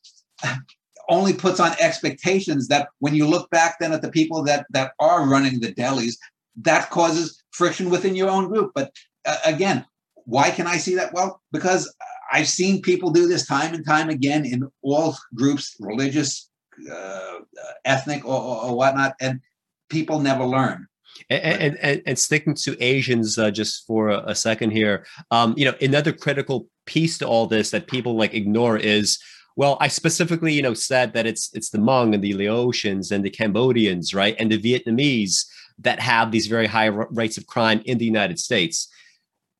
[1.09, 4.93] only puts on expectations that when you look back then at the people that that
[4.99, 6.15] are running the delis,
[6.57, 8.71] that causes friction within your own group.
[8.73, 8.91] But
[9.25, 9.85] uh, again,
[10.25, 11.13] why can I see that?
[11.13, 11.93] Well, because
[12.31, 16.49] I've seen people do this time and time again in all groups, religious,
[16.91, 17.39] uh,
[17.85, 19.39] ethnic, or, or, whatnot, and
[19.89, 20.87] people never learn.
[21.29, 25.65] And, and, and sticking to Asians uh, just for a, a second here, um, you
[25.65, 29.17] know, another critical piece to all this that people like ignore is
[29.57, 33.25] well, I specifically, you know, said that it's it's the Hmong and the Laotians and
[33.25, 35.45] the Cambodians, right, and the Vietnamese
[35.79, 38.87] that have these very high rates of crime in the United States.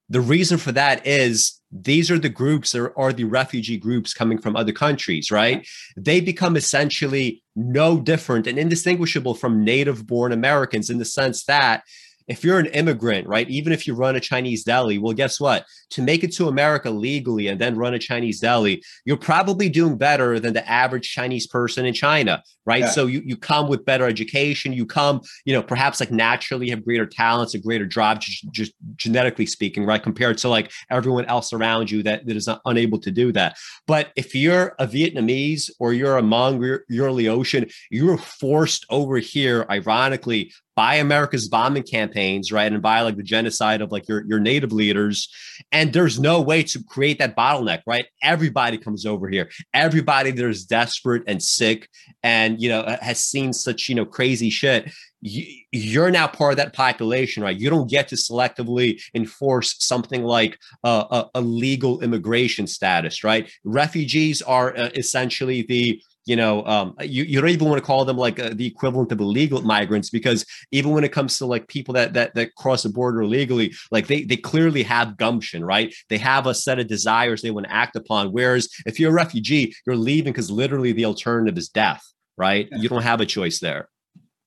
[0.10, 4.38] The reason for that is these are the groups or are the refugee groups coming
[4.38, 5.68] from other countries, right?
[5.98, 11.84] They become essentially no different and indistinguishable from native born Americans in the sense that
[12.28, 15.66] if you're an immigrant, right, even if you run a Chinese deli, well, guess what?
[15.92, 19.98] To make it to America legally and then run a Chinese deli, you're probably doing
[19.98, 22.82] better than the average Chinese person in China, right?
[22.82, 22.90] Yeah.
[22.90, 26.84] So you, you come with better education, you come, you know, perhaps like naturally have
[26.84, 30.04] greater talents, a greater drive, just, just genetically speaking, right?
[30.04, 33.58] Compared to like everyone else around you that, that is not unable to do that.
[33.88, 39.18] But if you're a Vietnamese or you're a Hmong, you're, you're Laotian, you're forced over
[39.18, 42.72] here, ironically, by America's bombing campaigns, right?
[42.72, 45.28] And by like the genocide of like your, your native leaders.
[45.72, 48.06] And there's no way to create that bottleneck, right?
[48.22, 49.50] Everybody comes over here.
[49.74, 51.90] Everybody that is desperate and sick
[52.22, 54.92] and, you know, has seen such, you know, crazy shit.
[55.20, 57.60] You're now part of that population, right?
[57.60, 63.52] You don't get to selectively enforce something like a, a, a legal immigration status, right?
[63.64, 68.04] Refugees are uh, essentially the you know, um, you, you don't even want to call
[68.04, 71.68] them like uh, the equivalent of illegal migrants because even when it comes to like
[71.70, 75.96] people that that that cross the border illegally, like they they clearly have gumption, right?
[76.10, 78.34] They have a set of desires they want to act upon.
[78.34, 82.04] Whereas if you're a refugee, you're leaving because literally the alternative is death,
[82.38, 82.68] right?
[82.72, 82.80] Yeah.
[82.80, 83.88] You don't have a choice there.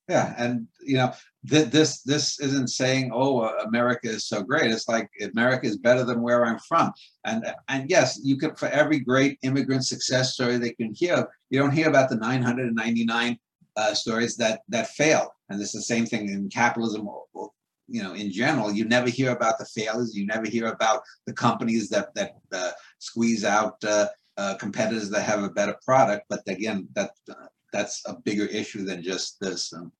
[0.06, 1.14] Yeah, and you know,
[1.48, 4.70] th- this this isn't saying oh uh, america is so great.
[4.70, 6.92] It's like america is better than where i'm from.
[7.24, 11.58] And and yes you could for every great immigrant success story they can hear you
[11.58, 13.38] don't hear about the 999
[13.76, 15.34] uh, stories that that fail.
[15.48, 17.08] And it's the same thing in capitalism
[17.88, 18.72] you know in general.
[18.72, 20.14] You never hear about the failures.
[20.14, 25.22] You never hear about the companies that that uh, squeeze out uh, uh, competitors that
[25.22, 26.26] have a better product.
[26.28, 27.12] But again that
[27.72, 29.92] that's a bigger issue than just this um,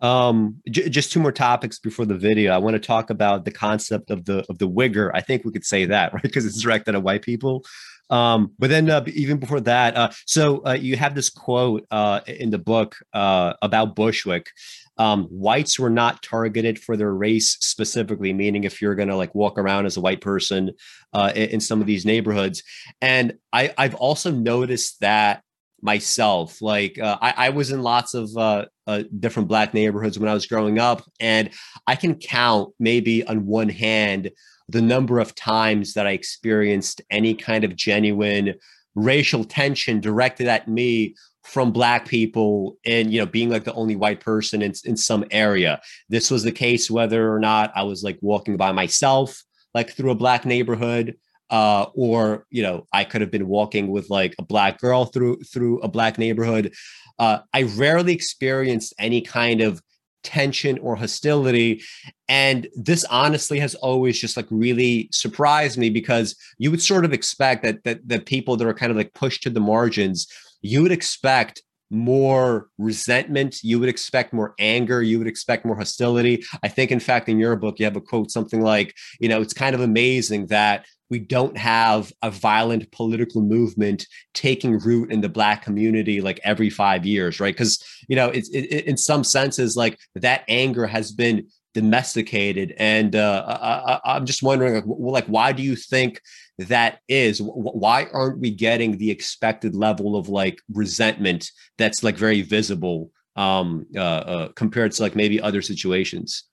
[0.00, 2.52] um j- just two more topics before the video.
[2.52, 5.52] I want to talk about the concept of the of the wigger i think we
[5.52, 6.22] could say that right?
[6.22, 7.64] Because it's directed at white people.
[8.10, 12.20] Um but then uh, even before that uh so uh, you have this quote uh
[12.26, 14.50] in the book uh about bushwick.
[14.98, 19.58] Um whites were not targeted for their race specifically meaning if you're gonna like walk
[19.58, 20.72] around as a white person
[21.12, 22.62] uh in, in some of these neighborhoods.
[23.00, 25.42] And i i've also noticed that
[25.82, 26.60] myself.
[26.60, 30.34] Like uh, I, I, was in lots of uh, uh, different black neighborhoods when I
[30.34, 31.50] was growing up, and
[31.86, 34.30] I can count maybe on one hand
[34.68, 38.54] the number of times that I experienced any kind of genuine
[38.94, 41.14] racial tension directed at me
[41.44, 45.24] from black people and you know being like the only white person in, in some
[45.30, 49.42] area this was the case whether or not i was like walking by myself
[49.72, 51.16] like through a black neighborhood
[51.50, 55.40] uh, or you know I could have been walking with like a black girl through
[55.42, 56.74] through a black neighborhood.
[57.18, 59.82] Uh, I rarely experienced any kind of
[60.22, 61.82] tension or hostility,
[62.28, 67.12] and this honestly has always just like really surprised me because you would sort of
[67.12, 70.26] expect that that that people that are kind of like pushed to the margins,
[70.60, 76.44] you would expect more resentment you would expect more anger you would expect more hostility
[76.62, 79.40] i think in fact in your book you have a quote something like you know
[79.40, 85.20] it's kind of amazing that we don't have a violent political movement taking root in
[85.20, 87.54] the black community like every five years right?
[87.54, 93.14] Because you know it's it, in some senses like that anger has been domesticated and
[93.14, 96.20] uh, I, am just wondering like, like why do you think
[96.58, 97.40] that is?
[97.40, 103.86] Why aren't we getting the expected level of like resentment that's like very visible um
[103.94, 106.44] uh, uh compared to like maybe other situations?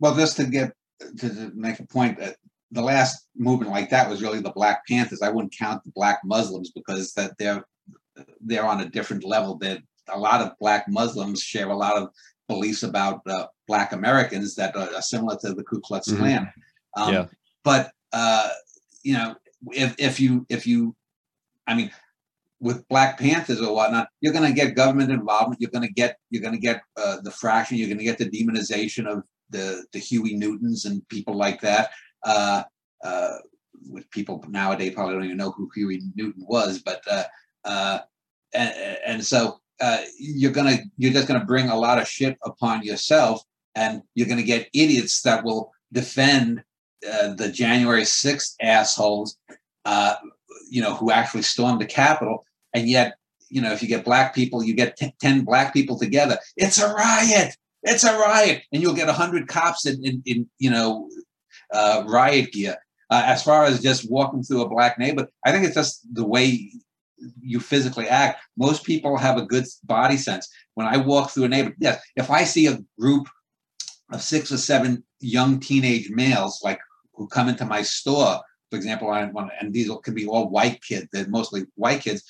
[0.00, 0.72] Well just to get
[1.18, 2.36] to make a point that
[2.72, 5.22] the last movement like that was really the Black Panthers.
[5.22, 7.64] I wouldn't count the Black Muslims because that they're
[8.40, 9.56] they're on a different level.
[9.58, 12.10] That a lot of Black Muslims share a lot of
[12.48, 16.18] beliefs about uh, Black Americans that are similar to the Ku Klux mm-hmm.
[16.18, 16.42] Klan.
[16.42, 17.02] Mm-hmm.
[17.02, 17.26] Um, yeah.
[17.64, 18.48] But uh,
[19.02, 19.34] you know,
[19.72, 20.94] if if you if you,
[21.66, 21.90] I mean,
[22.60, 25.60] with Black Panthers or whatnot, you're going to get government involvement.
[25.60, 27.78] You're going to get you're going to get uh, the fraction.
[27.78, 31.90] You're going to get the demonization of the the Huey Newtons and people like that
[32.24, 32.62] uh,
[33.04, 33.36] uh,
[33.88, 37.24] which people nowadays probably don't even know who Huey Newton was, but uh,
[37.64, 37.98] uh,
[38.52, 42.82] and, and so uh, you're gonna you're just gonna bring a lot of shit upon
[42.82, 43.42] yourself,
[43.74, 46.62] and you're gonna get idiots that will defend
[47.02, 49.38] the January 6th assholes,
[49.86, 50.16] uh,
[50.70, 52.44] you know, who actually stormed the Capitol,
[52.74, 53.14] and yet
[53.48, 56.78] you know if you get black people, you get t- ten black people together, it's
[56.78, 57.56] a riot.
[57.82, 61.08] It's a riot, and you'll get a hundred cops in, in, in you know
[61.72, 62.76] uh, riot gear.
[63.10, 66.24] Uh, as far as just walking through a black neighborhood, I think it's just the
[66.24, 66.70] way
[67.40, 68.40] you physically act.
[68.56, 70.48] Most people have a good body sense.
[70.74, 73.28] When I walk through a neighborhood, yes, if I see a group
[74.12, 76.78] of six or seven young teenage males, like
[77.14, 78.40] who come into my store,
[78.70, 79.30] for example, I,
[79.60, 82.24] and these could be all white kids, they're mostly white kids.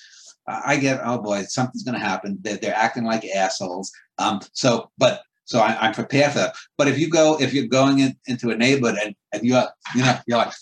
[0.49, 2.39] I get, oh boy, something's going to happen.
[2.41, 3.93] They're, they're acting like assholes.
[4.19, 6.55] Um, so, but so I, am prepared for that.
[6.79, 9.65] But if you go, if you're going in, into a neighborhood and, and you're,
[9.97, 10.53] you know, you're like,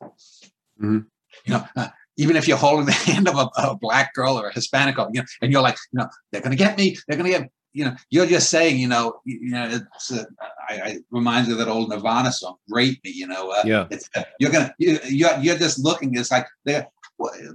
[0.00, 0.98] mm-hmm.
[1.44, 4.46] you know, uh, even if you're holding the hand of a, a, black girl or
[4.46, 6.96] a Hispanic girl, you know, and you're like, you know, they're going to get me,
[7.08, 10.12] they're going to get, you know, you're just saying, you know, you, you know, it's,
[10.12, 10.24] uh,
[10.68, 13.86] I, I reminds me of that old Nirvana song, "Rape Me," you know, uh, yeah,
[13.90, 16.14] it's, uh, you're gonna, you, you're, you're just looking.
[16.14, 16.86] It's like they're,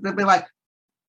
[0.02, 0.46] they'll be like,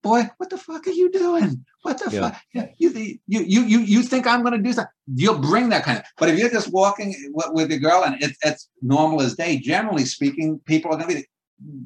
[0.03, 1.65] boy, what the fuck are you doing?
[1.83, 2.31] What the yeah.
[2.31, 2.41] fuck?
[2.53, 4.93] You, you, you, you, you think I'm going to do something?
[5.15, 6.05] You'll bring that kind of.
[6.19, 10.05] But if you're just walking with your girl and it's, it's normal as day, generally
[10.05, 11.27] speaking, people are going to be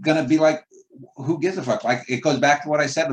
[0.00, 0.64] going to be like,
[1.16, 1.84] who gives a fuck?
[1.84, 3.10] Like it goes back to what I said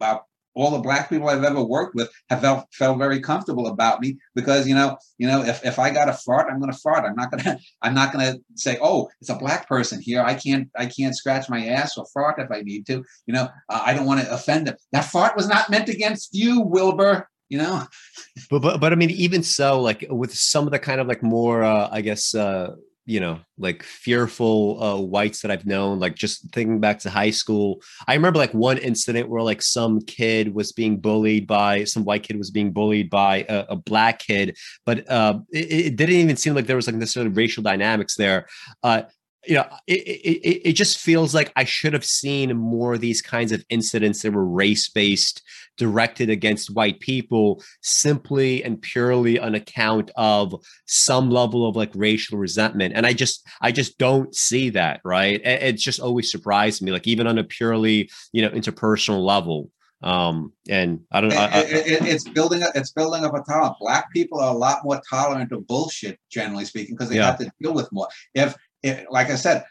[0.00, 0.24] about
[0.58, 4.18] all the black people I've ever worked with have felt, felt very comfortable about me
[4.34, 7.14] because you know you know if, if I got a fart I'm to fart I'm
[7.14, 10.22] not to I'm not to say oh it's a black person here.
[10.22, 13.04] I can't I can't scratch my ass or fart if I need to.
[13.26, 14.76] You know uh, I don't want to offend them.
[14.92, 17.84] That fart was not meant against you Wilbur you know?
[18.50, 21.22] But but but I mean even so like with some of the kind of like
[21.22, 22.76] more uh, I guess uh
[23.08, 27.30] you know like fearful uh, whites that i've known like just thinking back to high
[27.30, 32.04] school i remember like one incident where like some kid was being bullied by some
[32.04, 36.14] white kid was being bullied by a, a black kid but uh, it, it, didn't
[36.14, 38.46] even seem like there was like necessarily racial dynamics there.
[38.82, 39.02] Uh,
[39.46, 43.22] you know, it, it, it just feels like I should have seen more of these
[43.22, 45.42] kinds of incidents that were race based,
[45.78, 50.54] directed against white people, simply and purely on account of
[50.86, 52.94] some level of like racial resentment.
[52.94, 55.40] And I just, I just don't see that, right?
[55.44, 59.70] It, it just always surprised me, like even on a purely, you know, interpersonal level
[60.04, 63.74] um and i don't know it, it, it's building up it's building up a tolerance
[63.80, 67.26] black people are a lot more tolerant of bullshit generally speaking because they yeah.
[67.26, 69.64] have to deal with more if it, like I said,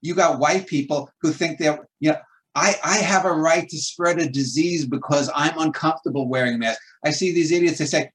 [0.00, 2.18] you got white people who think they're, you know,
[2.58, 6.84] I, I have a right to spread a disease because I'm uncomfortable wearing masks.
[7.04, 8.10] I see these idiots, they say,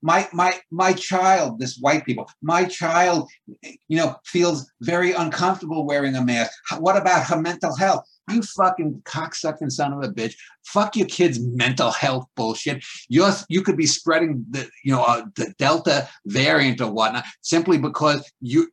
[0.00, 3.28] my my my child, this white people, my child,
[3.62, 6.52] you know, feels very uncomfortable wearing a mask.
[6.78, 8.04] What about her mental health?
[8.30, 10.34] You fucking cocksucking son of a bitch.
[10.66, 12.84] Fuck your kid's mental health bullshit.
[13.08, 17.78] You're, you could be spreading the, you know, uh, the Delta variant or whatnot simply
[17.78, 18.68] because you,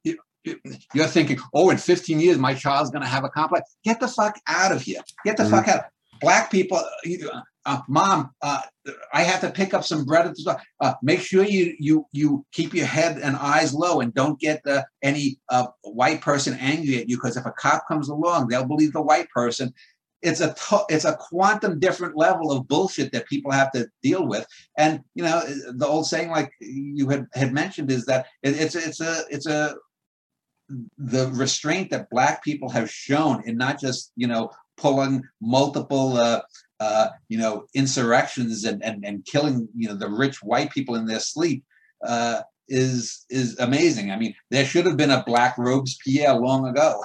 [0.94, 3.76] you're thinking, oh, in 15 years, my child's going to have a complex.
[3.84, 5.02] Get the fuck out of here.
[5.24, 5.54] Get the mm-hmm.
[5.54, 5.86] fuck out.
[6.22, 8.62] Black people, uh, uh, mom, uh,
[9.14, 10.62] I have to pick up some bread at the store.
[10.80, 14.64] Uh, make sure you you you keep your head and eyes low and don't get
[15.02, 18.94] any uh, white person angry at you because if a cop comes along, they'll believe
[18.94, 19.74] the white person.
[20.22, 24.26] It's a t- it's a quantum different level of bullshit that people have to deal
[24.28, 24.46] with.
[24.78, 28.76] And you know the old saying, like you had had mentioned, is that it, it's
[28.76, 29.76] it's a it's a
[30.98, 36.42] the restraint that black people have shown in not just you know pulling multiple uh,
[36.80, 41.06] uh, you know insurrections and, and and killing you know the rich white people in
[41.06, 41.64] their sleep
[42.06, 44.12] uh, is is amazing.
[44.12, 47.04] I mean, there should have been a black Robespierre long ago.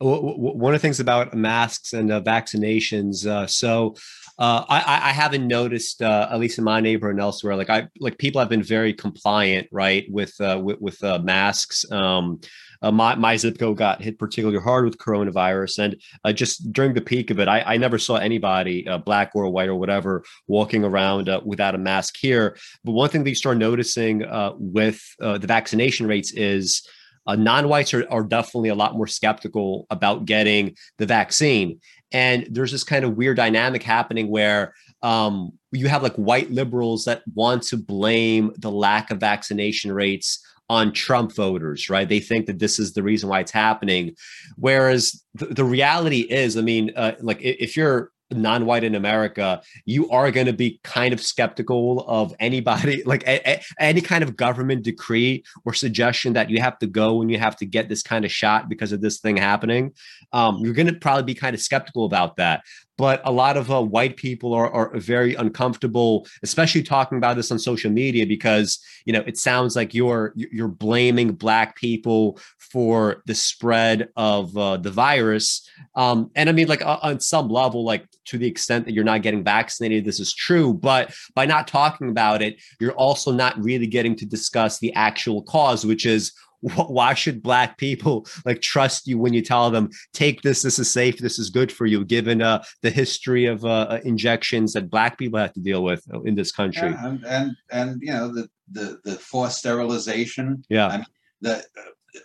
[0.00, 3.94] One of the things about masks and uh, vaccinations, uh, so
[4.42, 7.86] uh, I, I, haven't noticed, uh, at least in my neighborhood and elsewhere, like I
[8.00, 11.88] like people have been very compliant, right, with uh, with, with uh, masks.
[11.92, 12.40] Um,
[12.82, 16.92] uh, my my zip code got hit particularly hard with coronavirus, and uh, just during
[16.92, 20.82] the peak of it, I, I never saw anybody, black or white or whatever, walking
[20.82, 22.56] around without a mask here.
[22.82, 24.24] But one thing that you start noticing
[24.58, 26.84] with the vaccination rates is.
[27.24, 31.78] Uh, non-whites are, are definitely a lot more skeptical about getting the vaccine
[32.12, 37.04] and there's this kind of weird dynamic happening where um, you have like white liberals
[37.04, 42.08] that want to blame the lack of vaccination rates on Trump voters, right?
[42.08, 44.14] They think that this is the reason why it's happening.
[44.56, 50.08] Whereas the, the reality is, I mean, uh, like if you're non-white in America, you
[50.10, 54.36] are going to be kind of skeptical of anybody, like a, a, any kind of
[54.36, 58.02] government decree or suggestion that you have to go and you have to get this
[58.02, 59.92] kind of shot because of this thing happening.
[60.32, 62.62] Um, you're going to probably be kind of skeptical about that
[62.98, 67.50] but a lot of uh, white people are, are very uncomfortable, especially talking about this
[67.50, 73.22] on social media because you know it sounds like you're you're blaming black people for
[73.26, 75.68] the spread of uh, the virus.
[75.94, 79.04] Um, and I mean, like uh, on some level, like to the extent that you're
[79.04, 80.74] not getting vaccinated, this is true.
[80.74, 85.42] But by not talking about it, you're also not really getting to discuss the actual
[85.42, 86.32] cause, which is
[86.62, 90.90] why should black people like trust you when you tell them take this this is
[90.90, 94.90] safe this is good for you given uh, the history of uh, uh injections that
[94.90, 96.90] black people have to deal with in this country?
[96.90, 100.64] Yeah, and, and, and you know the the the forced sterilization.
[100.68, 100.88] Yeah.
[100.88, 101.06] I mean,
[101.40, 102.20] the uh,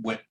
[0.00, 0.22] what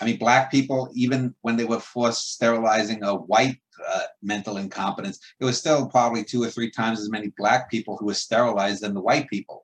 [0.00, 3.58] I mean, black people, even when they were forced sterilizing a white
[3.88, 7.96] uh, mental incompetence, it was still probably two or three times as many black people
[7.96, 9.63] who were sterilized than the white people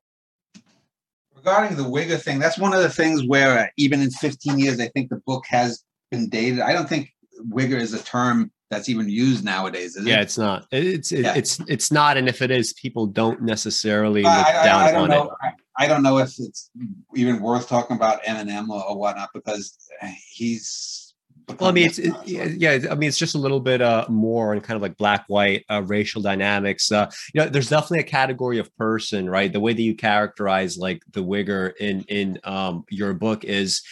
[1.41, 4.81] regarding the Wigger thing, that's one of the things where uh, even in 15 years,
[4.81, 6.61] I think the book has been dated.
[6.61, 7.13] I don't think
[7.49, 9.99] Wigger is a term that's even used nowadays.
[10.01, 10.23] yeah, it?
[10.23, 10.67] it's not.
[10.71, 11.35] It's it, yeah.
[11.35, 12.17] it's it's not.
[12.17, 15.55] And if it is, people don't necessarily look I, down I, I on know, it.
[15.77, 16.71] I, don't know if it's
[17.17, 19.77] even worth talking about Eminem or, or whatnot because
[20.31, 21.00] he's
[21.59, 22.79] well, I mean, it's it, yeah.
[22.91, 25.65] I mean, it's just a little bit uh, more on kind of like black white
[25.71, 26.91] uh, racial dynamics.
[26.93, 29.53] Uh, you know, there's definitely a category of person, right?
[29.53, 33.83] The way that you characterize like the wigger in in um, your book is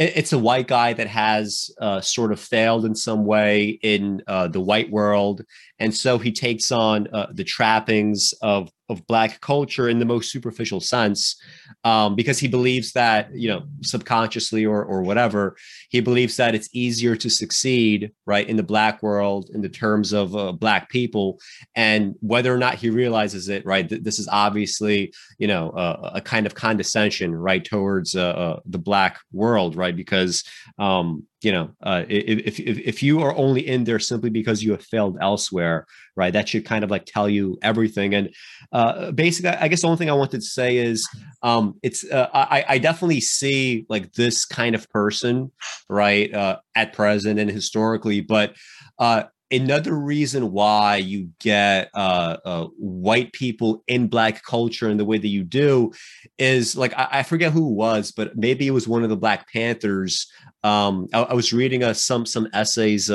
[0.00, 4.48] it's a white guy that has uh, sort of failed in some way in uh,
[4.48, 5.44] the white world
[5.80, 10.32] and so he takes on uh, the trappings of of black culture in the most
[10.32, 11.40] superficial sense
[11.84, 15.56] um, because he believes that you know subconsciously or or whatever
[15.88, 20.12] he believes that it's easier to succeed right in the black world in the terms
[20.12, 21.38] of uh, black people.
[21.74, 26.10] And whether or not he realizes it right th- this is obviously you know uh,
[26.14, 30.44] a kind of condescension right towards uh, uh, the black world right because
[30.78, 34.72] um, you know uh, if, if if you are only in there simply because you
[34.72, 35.69] have failed elsewhere
[36.16, 38.30] right that should kind of like tell you everything and
[38.72, 41.08] uh, basically, I guess the only thing I wanted to say is
[41.42, 45.50] um, it's uh, I, I definitely see like this kind of person
[45.88, 48.54] right uh, at present and historically, but
[48.98, 55.04] uh, another reason why you get uh, uh, white people in black culture in the
[55.04, 55.90] way that you do
[56.38, 59.16] is like I, I, forget who it was, but maybe it was one of the
[59.16, 60.30] Black Panthers.
[60.62, 63.10] Um, I, I was reading uh, some some essays.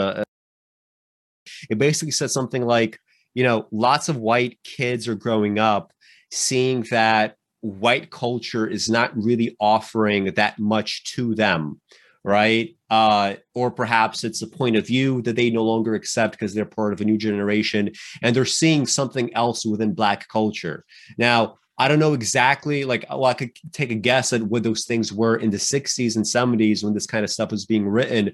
[1.66, 3.00] Uh, it basically said something like
[3.36, 5.92] you know, lots of white kids are growing up
[6.32, 11.80] seeing that white culture is not really offering that much to them,
[12.24, 12.76] right?
[12.90, 16.66] Uh, or perhaps it's a point of view that they no longer accept because they're
[16.66, 20.86] part of a new generation and they're seeing something else within Black culture.
[21.18, 24.86] Now, I don't know exactly, like, well, I could take a guess at what those
[24.86, 28.32] things were in the 60s and 70s when this kind of stuff was being written.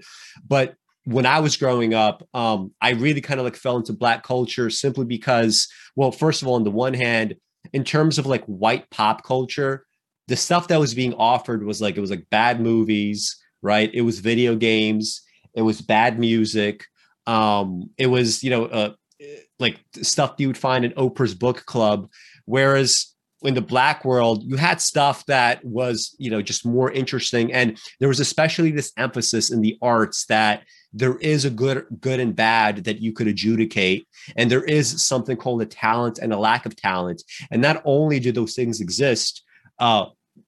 [0.48, 0.76] But
[1.06, 4.70] when I was growing up, um, I really kind of like fell into black culture
[4.70, 7.36] simply because, well, first of all, on the one hand,
[7.74, 9.86] in terms of like white pop culture,
[10.28, 13.90] the stuff that was being offered was like it was like bad movies, right?
[13.94, 15.22] It was video games,
[15.56, 16.86] it was bad music,
[17.28, 18.94] um, it was you know uh,
[19.60, 22.10] like stuff you would find in Oprah's book club,
[22.46, 23.08] whereas
[23.44, 27.52] in the black world you had stuff that was you know just more interesting.
[27.52, 32.20] And there was especially this emphasis in the arts that there is a good good
[32.20, 36.38] and bad that you could adjudicate and there is something called a talent and a
[36.38, 39.44] lack of talent and not only do those things exist
[39.80, 40.06] uh,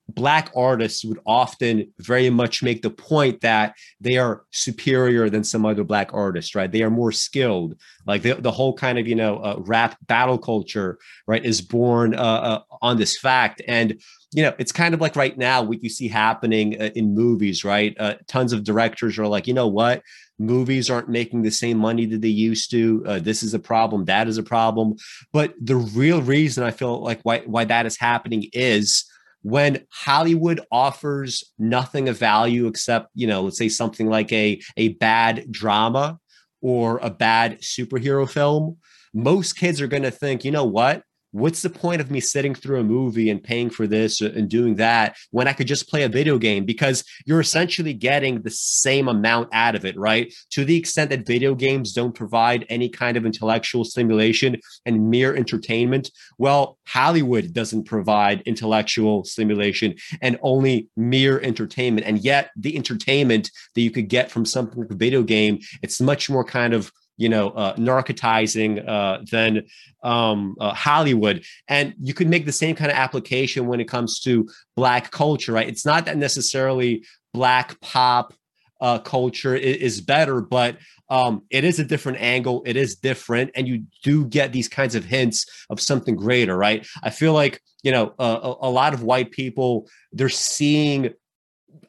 [0.08, 5.64] black artists would often very much make the point that they are superior than some
[5.64, 6.70] other black artists right?
[6.70, 7.76] They are more skilled.
[8.06, 12.14] Like the, the whole kind of you know uh, rap battle culture right is born
[12.14, 14.00] uh, uh, on this fact and
[14.34, 17.64] you know it's kind of like right now what you see happening uh, in movies
[17.64, 17.96] right?
[17.98, 20.02] Uh, tons of directors are like you know what?
[20.38, 23.04] Movies aren't making the same money that they used to.
[23.06, 24.96] Uh, this is a problem that is a problem.
[25.32, 29.04] But the real reason i feel like why, why that is happening is
[29.42, 34.88] when Hollywood offers nothing of value except, you know, let's say something like a, a
[34.94, 36.18] bad drama
[36.62, 38.78] or a bad superhero film,
[39.12, 41.02] most kids are going to think, you know what?
[41.34, 44.76] What's the point of me sitting through a movie and paying for this and doing
[44.76, 46.64] that when I could just play a video game?
[46.64, 50.32] Because you're essentially getting the same amount out of it, right?
[50.50, 55.34] To the extent that video games don't provide any kind of intellectual stimulation and mere
[55.34, 62.06] entertainment, well, Hollywood doesn't provide intellectual stimulation and only mere entertainment.
[62.06, 66.00] And yet, the entertainment that you could get from something like a video game, it's
[66.00, 69.66] much more kind of you know, uh, narcotizing uh, than
[70.02, 71.44] um, uh, Hollywood.
[71.68, 75.52] And you could make the same kind of application when it comes to Black culture,
[75.52, 75.68] right?
[75.68, 78.34] It's not that necessarily Black pop
[78.80, 80.76] uh, culture is, better, but
[81.08, 82.62] um, it is a different angle.
[82.66, 83.50] It is different.
[83.54, 86.86] And you do get these kinds of hints of something greater, right?
[87.02, 91.14] I feel like, you know, a, a lot of white people, they're seeing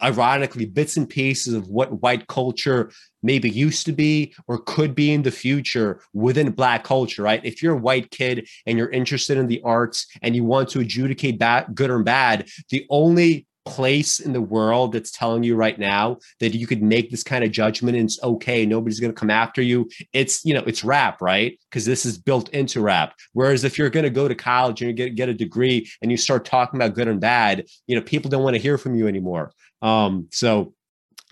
[0.02, 2.92] ironically bits and pieces of what white culture
[3.26, 7.44] maybe used to be or could be in the future within black culture right?
[7.44, 10.80] If you're a white kid and you're interested in the arts and you want to
[10.80, 15.80] adjudicate bad good or bad the only place in the world that's telling you right
[15.80, 19.20] now that you could make this kind of judgment and it's okay nobody's going to
[19.20, 21.60] come after you it's you know it's rap right?
[21.70, 23.16] Because this is built into rap.
[23.34, 26.12] Whereas if you're going to go to college and you get, get a degree and
[26.12, 28.96] you start talking about good and bad you know people don't want to hear from
[28.96, 29.52] you anymore.
[29.82, 30.75] Um, so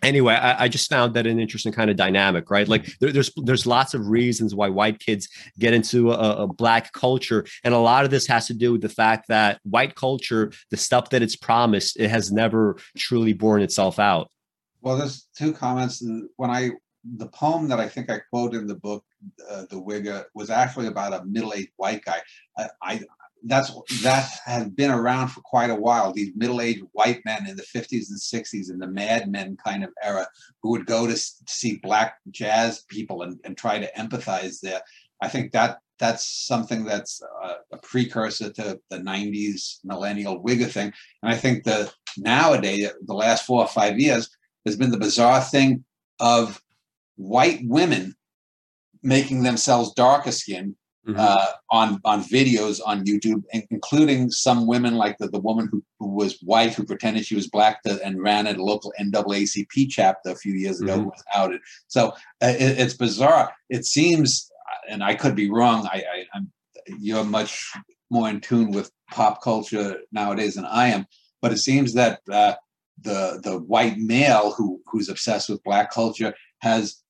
[0.04, 2.68] anyway, I, I, just found that an interesting kind of dynamic, right?
[2.68, 6.92] Like there, there's there's lots of reasons why white kids get into a, a, black
[6.94, 10.52] culture, and a lot of this has to do with the fact that white culture,
[10.70, 14.30] the stuff that it's promised, it has never truly borne itself out.
[14.82, 16.06] Well, there's two comments.
[16.38, 16.72] When I
[17.18, 19.04] the poem that I think I quote in the book,
[19.50, 22.22] uh, the Wigger, was actually about a middle-aged white guy.
[22.58, 23.02] I, I
[23.44, 23.72] that's
[24.04, 26.14] that has been around for quite a while.
[26.14, 29.92] These middle-aged white men in the 50s and 60s in the Mad Men kind of
[30.02, 30.28] era
[30.62, 34.82] who would go to see black jazz people and, and try to empathize there.
[35.22, 40.94] I think that that's something that's a, a precursor to the 90s millennial wigger thing.
[41.22, 44.30] And I think the nowadays, the last four or five years,
[44.64, 45.84] there's been the bizarre thing
[46.20, 46.62] of
[47.16, 48.16] white women
[49.02, 50.76] making themselves darker skinned
[51.08, 51.20] Mhm.
[51.20, 56.08] uh, on on videos on YouTube, including some women like the, the woman who, who
[56.08, 60.30] was white who pretended she was black to, and ran at a local NAACP chapter
[60.30, 61.04] a few years ago Mhm.
[61.04, 61.60] who was outed.
[61.88, 62.10] So
[62.42, 63.52] uh, it, it's bizarre.
[63.70, 64.50] It seems,
[64.90, 65.86] and I could be wrong.
[65.92, 66.52] I, I, I'm
[67.00, 67.72] you're much
[68.10, 71.06] more in tune with pop culture nowadays than I am,
[71.42, 72.54] but it seems that uh,
[73.02, 77.02] the the white male who who's obsessed with black culture has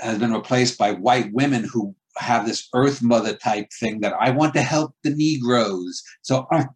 [0.00, 4.30] has been replaced by white women who have this earth mother type thing that I
[4.30, 6.02] want to help the Negroes.
[6.22, 6.66] So I-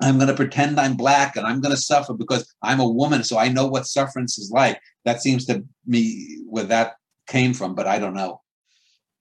[0.00, 3.22] I'm going to pretend I'm black and I'm going to suffer because I'm a woman.
[3.22, 4.80] So I know what sufferance is like.
[5.04, 6.94] That seems to me where that
[7.28, 8.40] came from, but I don't know.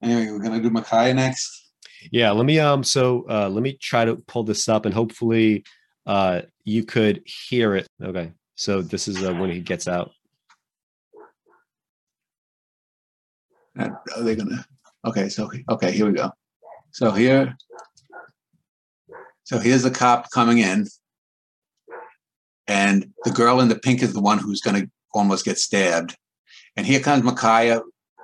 [0.01, 1.71] Anyway, we're going to do Ma'Khia next.
[2.11, 5.63] Yeah, let me um so uh let me try to pull this up and hopefully
[6.05, 7.87] uh you could hear it.
[8.03, 8.33] Okay.
[8.55, 10.11] So this is uh, when he gets out.
[13.77, 14.65] Are they going to?
[15.05, 16.31] Okay, so okay, here we go.
[16.91, 17.57] So here,
[19.43, 20.87] so here's the cop coming in,
[22.67, 26.15] and the girl in the pink is the one who's going to almost get stabbed.
[26.77, 27.81] And here comes Ma'Khia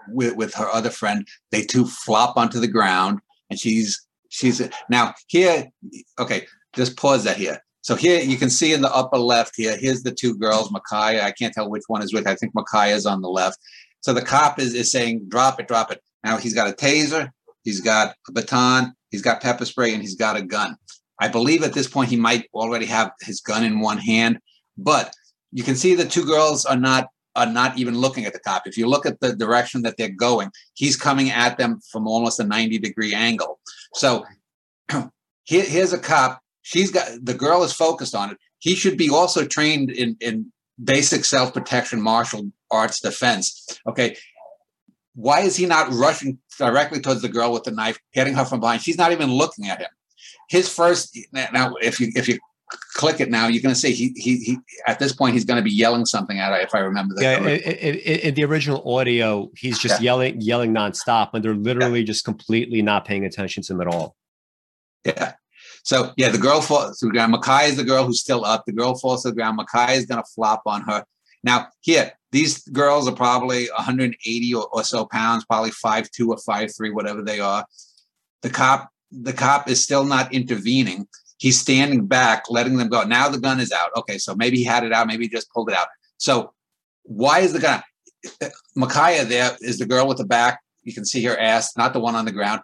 [0.07, 1.27] with, with her other friend.
[1.51, 3.19] They two flop onto the ground,
[3.49, 3.99] and she's
[4.29, 5.69] she's now here.
[6.17, 7.59] Okay, just pause that here.
[7.81, 9.77] So here you can see in the upper left here.
[9.77, 11.23] Here's the two girls, Ma'Khia.
[11.23, 12.25] I can't tell which one is which.
[12.25, 13.57] I think Ma'Khia's on the left.
[14.01, 16.01] So the cop is, is saying, drop it, drop it.
[16.23, 17.29] Now he's got a taser,
[17.63, 20.75] he's got a baton, he's got pepper spray, and he's got a gun.
[21.19, 24.39] I believe at this point he might already have his gun in one hand,
[24.77, 25.13] but
[25.51, 28.65] you can see the two girls are not are not even looking at the cop.
[28.65, 32.39] If you look at the direction that they're going, he's coming at them from almost
[32.39, 33.59] a 90 degree angle.
[33.93, 34.25] So
[35.43, 36.41] here, here's a cop.
[36.63, 38.37] She's got the girl is focused on it.
[38.59, 40.51] He should be also trained in in
[40.83, 43.79] basic self protection, martial arts defense.
[43.87, 44.17] Okay,
[45.19, 48.61] why is he not rushing directly towards the girl with the knife, getting her from
[48.61, 48.81] behind?
[48.81, 49.89] She's not even looking at him.
[50.49, 52.39] His first now, if you if you
[52.93, 55.57] click it now, you're going to see he, he he at this point he's going
[55.57, 56.59] to be yelling something at her.
[56.59, 57.21] If I remember that.
[57.21, 62.03] Yeah, in, in, in the original audio, he's just yelling, yelling nonstop, and they're literally
[62.05, 64.15] just completely not paying attention to him at all.
[65.05, 65.33] Yeah.
[65.83, 67.33] So yeah, the girl falls to the ground.
[67.33, 68.63] Makai is the girl who's still up.
[68.65, 69.59] The girl falls to the ground.
[69.59, 71.03] Makai is going to flop on her.
[71.43, 76.37] Now here, these girls are probably 180 or, or so pounds, probably five two or
[76.37, 77.65] five three, whatever they are.
[78.41, 81.07] The cop, the cop is still not intervening.
[81.37, 83.03] He's standing back, letting them go.
[83.03, 83.89] Now the gun is out.
[83.97, 85.07] Okay, so maybe he had it out.
[85.07, 85.87] Maybe he just pulled it out.
[86.17, 86.53] So
[87.03, 87.81] why is the gun?
[88.77, 90.59] Ma'Khia there is the girl with the back.
[90.83, 92.61] You can see her ass, not the one on the ground.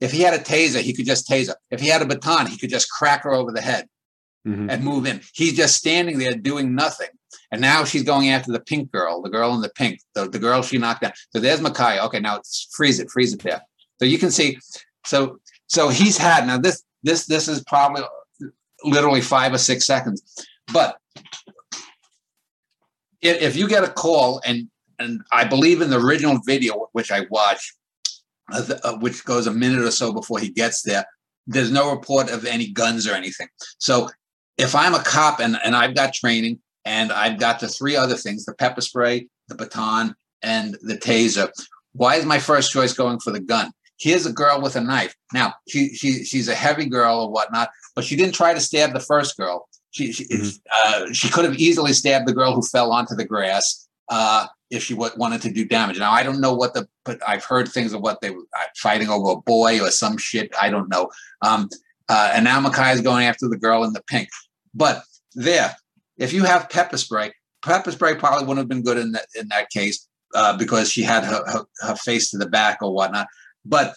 [0.00, 1.54] If he had a taser, he could just taser.
[1.70, 3.88] If he had a baton, he could just crack her over the head
[4.46, 4.70] Mhm.
[4.70, 5.22] and move in.
[5.34, 7.08] He's just standing there doing nothing.
[7.50, 10.38] And now she's going after the pink girl, the girl in the pink, the, the
[10.38, 11.12] girl she knocked down.
[11.32, 12.04] So there's Ma'Khia.
[12.06, 13.62] Okay, now it's, freeze it, freeze it there.
[13.98, 14.58] So you can see.
[15.04, 18.02] So so he's had now this this this is probably
[18.84, 20.46] literally five or six seconds.
[20.72, 20.96] But
[23.20, 24.68] if, if you get a call and
[24.98, 27.72] and I believe in the original video which I watched,
[28.52, 31.04] uh, uh, which goes a minute or so before he gets there,
[31.46, 33.48] there's no report of any guns or anything.
[33.78, 34.10] So
[34.56, 38.16] if I'm a cop and, and I've got training and I've got the three other
[38.16, 41.50] things the pepper spray, the baton, and the taser,
[41.92, 43.72] why is my first choice going for the gun?
[43.98, 45.14] Here's a girl with a knife.
[45.34, 48.92] Now, she, she she's a heavy girl or whatnot, but she didn't try to stab
[48.92, 49.68] the first girl.
[49.90, 50.58] She she, Mhm.
[50.72, 54.84] uh, she could have easily stabbed the girl who fell onto the grass uh, if
[54.84, 55.98] she w- wanted to do damage.
[55.98, 58.64] Now, I don't know what the, but I've heard things of what they were uh,
[58.76, 60.54] fighting over a boy or some shit.
[60.60, 61.10] I don't know.
[61.42, 61.68] Um,
[62.08, 64.28] uh, and now Makai is going after the girl in the pink.
[64.74, 65.02] But
[65.34, 65.74] there,
[66.18, 67.32] if you have pepper spray,
[67.64, 71.02] pepper spray probably wouldn't have been good in that in that case uh, because she
[71.02, 73.28] had her, her her face to the back or whatnot.
[73.64, 73.94] But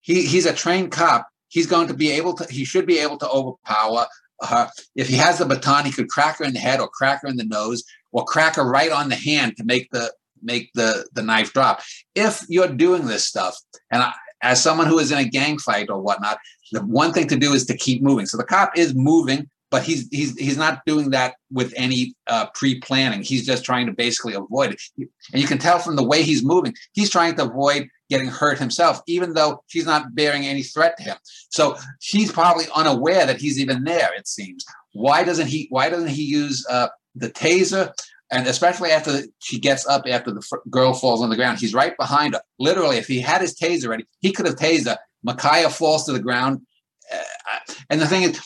[0.00, 1.26] he he's a trained cop.
[1.48, 2.52] He's going to be able to.
[2.52, 4.06] He should be able to overpower
[4.42, 4.70] her.
[4.94, 7.28] If he has the baton, he could crack her in the head or crack her
[7.28, 10.12] in the nose or crack her right on the hand to make the
[10.42, 11.80] make the the knife drop.
[12.14, 13.56] If you're doing this stuff,
[13.90, 14.12] and I,
[14.42, 16.38] as someone who is in a gang fight or whatnot,
[16.72, 18.26] the one thing to do is to keep moving.
[18.26, 22.46] So the cop is moving, but he's he's he's not doing that with any uh,
[22.54, 23.22] pre-planning.
[23.22, 24.80] He's just trying to basically avoid it,
[25.32, 28.58] and you can tell from the way he's moving, he's trying to avoid getting hurt
[28.58, 31.16] himself, even though she's not bearing any threat to him.
[31.50, 34.10] So she's probably unaware that he's even there.
[34.16, 34.64] It seems.
[34.92, 35.66] Why doesn't he?
[35.70, 37.92] Why doesn't he use uh, the taser?
[38.30, 41.74] And especially after she gets up, after the fr- girl falls on the ground, he's
[41.74, 42.40] right behind her.
[42.58, 44.98] Literally, if he had his taser ready, he could have tased her.
[45.24, 46.60] Ma'Khia falls to the ground.
[47.12, 48.40] Uh, and the thing is,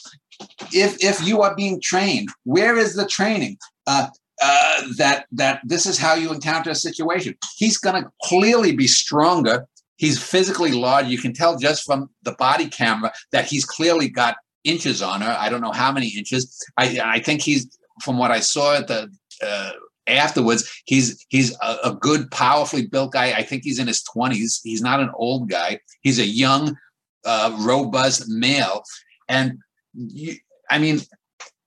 [0.73, 3.57] if if you are being trained, where is the training?
[3.87, 4.09] Uh,
[4.43, 7.35] uh, that that this is how you encounter a situation.
[7.57, 9.67] He's going to clearly be stronger.
[9.97, 11.07] He's physically large.
[11.09, 15.37] You can tell just from the body camera that he's clearly got inches on her.
[15.39, 16.57] I don't know how many inches.
[16.79, 17.69] I I think he's
[18.03, 19.13] from what I saw at the
[19.45, 19.73] uh,
[20.07, 20.71] afterwards.
[20.87, 23.33] He's he's a, a, good, powerfully built guy.
[23.33, 24.61] I think he's in his twenties.
[24.63, 25.81] He's not an old guy.
[26.01, 26.77] He's a young,
[27.25, 28.83] uh, robust male,
[29.29, 29.59] and
[29.95, 30.37] you,
[30.71, 31.01] I mean,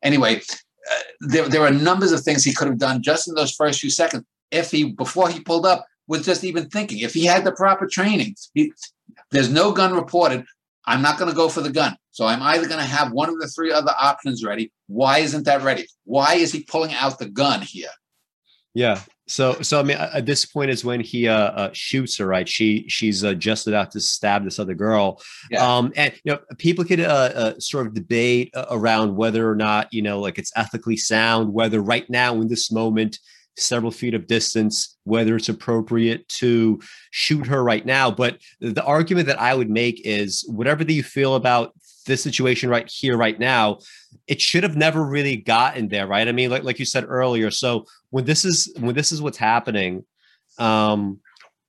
[0.02, 3.54] anyway, uh, there there are numbers of things he could have done just in those
[3.54, 7.00] first few seconds if he before he pulled up was just even thinking.
[7.00, 8.74] If he had the proper training, he,
[9.32, 10.45] there's no gun reported.
[10.86, 11.95] I'm not going to go for the gun.
[12.12, 14.72] So I'm either going to have one of the three other options ready.
[14.88, 15.88] Why isn't that ready?
[16.04, 17.90] Why is he pulling out the gun here?
[18.74, 19.02] Yeah.
[19.28, 22.48] So, so I mean, at this point is when he uh, uh shoots her, right?
[22.48, 25.22] She she's uh, just about to stab this other girl.
[25.50, 25.66] Yeah.
[25.66, 29.56] Um, and you know, people could uh, uh sort of debate uh, around whether or
[29.56, 33.20] not you know, like it's ethically sound, whether right now in this moment,
[33.58, 36.80] several feet of distance, whether it's appropriate to
[37.12, 38.10] shoot her right now.
[38.12, 42.69] But the argument that I would make is whatever that you feel about this situation
[42.69, 43.80] right here, right now,
[44.27, 46.27] it should have never really gotten there, right?
[46.27, 47.51] I mean, like like you said earlier.
[47.51, 50.05] So when this is when this is what's happening,
[50.57, 51.19] um,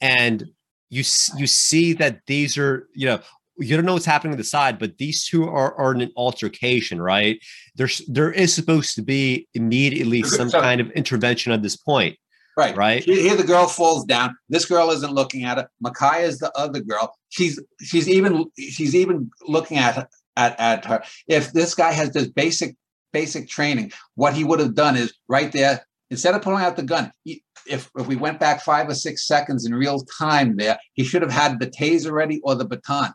[0.00, 0.44] and
[0.90, 1.02] you
[1.36, 3.20] you see that these are you know
[3.56, 6.12] you don't know what's happening on the side, but these two are, are in an
[6.16, 7.38] altercation, right?
[7.76, 12.16] There's there is supposed to be immediately some so, kind of intervention at this point.
[12.56, 12.76] Right.
[12.76, 13.02] Right.
[13.02, 14.36] Here the girl falls down.
[14.48, 15.66] This girl isn't looking at it.
[15.84, 17.12] Ma'Khia is the other girl.
[17.30, 21.02] She's she's even she's even looking at at, at her.
[21.26, 22.76] If this guy has this basic
[23.12, 26.82] basic training, what he would have done is right there, instead of pulling out the
[26.82, 30.78] gun, he, if, if we went back five or six seconds in real time there,
[30.92, 33.12] he should have had the taser ready or the baton.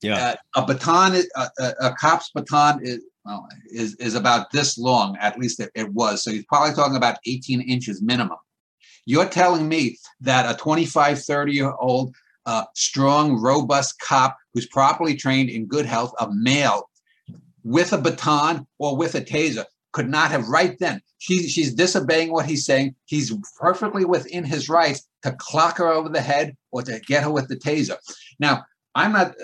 [0.00, 0.34] Yeah.
[0.54, 5.18] Uh, a baton, is, a, a, cop's baton is, well, is, is about this long,
[5.20, 6.24] at least it, it was.
[6.24, 8.38] So he's probably talking about 18 inches minimum.
[9.04, 12.14] You're telling me that a 25, 30 year old
[12.46, 16.88] uh, strong, robust cop who's properly trained in good health, a male
[17.62, 21.00] with a baton or with a taser, could not have right then.
[21.18, 22.94] She, she's disobeying what he's saying.
[23.04, 27.30] He's perfectly within his rights to clock her over the head or to get her
[27.30, 27.96] with the taser.
[28.38, 28.64] Now,
[28.94, 29.34] I'm not,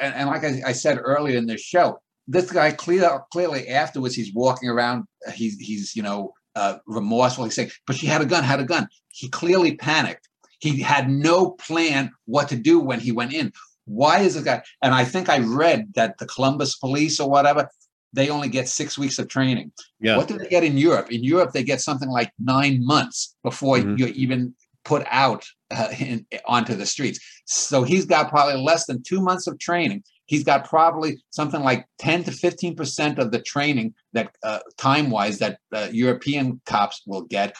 [0.00, 1.98] and, and like I, I, said earlier in this show,
[2.28, 5.04] this guy clear, clearly afterwards he's walking around.
[5.34, 7.44] He's he's you know uh, remorseful.
[7.44, 8.44] He's saying, "But she had a gun.
[8.44, 10.28] Had a gun." He clearly panicked.
[10.62, 13.52] He had no plan what to do when he went in.
[13.84, 14.62] Why is this guy?
[14.80, 17.68] And I think I read that the Columbus police or whatever,
[18.12, 19.72] they only get six weeks of training.
[20.00, 20.16] Yeah.
[20.16, 21.10] What do they get in Europe?
[21.10, 23.96] In Europe, they get something like nine months before mm-hmm.
[23.96, 27.18] you even put out uh, in, onto the streets.
[27.44, 30.04] So he's got probably less than two months of training.
[30.26, 35.40] He's got probably something like 10 to 15% of the training that uh, time wise
[35.40, 37.56] that uh, European cops will get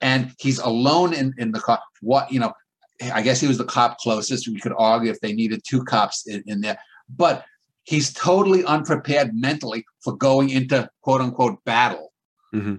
[0.00, 1.80] and he's alone in, in the car.
[2.00, 2.52] What, you know,
[3.12, 4.48] I guess he was the cop closest.
[4.48, 6.78] We could argue if they needed two cops in, in there,
[7.08, 7.44] but
[7.84, 12.12] he's totally unprepared mentally for going into quote unquote battle.
[12.54, 12.76] Mm-hmm.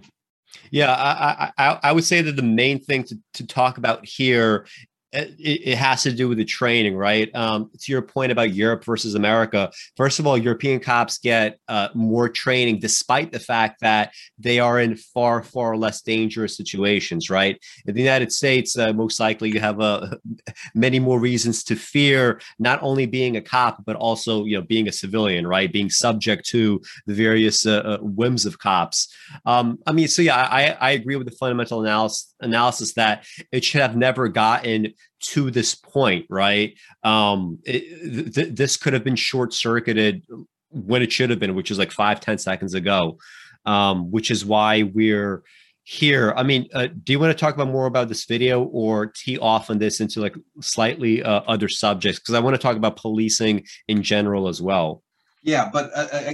[0.70, 4.66] Yeah, I, I, I would say that the main thing to, to talk about here
[5.14, 7.34] it, it, has to do with the training, right?
[7.36, 11.90] Um, to your point about Europe versus America, first of all, European cops get uh,
[11.94, 17.62] more training despite the fact that they are in far, far less dangerous situations, right?
[17.86, 20.16] In the United States, uh, most likely you have uh,
[20.76, 24.88] many more reasons to fear not only being a cop, but also, you know, being
[24.88, 25.72] a civilian, right?
[25.72, 29.14] Being subject to the various uh, uh, whims of cops.
[29.46, 33.64] Um, I mean, so yeah, I, I agree with the fundamental analysis, analysis that it
[33.64, 36.74] should have never gotten to this point, right?
[37.04, 40.26] Um, it, th- this could have been short circuited
[40.70, 43.18] when it should have been, which is like five ten seconds ago,
[43.66, 45.44] um, which is why we're
[45.84, 46.34] here.
[46.36, 49.38] I mean, uh, do you want to talk about more about this video or tee
[49.38, 52.20] off on this into like slightly uh, other subjects?
[52.20, 55.04] Because I want to talk about policing in general as well.
[55.44, 56.34] Yeah, but uh, uh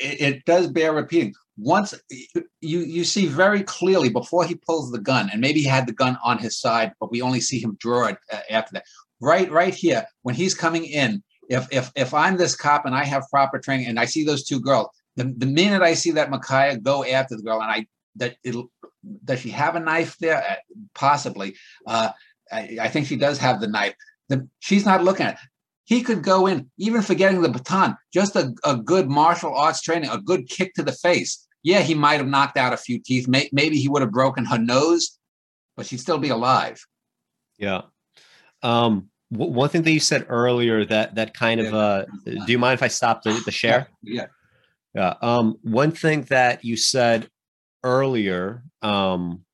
[0.00, 1.94] it, it does bear repeating once
[2.60, 5.92] you you see very clearly before he pulls the gun and maybe he had the
[5.92, 8.84] gun on his side but we only see him draw it uh, after that.
[9.20, 13.04] Right right here when he's coming in if if if i'm this cop and i
[13.04, 16.30] have proper training and i see those two girls the, the minute i see that
[16.30, 18.54] Ma'Khia go after the girl and i that it
[19.24, 20.38] does she have a knife there?
[20.38, 20.56] Uh,
[20.94, 21.56] possibly.
[21.86, 22.10] Uh,
[22.50, 23.94] I, I, think she does have the knife.
[24.28, 25.40] The, she's not looking at it.
[25.84, 30.10] He could go in, even forgetting the baton, just a, a good martial arts training,
[30.10, 33.26] a good kick to the face yeah, he might have knocked out a few teeth.
[33.26, 35.18] May, maybe he would have broken her nose,
[35.76, 36.80] but she'd still be alive.
[37.58, 37.82] Yeah.
[38.62, 42.58] Um, w- one thing that you said earlier that that kind of uh, do you
[42.58, 43.88] mind if I stop the, the share?
[44.02, 44.26] Yeah.
[44.94, 45.14] Yeah.
[45.20, 47.28] Um, one thing that you said
[47.82, 49.44] earlier um,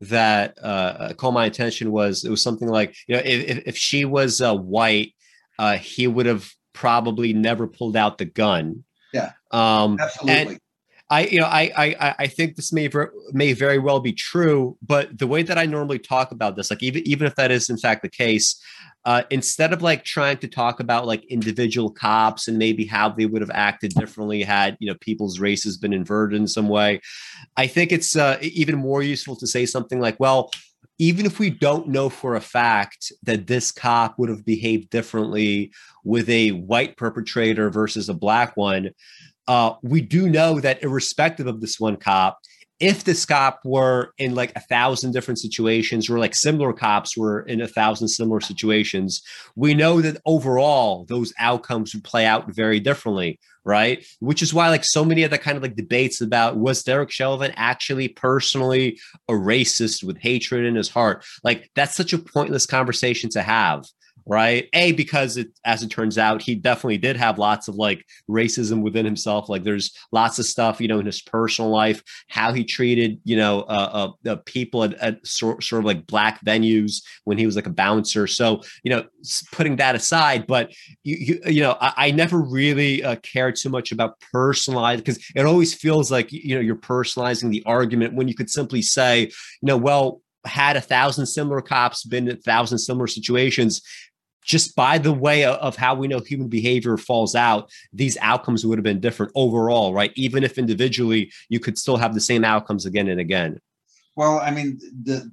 [0.00, 4.04] that uh, caught my attention was it was something like you know if if she
[4.04, 5.12] was uh, white,
[5.58, 8.84] uh, he would have probably never pulled out the gun.
[9.50, 10.58] Um, absolutely.
[11.10, 14.76] I you know I I I think this may ver- may very well be true,
[14.82, 17.70] but the way that I normally talk about this, like even even if that is
[17.70, 18.60] in fact the case,
[19.06, 23.24] uh, instead of like trying to talk about like individual cops and maybe how they
[23.24, 27.00] would have acted differently had you know people's races been inverted in some way,
[27.56, 30.50] I think it's uh, even more useful to say something like, well,
[30.98, 35.72] even if we don't know for a fact that this cop would have behaved differently
[36.04, 38.90] with a white perpetrator versus a black one,
[39.48, 42.38] uh, we do know that irrespective of this one cop,
[42.78, 47.40] if this cop were in like a thousand different situations or like similar cops were
[47.40, 49.22] in a thousand similar situations,
[49.56, 54.06] we know that overall those outcomes would play out very differently, right?
[54.20, 57.10] Which is why like so many of the kind of like debates about was Derek
[57.10, 61.24] Chauvin actually personally a racist with hatred in his heart?
[61.42, 63.86] Like that's such a pointless conversation to have
[64.28, 64.68] right?
[64.74, 68.82] A because it, as it turns out, he definitely did have lots of like racism
[68.82, 69.48] within himself.
[69.48, 73.36] Like there's lots of stuff, you know, in his personal life, how he treated, you
[73.36, 77.56] know, uh, uh, people at, at sort, sort of like black venues when he was
[77.56, 78.26] like a bouncer.
[78.26, 79.06] So you know,
[79.52, 80.72] putting that aside, but
[81.04, 85.24] you you, you know, I, I never really uh, cared too much about personalized because
[85.34, 89.22] it always feels like you know you're personalizing the argument when you could simply say,
[89.22, 89.32] you
[89.62, 93.82] know, well had a thousand similar cops been in a thousand similar situations
[94.48, 98.78] just by the way of how we know human behavior falls out, these outcomes would
[98.78, 100.10] have been different overall, right?
[100.16, 103.60] Even if individually you could still have the same outcomes again and again.
[104.16, 105.30] Well, I mean, the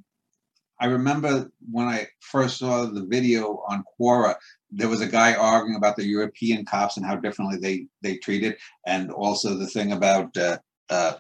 [0.82, 4.36] I remember when I first saw the video on Quora,
[4.70, 8.58] there was a guy arguing about the European cops and how differently they they treated,
[8.86, 10.58] and also the thing about uh,
[10.90, 11.14] uh,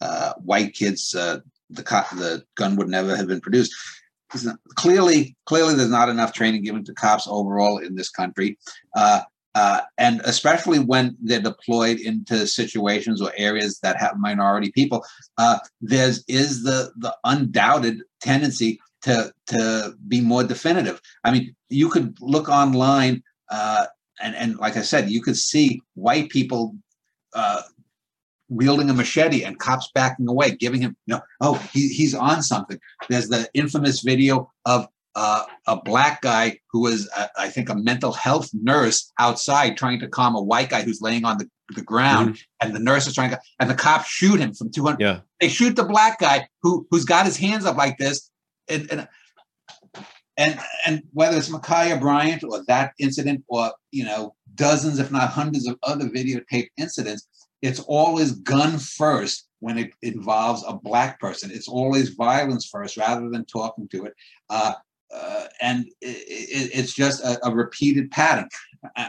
[0.00, 1.14] uh, white kids.
[1.14, 3.74] Uh, the the gun would never have been produced
[4.76, 8.58] clearly, clearly, there's not enough training given to cops overall in this country,
[8.96, 9.22] uh,
[9.54, 15.04] uh, and especially when they're deployed into situations or areas that have minority people.
[15.38, 21.00] Uh, there's is the the undoubted tendency to to be more definitive.
[21.24, 23.86] I mean, you could look online, uh,
[24.20, 26.74] and and like I said, you could see white people
[27.34, 27.62] uh,
[28.52, 32.42] wielding a machete and cops backing away, giving him, you know, oh, he, he's on
[32.42, 32.78] something.
[33.08, 37.74] There's the infamous video of uh, a black guy who was, uh, I think, a
[37.74, 41.82] mental health nurse outside trying to calm a white guy who's laying on the, the
[41.82, 42.66] ground, mm-hmm.
[42.66, 45.00] and the nurse is trying to, and the cops shoot him from 200.
[45.00, 45.20] Yeah.
[45.40, 48.30] They shoot the black guy who who's got his hands up like this,
[48.68, 49.08] and and
[50.38, 55.28] and, and whether it's Ma'Khia Bryant or that incident, or you know, dozens, if not
[55.28, 57.26] hundreds, of other videotape incidents,
[57.62, 61.50] it's always gun first when it involves a black person.
[61.52, 64.14] It's always violence first rather than talking to it.
[64.50, 64.74] Uh,
[65.14, 68.48] uh, and it, it, it's just a, a, repeated pattern.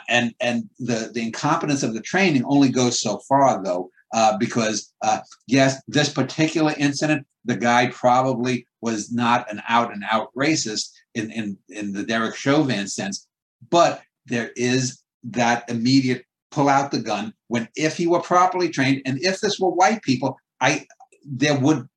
[0.10, 4.94] And and the, the incompetence of the training only goes so far, though, uh, because
[5.02, 10.92] uh, yes, this particular incident, the guy probably was not an out and out racist
[11.16, 13.28] in, in, in the Derek Chauvin sense,
[13.70, 19.02] but there is that immediate pull out the gun when if he were properly trained
[19.06, 20.86] and if this were white people i
[21.26, 21.88] there would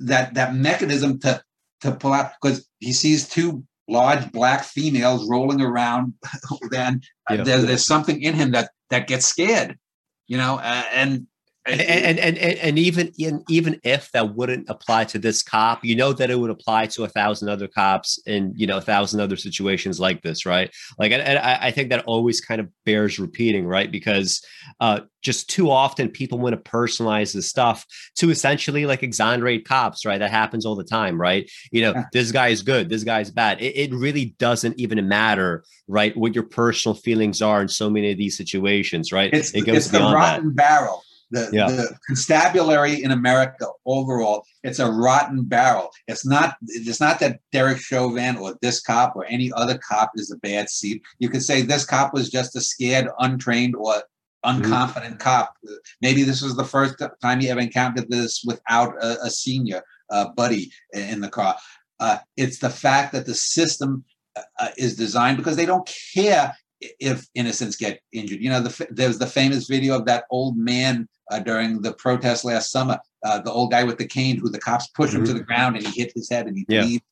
[0.00, 1.40] that that mechanism to
[1.80, 6.12] to pull out because he sees two large black females rolling around
[6.70, 7.00] then
[7.30, 7.42] yeah.
[7.42, 9.78] there, there's something in him that that gets scared
[10.26, 11.26] you know uh, and
[11.70, 15.96] and, and and and even in, even if that wouldn't apply to this cop, you
[15.96, 19.20] know that it would apply to a thousand other cops in you know a thousand
[19.20, 20.70] other situations like this, right?
[20.98, 23.90] Like, and, and I, think that always kind of bears repeating, right?
[23.90, 24.44] Because
[24.80, 27.86] uh, just too often people want to personalize the stuff
[28.16, 30.18] to essentially like exonerate cops, right?
[30.18, 31.50] That happens all the time, right?
[31.70, 32.04] You know, yeah.
[32.12, 33.60] this guy is good, this guy is bad.
[33.60, 36.16] It, it really doesn't even matter, right?
[36.16, 39.32] What your personal feelings are in so many of these situations, right?
[39.32, 40.56] It's, it goes it's beyond the rotten that.
[40.56, 41.66] barrel the, yeah.
[41.66, 45.90] the constabulary in America overall, it's a rotten barrel.
[46.08, 50.30] It's not it's not that Derek Chauvin or this cop or any other cop is
[50.30, 51.02] a bad seed.
[51.18, 54.02] You could say this cop was just a scared, untrained, or
[54.44, 55.16] unconfident mm-hmm.
[55.16, 55.54] cop.
[56.00, 60.28] Maybe this was the first time he ever encountered this without a, a senior uh,
[60.30, 61.56] buddy in the car.
[61.98, 64.04] Uh, it's the fact that the system
[64.36, 68.40] uh, is designed because they don't care if innocents get injured.
[68.40, 72.44] You know, the, there's the famous video of that old man uh, during the protest
[72.44, 75.20] last summer, uh, the old guy with the cane who the cops push mm-hmm.
[75.20, 76.82] him to the ground and he hit his head and he yeah.
[76.82, 77.04] bleeds,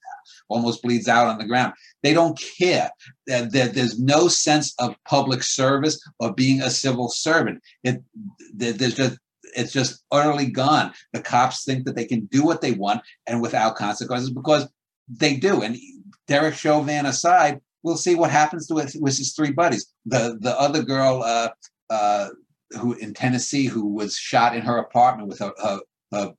[0.48, 1.72] almost bleeds out on the ground.
[2.02, 2.90] They don't care.
[3.26, 7.62] There, there, there's no sense of public service or being a civil servant.
[7.84, 8.02] It,
[8.54, 9.18] there's just
[9.56, 10.92] it's just utterly gone.
[11.12, 14.68] The cops think that they can do what they want and without consequences because
[15.08, 15.62] they do.
[15.62, 15.76] And
[16.26, 19.86] Derek Chauvin aside, we'll see what happens to it with his three buddies.
[20.06, 21.48] The the other girl uh,
[21.90, 22.28] uh,
[22.72, 25.80] who in Tennessee who was shot in her apartment with her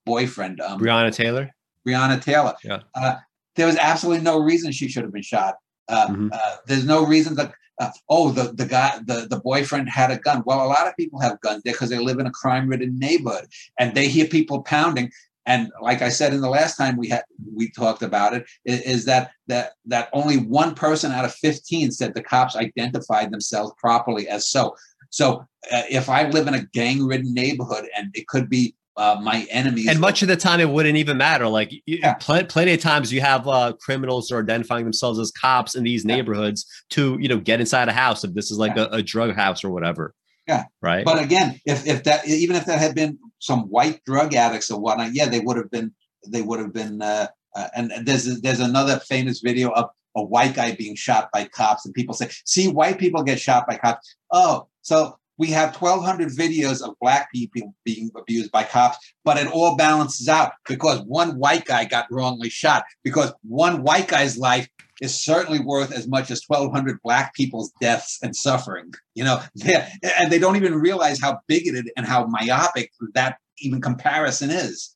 [0.05, 1.49] boyfriend, um, Breonna Taylor.
[1.87, 2.55] Breonna Taylor.
[2.63, 2.81] Yeah.
[2.95, 3.15] Uh,
[3.55, 5.55] there was absolutely no reason she should have been shot.
[5.87, 6.29] Uh, Mhm.
[6.31, 10.17] uh, there's no reason that uh, oh the the guy the the boyfriend had a
[10.17, 10.43] gun.
[10.45, 13.47] Well, a lot of people have guns there because they live in a crime-ridden neighborhood
[13.79, 15.11] and they hear people pounding.
[15.45, 17.23] And like I said in the last time we had
[17.55, 21.91] we talked about it, is, is, that that that only one person out of 15
[21.91, 24.75] said the cops identified themselves properly as so.
[25.09, 29.47] So uh, if I live in a gang-ridden neighborhood and it could be uh, my
[29.49, 31.47] enemies, And much of the time, it wouldn't even matter.
[31.47, 32.15] Like, Yeah.
[32.15, 35.83] pl- plenty of times, you have uh, criminals who are identifying themselves as cops in
[35.85, 36.15] these Yeah.
[36.17, 39.35] neighborhoods to, you know, get inside a house if this is like a, a drug
[39.35, 40.13] house or whatever.
[40.47, 40.65] Yeah.
[40.81, 41.05] Right.
[41.05, 44.79] But again, if if that even if that had been some white drug addicts or
[44.81, 45.93] whatnot, yeah, they would have been
[46.27, 47.01] they would have been.
[47.01, 51.45] Uh, uh, and there's there's another famous video of a white guy being shot by
[51.45, 55.73] cops, and people say, "See, white people get shot by cops." Oh, so we have
[55.73, 60.99] 1,200 videos of black people being abused by cops, but it all balances out because
[61.03, 62.83] one white guy got wrongly shot.
[63.03, 64.67] Because one white guy's life
[65.01, 68.93] is certainly worth as much as 1,200 black people's deaths and suffering.
[69.15, 74.49] You know, and they don't even realize how bigoted and how myopic that even comparison
[74.49, 74.93] is.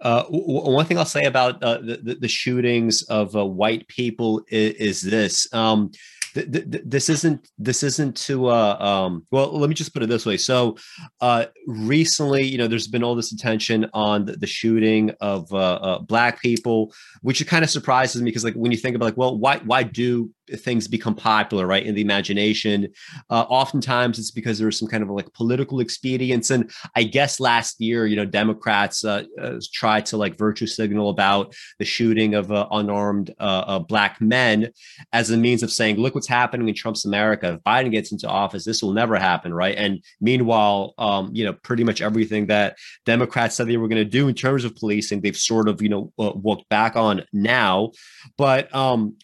[0.00, 3.88] Uh, w- one thing I'll say about uh, the, the the shootings of uh, white
[3.88, 5.90] people is, is this: um,
[6.36, 9.58] th- th- th- this isn't this isn't to uh, um, well.
[9.58, 10.36] Let me just put it this way.
[10.36, 10.76] So,
[11.20, 15.56] uh, recently, you know, there's been all this attention on the, the shooting of uh,
[15.56, 16.92] uh, black people,
[17.22, 19.82] which kind of surprises me because, like, when you think about like, well, why why
[19.82, 22.88] do things become popular, right, in the imagination?
[23.30, 27.80] Uh, oftentimes, it's because there's some kind of like political expedience and I guess last
[27.80, 32.50] year, you know, Democrats uh, uh, tried to like virtue signal about the shooting of
[32.52, 34.70] uh, unarmed uh, uh, black men
[35.12, 37.54] as a means of saying, look what's happening in Trump's America.
[37.54, 39.76] If Biden gets into office, this will never happen, right?
[39.76, 44.04] And meanwhile, um, you know, pretty much everything that Democrats said they were going to
[44.04, 47.92] do in terms of policing, they've sort of, you know, walked back on now.
[48.36, 49.16] But um,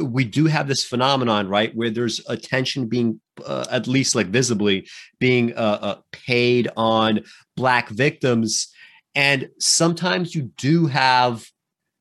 [0.00, 4.86] we do have this phenomenon, right, where there's attention being uh, at least like visibly
[5.18, 7.20] being uh, uh, paid on
[7.56, 8.72] black victims
[9.14, 11.44] and sometimes you do have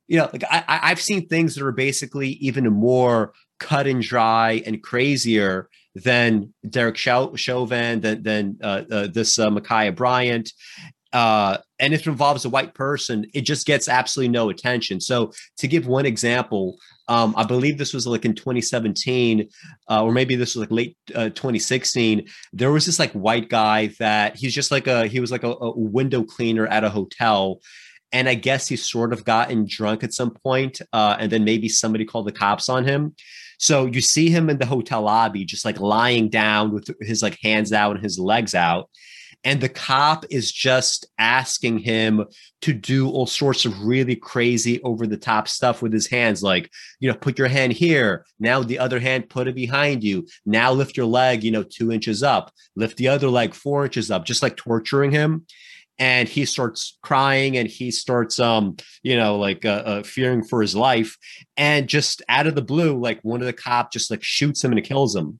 [0.08, 4.62] you know like I, i've seen things that are basically even more cut and dry
[4.66, 10.52] and crazier than derek chauvin than, than uh, uh, this uh, Ma'Khia Bryant
[11.12, 15.02] uh, and if it involves a white person, it just gets absolutely no attention.
[15.02, 16.78] So, to give one example,
[17.10, 19.50] um, I believe this was like in 2017,
[19.90, 22.28] uh, or maybe this was like late uh, 2016.
[22.54, 25.50] There was this like white guy that he's just like a he was like a,
[25.50, 27.62] a window cleaner at a hotel.
[28.12, 31.68] And I guess he sort of gotten drunk at some point, uh, and then maybe
[31.68, 33.16] somebody called the cops on him.
[33.58, 37.38] So you see him in the hotel lobby, just like lying down with his like
[37.44, 38.90] hands out and his legs out
[39.44, 42.26] and the cop is just asking him
[42.62, 46.70] to do all sorts of really crazy over the top stuff with his hands like
[47.00, 48.26] you know put your hand here.
[48.40, 50.28] Now the other hand put it behind you.
[50.46, 52.52] Now lift your leg you know two inches up.
[52.76, 55.46] Lift the other leg four inches up just like torturing him.
[55.98, 60.62] And he starts crying and he starts um you know like uh, uh, fearing for
[60.62, 61.18] his life.
[61.56, 64.74] And just out of the blue like one of the cop just like shoots him
[64.74, 65.40] and kills him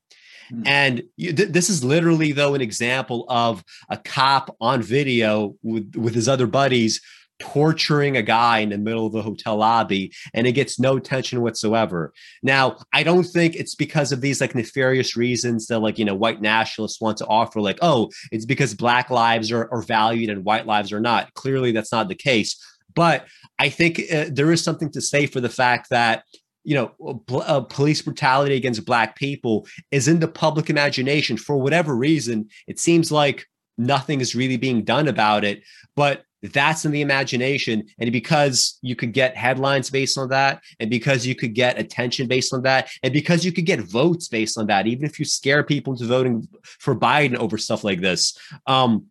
[0.50, 0.64] Hmm.
[0.66, 5.96] and you, th- this is literally though an example of a cop on video with
[5.96, 7.02] with his other buddies
[7.40, 11.42] torturing a guy in the middle of the hotel lobby and it gets no attention
[11.42, 12.14] whatsoever.
[12.44, 16.16] Now i don't think it's because of these like nefarious reasons that like you know
[16.16, 20.44] white nationalists want to offer like oh it's because black lives are, are valued and
[20.44, 21.34] white lives are not.
[21.34, 22.58] Clearly that's not the case.
[22.96, 23.26] But
[23.60, 26.24] i think uh, there is something to say for the fact that
[26.70, 31.96] you know, uh, police brutality against black people is in the public imagination for whatever
[31.96, 32.48] reason.
[32.68, 33.48] It seems like
[33.80, 35.64] nothing is really being done about it,
[35.96, 37.88] but that's in the imagination.
[37.98, 42.28] And because you could get headlines based on that, and because you could get attention
[42.28, 45.26] based on that, and because you could get votes based on that, even if you
[45.26, 48.38] scare people into voting for Biden over stuff like this,
[48.68, 49.08] um,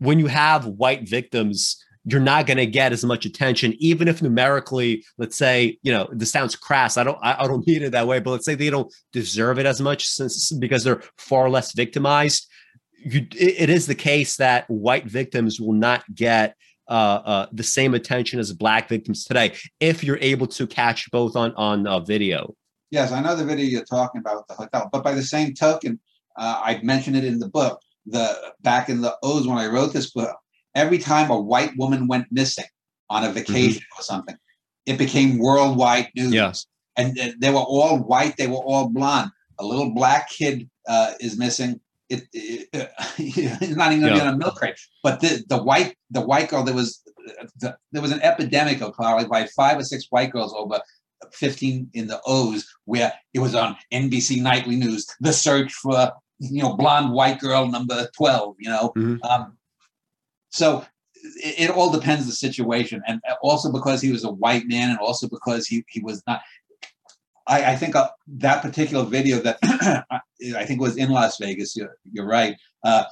[0.00, 4.22] when you have white victims you're not going to get as much attention, even if
[4.22, 6.96] numerically, let's say, you know, this sounds crass.
[6.96, 9.58] I don't, I, I don't mean it that way, but let's say they don't deserve
[9.58, 12.48] it as much since because they're far less victimized.
[12.98, 16.56] You, it, it is the case that white victims will not get
[16.88, 21.36] uh, uh, the same attention as black victims today if you're able to catch both
[21.36, 22.54] on on uh, video.
[22.90, 26.00] Yes, I know the video you're talking about the hotel, but by the same token,
[26.38, 27.78] uh, I mentioned it in the book.
[28.06, 30.36] the back in the O's when I wrote this book,
[30.74, 32.66] every time a white woman went missing
[33.10, 34.00] on a vacation mm-hmm.
[34.00, 34.36] or something,
[34.86, 36.32] it became worldwide news.
[36.32, 36.66] Yes.
[36.96, 39.30] And uh, they were all white, they were all blonde.
[39.58, 41.80] A little black kid uh, is missing.
[42.08, 44.24] It, it, it it's not even going to yeah.
[44.24, 44.76] be on a milk crate.
[45.02, 47.02] But the, the white the white girl there was
[47.58, 50.80] the, there was an epidemic of probably like five or six white girls over
[51.32, 56.62] 15 in the O's where it was on NBC Nightly News, the search for, you
[56.62, 58.92] know, blonde white girl number 12, you know.
[58.96, 59.22] Mm-hmm.
[59.24, 59.57] Um,
[60.50, 60.84] so
[61.14, 63.02] it, it, all depends the situation.
[63.06, 66.42] And also because he was a white man and also because he, he was not,
[67.46, 69.58] I, I think uh, that particular video that
[70.56, 72.56] I think was in Las Vegas, you're, you're right.
[72.84, 73.04] Uh,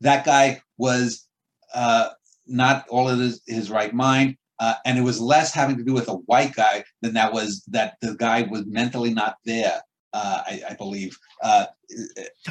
[0.00, 1.26] that guy was
[1.74, 2.10] uh,
[2.46, 4.36] not all of his, his right mind.
[4.58, 7.64] Uh, and it was less having to do with a white guy than that was
[7.68, 9.80] that the guy was mentally not there.
[10.12, 11.16] Uh, I, I, believe.
[11.40, 11.66] Uh,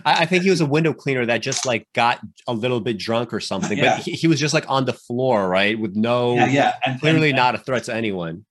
[0.06, 3.34] I, think he was a window cleaner that just like got a little bit drunk
[3.34, 3.98] or something, yeah.
[3.98, 6.74] but he, he, was just like on the floor, right, with no, yeah, yeah.
[6.86, 8.46] And, clearly and, not a threat to anyone.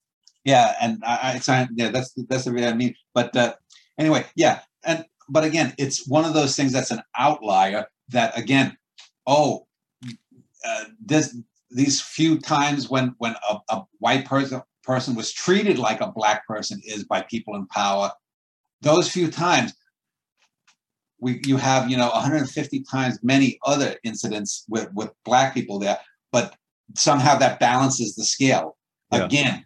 [0.44, 2.94] Yeah, and I, I yeah, that's that's the way I mean.
[3.14, 3.54] But uh,
[3.96, 7.86] anyway, yeah, and but again, it's one of those things that's an outlier.
[8.10, 8.76] That again,
[9.26, 9.66] oh,
[10.66, 11.36] uh, this
[11.70, 16.46] these few times when when a, a white person person was treated like a black
[16.46, 18.10] person is by people in power
[18.82, 19.74] those few times
[21.20, 25.98] we you have you know 150 times many other incidents with with black people there
[26.32, 26.54] but
[26.94, 28.76] somehow that balances the scale.
[29.12, 29.24] Yeah.
[29.24, 29.64] again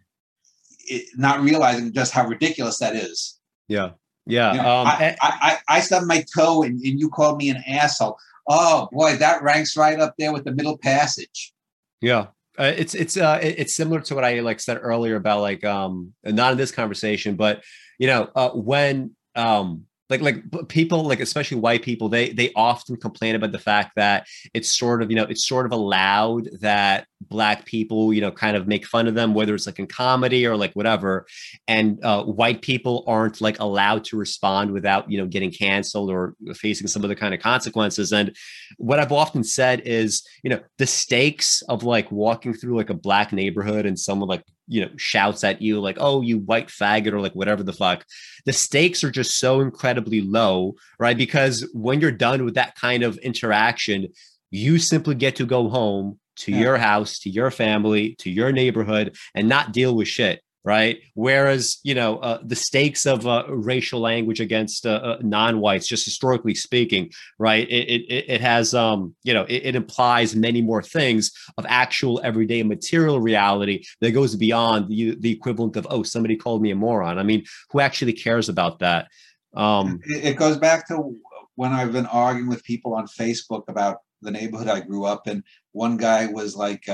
[0.86, 3.38] it, not realizing just how ridiculous that is.
[3.68, 3.90] Yeah.
[4.26, 7.38] Yeah you know, um, I, I, I, I stubbed my toe and, and you called
[7.38, 8.16] me an asshole.
[8.48, 11.52] Oh boy that ranks right up there with the middle passage.
[12.00, 12.28] Yeah.
[12.58, 16.12] Uh, it's it's uh it's similar to what I like said earlier about like um
[16.22, 17.62] not in this conversation but
[17.98, 22.96] you know uh when um like like people like especially white people they they often
[22.96, 27.06] complain about the fact that it's sort of you know it's sort of allowed that
[27.28, 30.46] black people you know kind of make fun of them whether it's like in comedy
[30.46, 31.26] or like whatever.
[31.68, 36.34] And uh, white people aren't like allowed to respond without you know getting canceled or
[36.54, 38.12] facing some other kind of consequences.
[38.12, 38.36] And
[38.78, 42.94] what i've often said is you know the stakes of like walking through like a
[42.94, 47.12] black neighborhood and someone like you know shouts at you like oh you white faggot
[47.12, 48.04] or like whatever the fuck
[48.46, 53.02] the stakes are just so incredibly low right because when you're done with that kind
[53.02, 54.08] of interaction
[54.50, 56.58] you simply get to go home to yeah.
[56.58, 61.00] your house to your family to your neighborhood and not deal with shit right?
[61.14, 66.04] Whereas, you know, uh, the stakes of uh, racial language against uh, uh, non-whites, just
[66.04, 67.68] historically speaking, right?
[67.68, 72.20] It it, it has, um, you know, it, it, implies many more things of actual
[72.22, 76.76] everyday material reality that goes beyond the the equivalent of oh, somebody called me a
[76.76, 77.18] moron.
[77.18, 79.08] I mean, who actually cares about that?
[79.54, 81.16] Um, it, goes back to
[81.56, 85.42] when I've been arguing with people on Facebook about the neighborhood I grew up in.
[85.72, 86.88] One guy was like.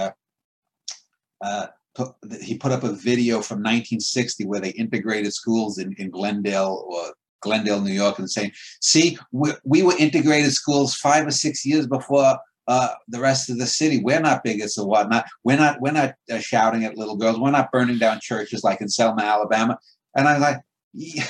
[1.40, 1.68] Uh,
[1.98, 2.10] uh,
[2.40, 7.14] he put up a video from 1960 where they integrated schools in, in Glendale or
[7.40, 11.86] Glendale, New York, and saying, "See, we, we were integrated schools five or six years
[11.86, 14.00] before uh, the rest of the city.
[14.02, 15.26] We're not bigots or whatnot.
[15.44, 17.38] We're not we're not uh, shouting at little girls.
[17.38, 19.78] We're not burning down churches like in Selma, Alabama."
[20.16, 20.60] And I'm like,
[20.92, 21.26] yeah.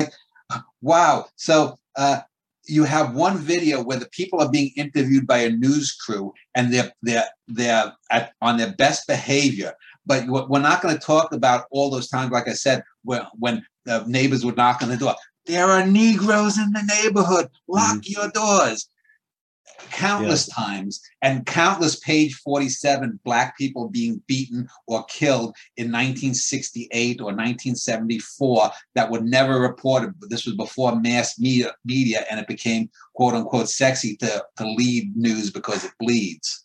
[0.80, 2.20] "Wow!" So uh,
[2.72, 6.72] you have one video where the people are being interviewed by a news crew and
[6.72, 9.72] they're they're they're at, on their best behavior.
[10.04, 13.64] But we're not going to talk about all those times like i said when when
[13.84, 15.14] the neighbors would knock on the door
[15.46, 17.48] there are negroes in the neighborhood.
[17.68, 18.12] Lock mm-hmm.
[18.12, 18.88] your doors
[19.90, 20.64] countless yeah.
[20.64, 28.70] times and countless page 47 black people being beaten or killed in 1968 or 1974
[28.94, 30.14] that were never reported.
[30.18, 34.66] But this was before mass media, media and it became quote unquote sexy to, to
[34.66, 36.64] lead news because it bleeds.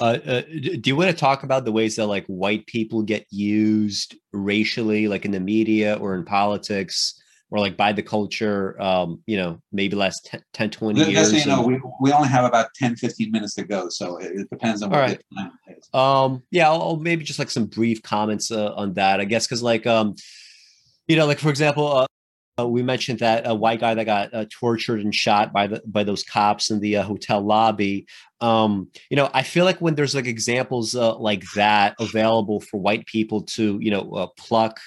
[0.00, 3.26] Uh, uh, do you want to talk about the ways that like white people get
[3.30, 7.20] used racially like in the media or in politics
[7.50, 11.44] or like by the culture um you know maybe last 10, 10 20 Just years
[11.46, 14.50] you know we, we only have about 10 15 minutes to go so it, it
[14.50, 15.20] depends on what right.
[15.94, 19.46] um yeah I'll, I'll, maybe just like some brief comments uh, on that i guess
[19.46, 20.14] because like um
[21.06, 22.06] you know like for example uh,
[22.58, 25.82] uh, we mentioned that a white guy that got uh, tortured and shot by the
[25.86, 28.06] by those cops in the uh, hotel lobby.
[28.40, 32.80] Um, you know, I feel like when there's like examples uh, like that available for
[32.80, 34.80] white people to you know uh, pluck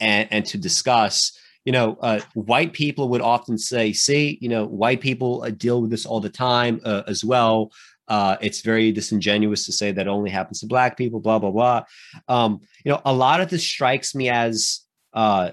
[0.00, 4.66] and, and to discuss, you know, uh, white people would often say, see, you know,
[4.66, 7.72] white people uh, deal with this all the time uh, as well.
[8.06, 11.82] Uh, it's very disingenuous to say that only happens to black people, blah, blah, blah.
[12.28, 14.80] Um, you know, a lot of this strikes me as
[15.14, 15.52] uh,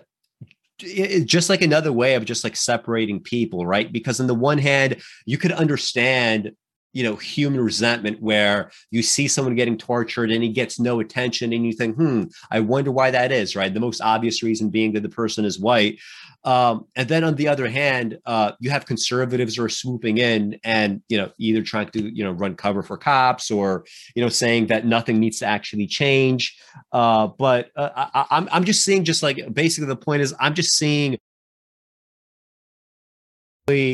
[0.84, 3.92] it, just like another way of just like separating people, right?
[3.92, 6.52] Because on the one hand, you could understand
[6.94, 11.54] you know human resentment where you see someone getting tortured and he gets no attention
[11.54, 13.74] and you think hmm i wonder why that is right?
[13.74, 16.00] The most obvious reason being that the person is white.
[16.44, 20.60] Um, and then on the other hand uh, you have conservatives who are swooping in
[20.64, 23.86] and you know either trying to you know run cover for cops or
[24.16, 26.58] you know saying that nothing needs to actually change.
[26.92, 30.54] Uh, but uh, I, I'm, I'm just seeing just like basically the point is i'm
[30.54, 31.18] just seeing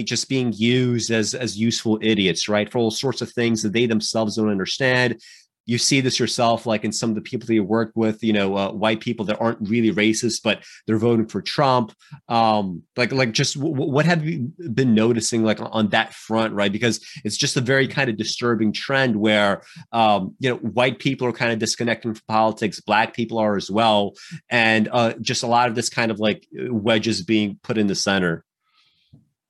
[0.03, 2.71] just being used as as useful idiots, right?
[2.71, 5.21] For all sorts of things that they themselves don't understand.
[5.69, 8.31] You see this yourself, like in some of the people that you work with, you
[8.31, 11.91] know, uh, white people that aren't really racist, but they're voting for Trump.
[12.29, 16.71] Um, like, like, just w- what have you been noticing, like on that front, right?
[16.71, 21.27] Because it's just a very kind of disturbing trend where, um, you know, white people
[21.27, 24.13] are kind of disconnecting from politics, black people are as well,
[24.49, 27.95] and uh, just a lot of this kind of like wedges being put in the
[27.95, 28.45] center.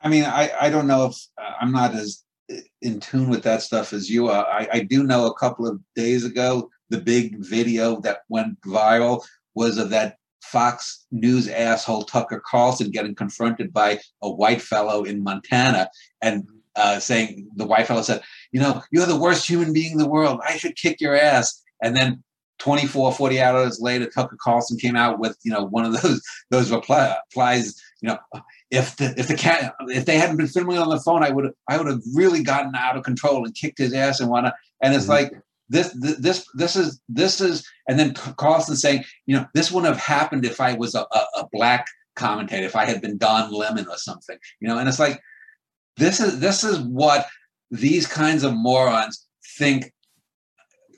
[0.01, 2.23] I mean, I, I don't know if uh, I'm not as
[2.81, 4.45] in tune with that stuff as you are.
[4.45, 9.23] I, I do know a couple of days ago, the big video that went viral
[9.53, 15.23] was of that Fox News asshole Tucker Carlson getting confronted by a white fellow in
[15.23, 15.89] Montana
[16.21, 16.47] and
[16.77, 18.21] uh, saying, the white fellow said,
[18.51, 20.39] You know, you're the worst human being in the world.
[20.47, 21.61] I should kick your ass.
[21.81, 22.23] And then
[22.59, 26.71] 24, 40 hours later, Tucker Carlson came out with, you know, one of those those
[26.71, 28.17] replies, you know,
[28.69, 31.52] if the if the cat if they hadn't been filming on the phone, I would
[31.69, 34.56] I would have really gotten out of control and kicked his ass and whatnot.
[34.81, 35.11] And it's mm-hmm.
[35.11, 35.34] like
[35.69, 40.02] this this this is this is and then Carlson saying, you know, this wouldn't have
[40.02, 43.88] happened if I was a, a, a black commentator, if I had been Don Lemon
[43.88, 44.77] or something, you know.
[44.77, 45.22] And it's like
[45.95, 47.27] this is this is what
[47.72, 49.26] these kinds of morons
[49.57, 49.94] think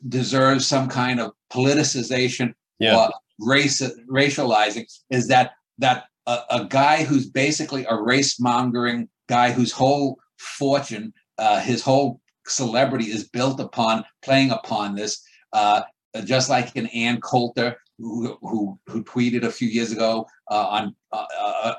[0.08, 2.98] deserves some kind of politicization yeah.
[2.98, 3.10] or
[3.40, 9.72] race racializing is that that a, a guy who's basically a race mongering guy whose
[9.72, 15.24] whole fortune, uh, his whole celebrity is built upon playing upon this.
[15.54, 15.82] Uh,
[16.26, 20.96] just like an Ann Coulter who, who, who tweeted a few years ago uh, on
[21.12, 21.74] uh, uh,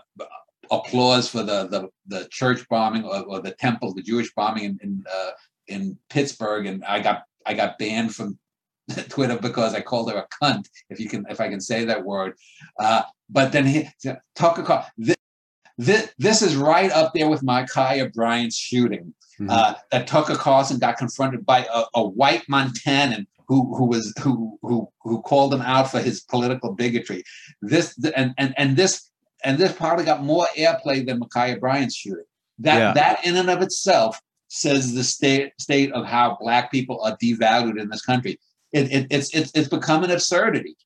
[0.71, 4.79] applause for the, the, the church bombing or, or, the temple, the Jewish bombing in
[4.83, 5.31] in, uh,
[5.69, 8.39] in Pittsburgh, and I got I got banned from
[9.09, 12.05] Twitter because I called her a cunt, if you can, if I can say that
[12.05, 12.35] word.
[12.79, 13.89] Uh, but then he
[14.35, 15.17] Tucker this,
[15.79, 19.15] this, this is right up there with Ma'Khia Bryant's shooting.
[19.41, 19.51] Mm-hmm.
[19.51, 24.59] Uh, that Tucker Carlson got confronted by a, a white Montanan who who was who
[24.63, 27.25] who who called him out for his political bigotry.
[27.63, 29.11] This and and and this
[29.43, 32.27] and this probably got more airplay than Ma'Khia Bryant's shooting.
[32.59, 32.93] That yeah.
[32.93, 37.81] that in and of itself says the state state of how black people are devalued
[37.81, 38.39] in this country.
[38.73, 40.77] It, it, it's it's it's become an absurdity.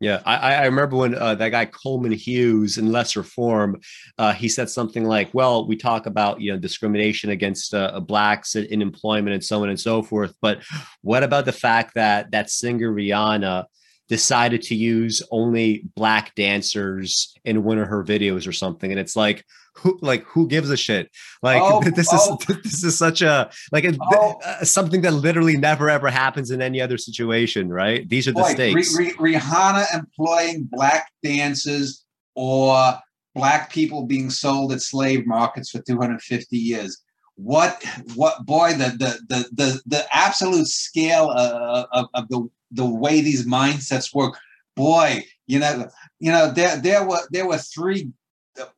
[0.00, 3.80] Yeah, I, I remember when uh, that guy Coleman Hughes in lesser form,
[4.16, 8.54] uh, he said something like, "Well, we talk about you know discrimination against uh, blacks
[8.54, 10.60] in, in, employment and so on and so forth, but
[11.02, 13.64] what about the fact that that singer Rihanna
[14.08, 19.16] decided to use only black dancers in one of her videos or something?" And it's
[19.16, 19.44] like,
[19.78, 21.10] who like who gives a shit?
[21.42, 22.38] Like oh, this is oh.
[22.62, 24.38] this is such a like a, oh.
[24.44, 28.08] uh, something that literally never ever happens in any other situation right?
[28.08, 28.98] These are the Boy, stakes.
[28.98, 32.98] Rihanna employing black dances or
[33.34, 37.02] black people being sold at slave markets for 250 years.
[37.36, 37.82] What
[38.14, 43.20] what boy the the the the, the absolute scale uh, of, of the the way
[43.20, 44.36] these mindsets work.
[44.76, 45.88] Boy you know
[46.20, 48.12] you know there there were there were three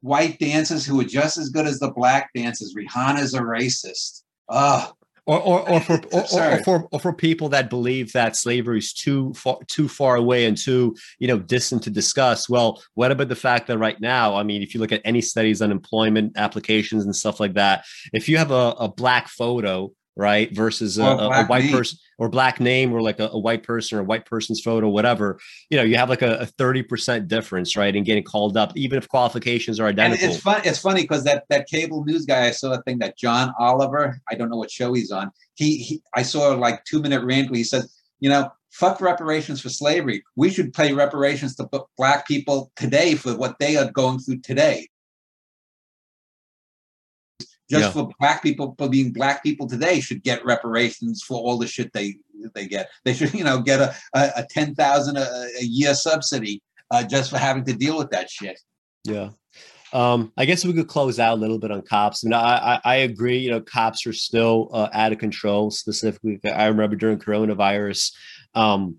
[0.01, 2.75] white dancers who are just as good as the black dancers.
[2.75, 4.23] Rihanna's a racist.
[4.49, 4.93] Oh,
[5.27, 8.93] or or, or for or, or, for or for people that believe that slavery is
[8.93, 12.49] too far too far away and too you know distant to discuss.
[12.49, 15.21] Well, what about the fact that right now, I mean, if you look at any
[15.21, 19.93] studies on employment applications and stuff like that, if you have a, a black photo
[20.21, 20.55] right?
[20.55, 21.73] Versus a, a, a white name.
[21.73, 24.87] person or black name or like a, a, white person or a white person's photo,
[24.87, 25.41] whatever.
[25.71, 28.99] You know, you have like a thirty percent difference, right, in getting called up, even
[28.99, 30.23] if qualifications are identical.
[30.23, 30.61] And it's fun.
[30.63, 34.21] It's funny because that that cable news guy, I saw a thing that John Oliver.
[34.31, 35.31] I don't know what show he's on.
[35.55, 37.91] He, he I saw like two minute rant where he says,
[38.21, 40.23] you know, fuck reparations for slavery.
[40.37, 44.87] We should pay reparations to black people today for what they are going through today
[47.71, 47.91] just yeah.
[47.93, 51.93] for black people for being black people today should get reparations for all the shit
[51.93, 52.17] they
[52.55, 52.91] they get.
[53.05, 57.31] They should you know get a a, a ten thousand a year subsidy uh, just
[57.31, 58.59] for having to deal with that shit.
[59.05, 59.31] Yeah.
[59.93, 62.25] Um, I guess we could close out a little bit on cops.
[62.25, 63.39] I mean, I, I, I agree.
[63.39, 65.71] You know, cops are still uh, out of control.
[65.71, 68.13] Specifically, I remember during coronavirus,
[68.55, 68.97] um,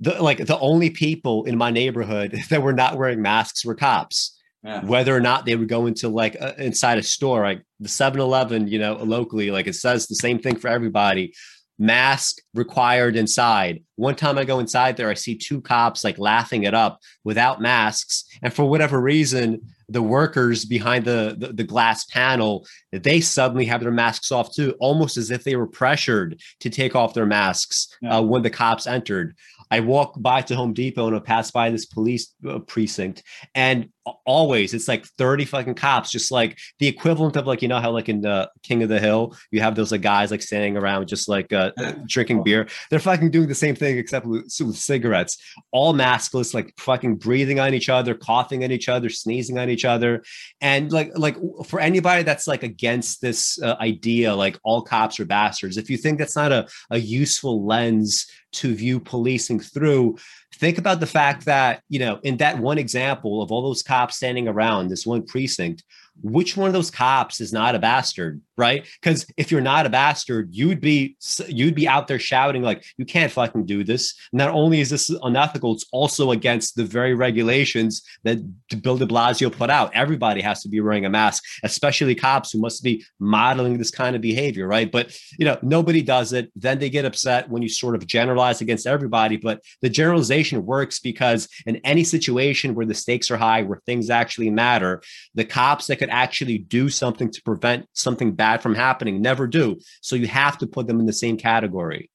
[0.00, 4.37] the like the only people in my neighborhood that were not wearing masks were cops
[4.64, 4.84] Yeah.
[4.84, 8.20] Whether or not they would go into like uh, inside a store, like the 7
[8.20, 11.32] Eleven, you know, locally, like it says the same thing for everybody
[11.78, 13.82] mask required inside.
[13.96, 17.60] One time I go inside there, I see two cops like laughing it up without
[17.60, 18.24] masks.
[18.42, 23.80] And for whatever reason, the workers behind the, the, the glass panel, they suddenly have
[23.80, 27.96] their masks off too, almost as if they were pressured to take off their masks
[28.02, 28.18] yeah.
[28.18, 29.34] uh, when the cops entered.
[29.70, 33.22] I walk by to Home Depot and I pass by this police uh, precinct,
[33.54, 33.90] and
[34.26, 37.90] always it's like 30 fucking cops, just like the equivalent of like, you know, how
[37.90, 41.08] like in the King of the Hill, you have those like guys like standing around
[41.08, 41.72] just like uh,
[42.06, 42.68] drinking beer.
[42.90, 45.36] They're fucking doing the same thing except with, with cigarettes,
[45.72, 49.84] all maskless, like fucking breathing on each other, coughing at each other, sneezing on each
[49.84, 50.22] other.
[50.60, 51.36] And like, like
[51.66, 55.96] for anybody that's like against this uh, idea, like all cops are bastards, if you
[55.96, 60.16] think that's not a, a useful lens to view policing through
[60.58, 64.16] think about the fact that you know in that one example of all those cops
[64.16, 65.84] standing around this one precinct
[66.22, 68.86] which one of those cops is not a bastard right?
[69.00, 71.16] Because if you're not a bastard you'd be
[71.46, 74.14] you'd be out there shouting like you can't fucking do this.
[74.32, 78.38] Not only is this unethical it's also against the very regulations that
[78.82, 79.94] bill de blasio put out.
[79.94, 84.16] Everybody has to be wearing a mask especially cops who must be modeling this kind
[84.16, 84.90] of behavior right?
[84.90, 86.50] But you know nobody does it.
[86.56, 90.98] Then they get upset when you sort of generalize against everybody but the generalization works
[90.98, 95.00] because in any situation where the stakes are high where things actually matter
[95.34, 99.78] the cops that could actually do something to prevent something bad from happening never do.
[100.00, 102.10] So you have to put them in the same category.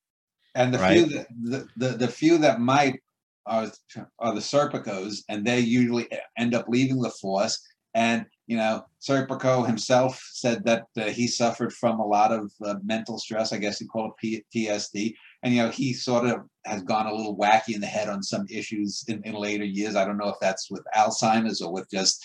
[0.55, 0.97] And the right?
[0.97, 2.99] few that the, the, the few that might
[3.45, 3.71] are,
[4.19, 6.07] are the Serpicos, and they usually
[6.37, 7.59] end up leaving the force.
[7.93, 12.75] And you know, Serpico himself said that uh, he suffered from a lot of uh,
[12.83, 13.53] mental stress.
[13.53, 15.13] I guess he called it PTSD.
[15.43, 18.21] And you know, he sort of has gone a little wacky in the head on
[18.21, 19.95] some issues in, in later years.
[19.95, 22.23] I don't know if that's with Alzheimer's or with just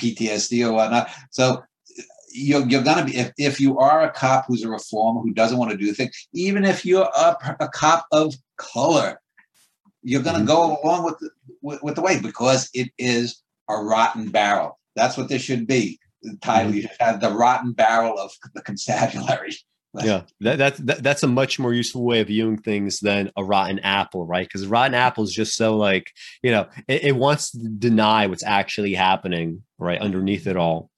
[0.00, 1.10] PTSD or whatnot.
[1.30, 1.62] So
[2.38, 5.32] you're, you're going to be, if, if you are a cop who's a reformer who
[5.32, 9.20] doesn't want to do things, even if you're a, a cop of color,
[10.02, 10.48] you're going to mm-hmm.
[10.48, 11.30] go along with the,
[11.62, 14.78] with, with, the way because it is a rotten barrel.
[14.94, 15.98] That's what this should be.
[16.22, 16.76] The title, mm-hmm.
[16.76, 19.56] you should have the rotten barrel of the constabulary.
[20.04, 23.44] yeah, that, that's that, that's a much more useful way of viewing things than a
[23.44, 24.46] rotten apple, right?
[24.46, 26.12] Because rotten apple is just so like
[26.42, 30.90] you know it, it wants to deny what's actually happening right underneath it all.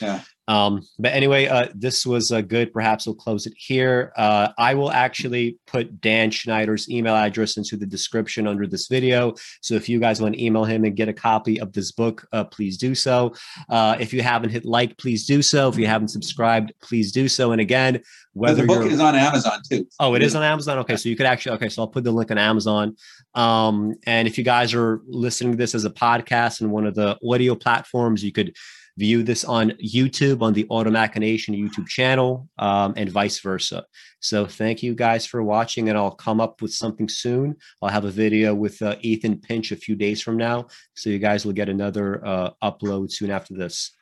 [0.00, 0.22] Yeah.
[0.48, 2.72] Um, but anyway, uh, this was uh, good.
[2.72, 4.12] Perhaps we'll close it here.
[4.16, 9.34] Uh, I will actually put Dan Schneider's email address into the description under this video.
[9.60, 12.26] So if you guys want to email him and get a copy of this book,
[12.32, 13.34] uh, please do so.
[13.68, 15.68] Uh, if you haven't hit like, please do so.
[15.68, 17.52] If you haven't subscribed, please do so.
[17.52, 18.00] And again,
[18.32, 19.86] whether the book is on Amazon too.
[20.00, 20.78] Oh, it is on Amazon.
[20.78, 21.56] Okay, so you could actually.
[21.56, 22.96] Okay, so I'll put the link on Amazon.
[23.34, 26.94] Um, and if you guys are listening to this as a podcast and one of
[26.94, 28.54] the audio platforms, you could
[28.98, 33.84] view this on YouTube on the Automachination YouTube channel um, and vice versa.
[34.20, 37.56] So thank you guys for watching and I'll come up with something soon.
[37.80, 40.66] I'll have a video with uh, Ethan Pinch a few days from now.
[40.96, 43.92] So you guys will get another uh, upload soon after this.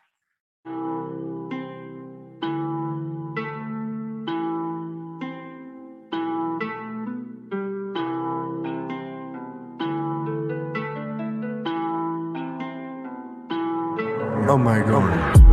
[14.49, 15.46] Oh my god.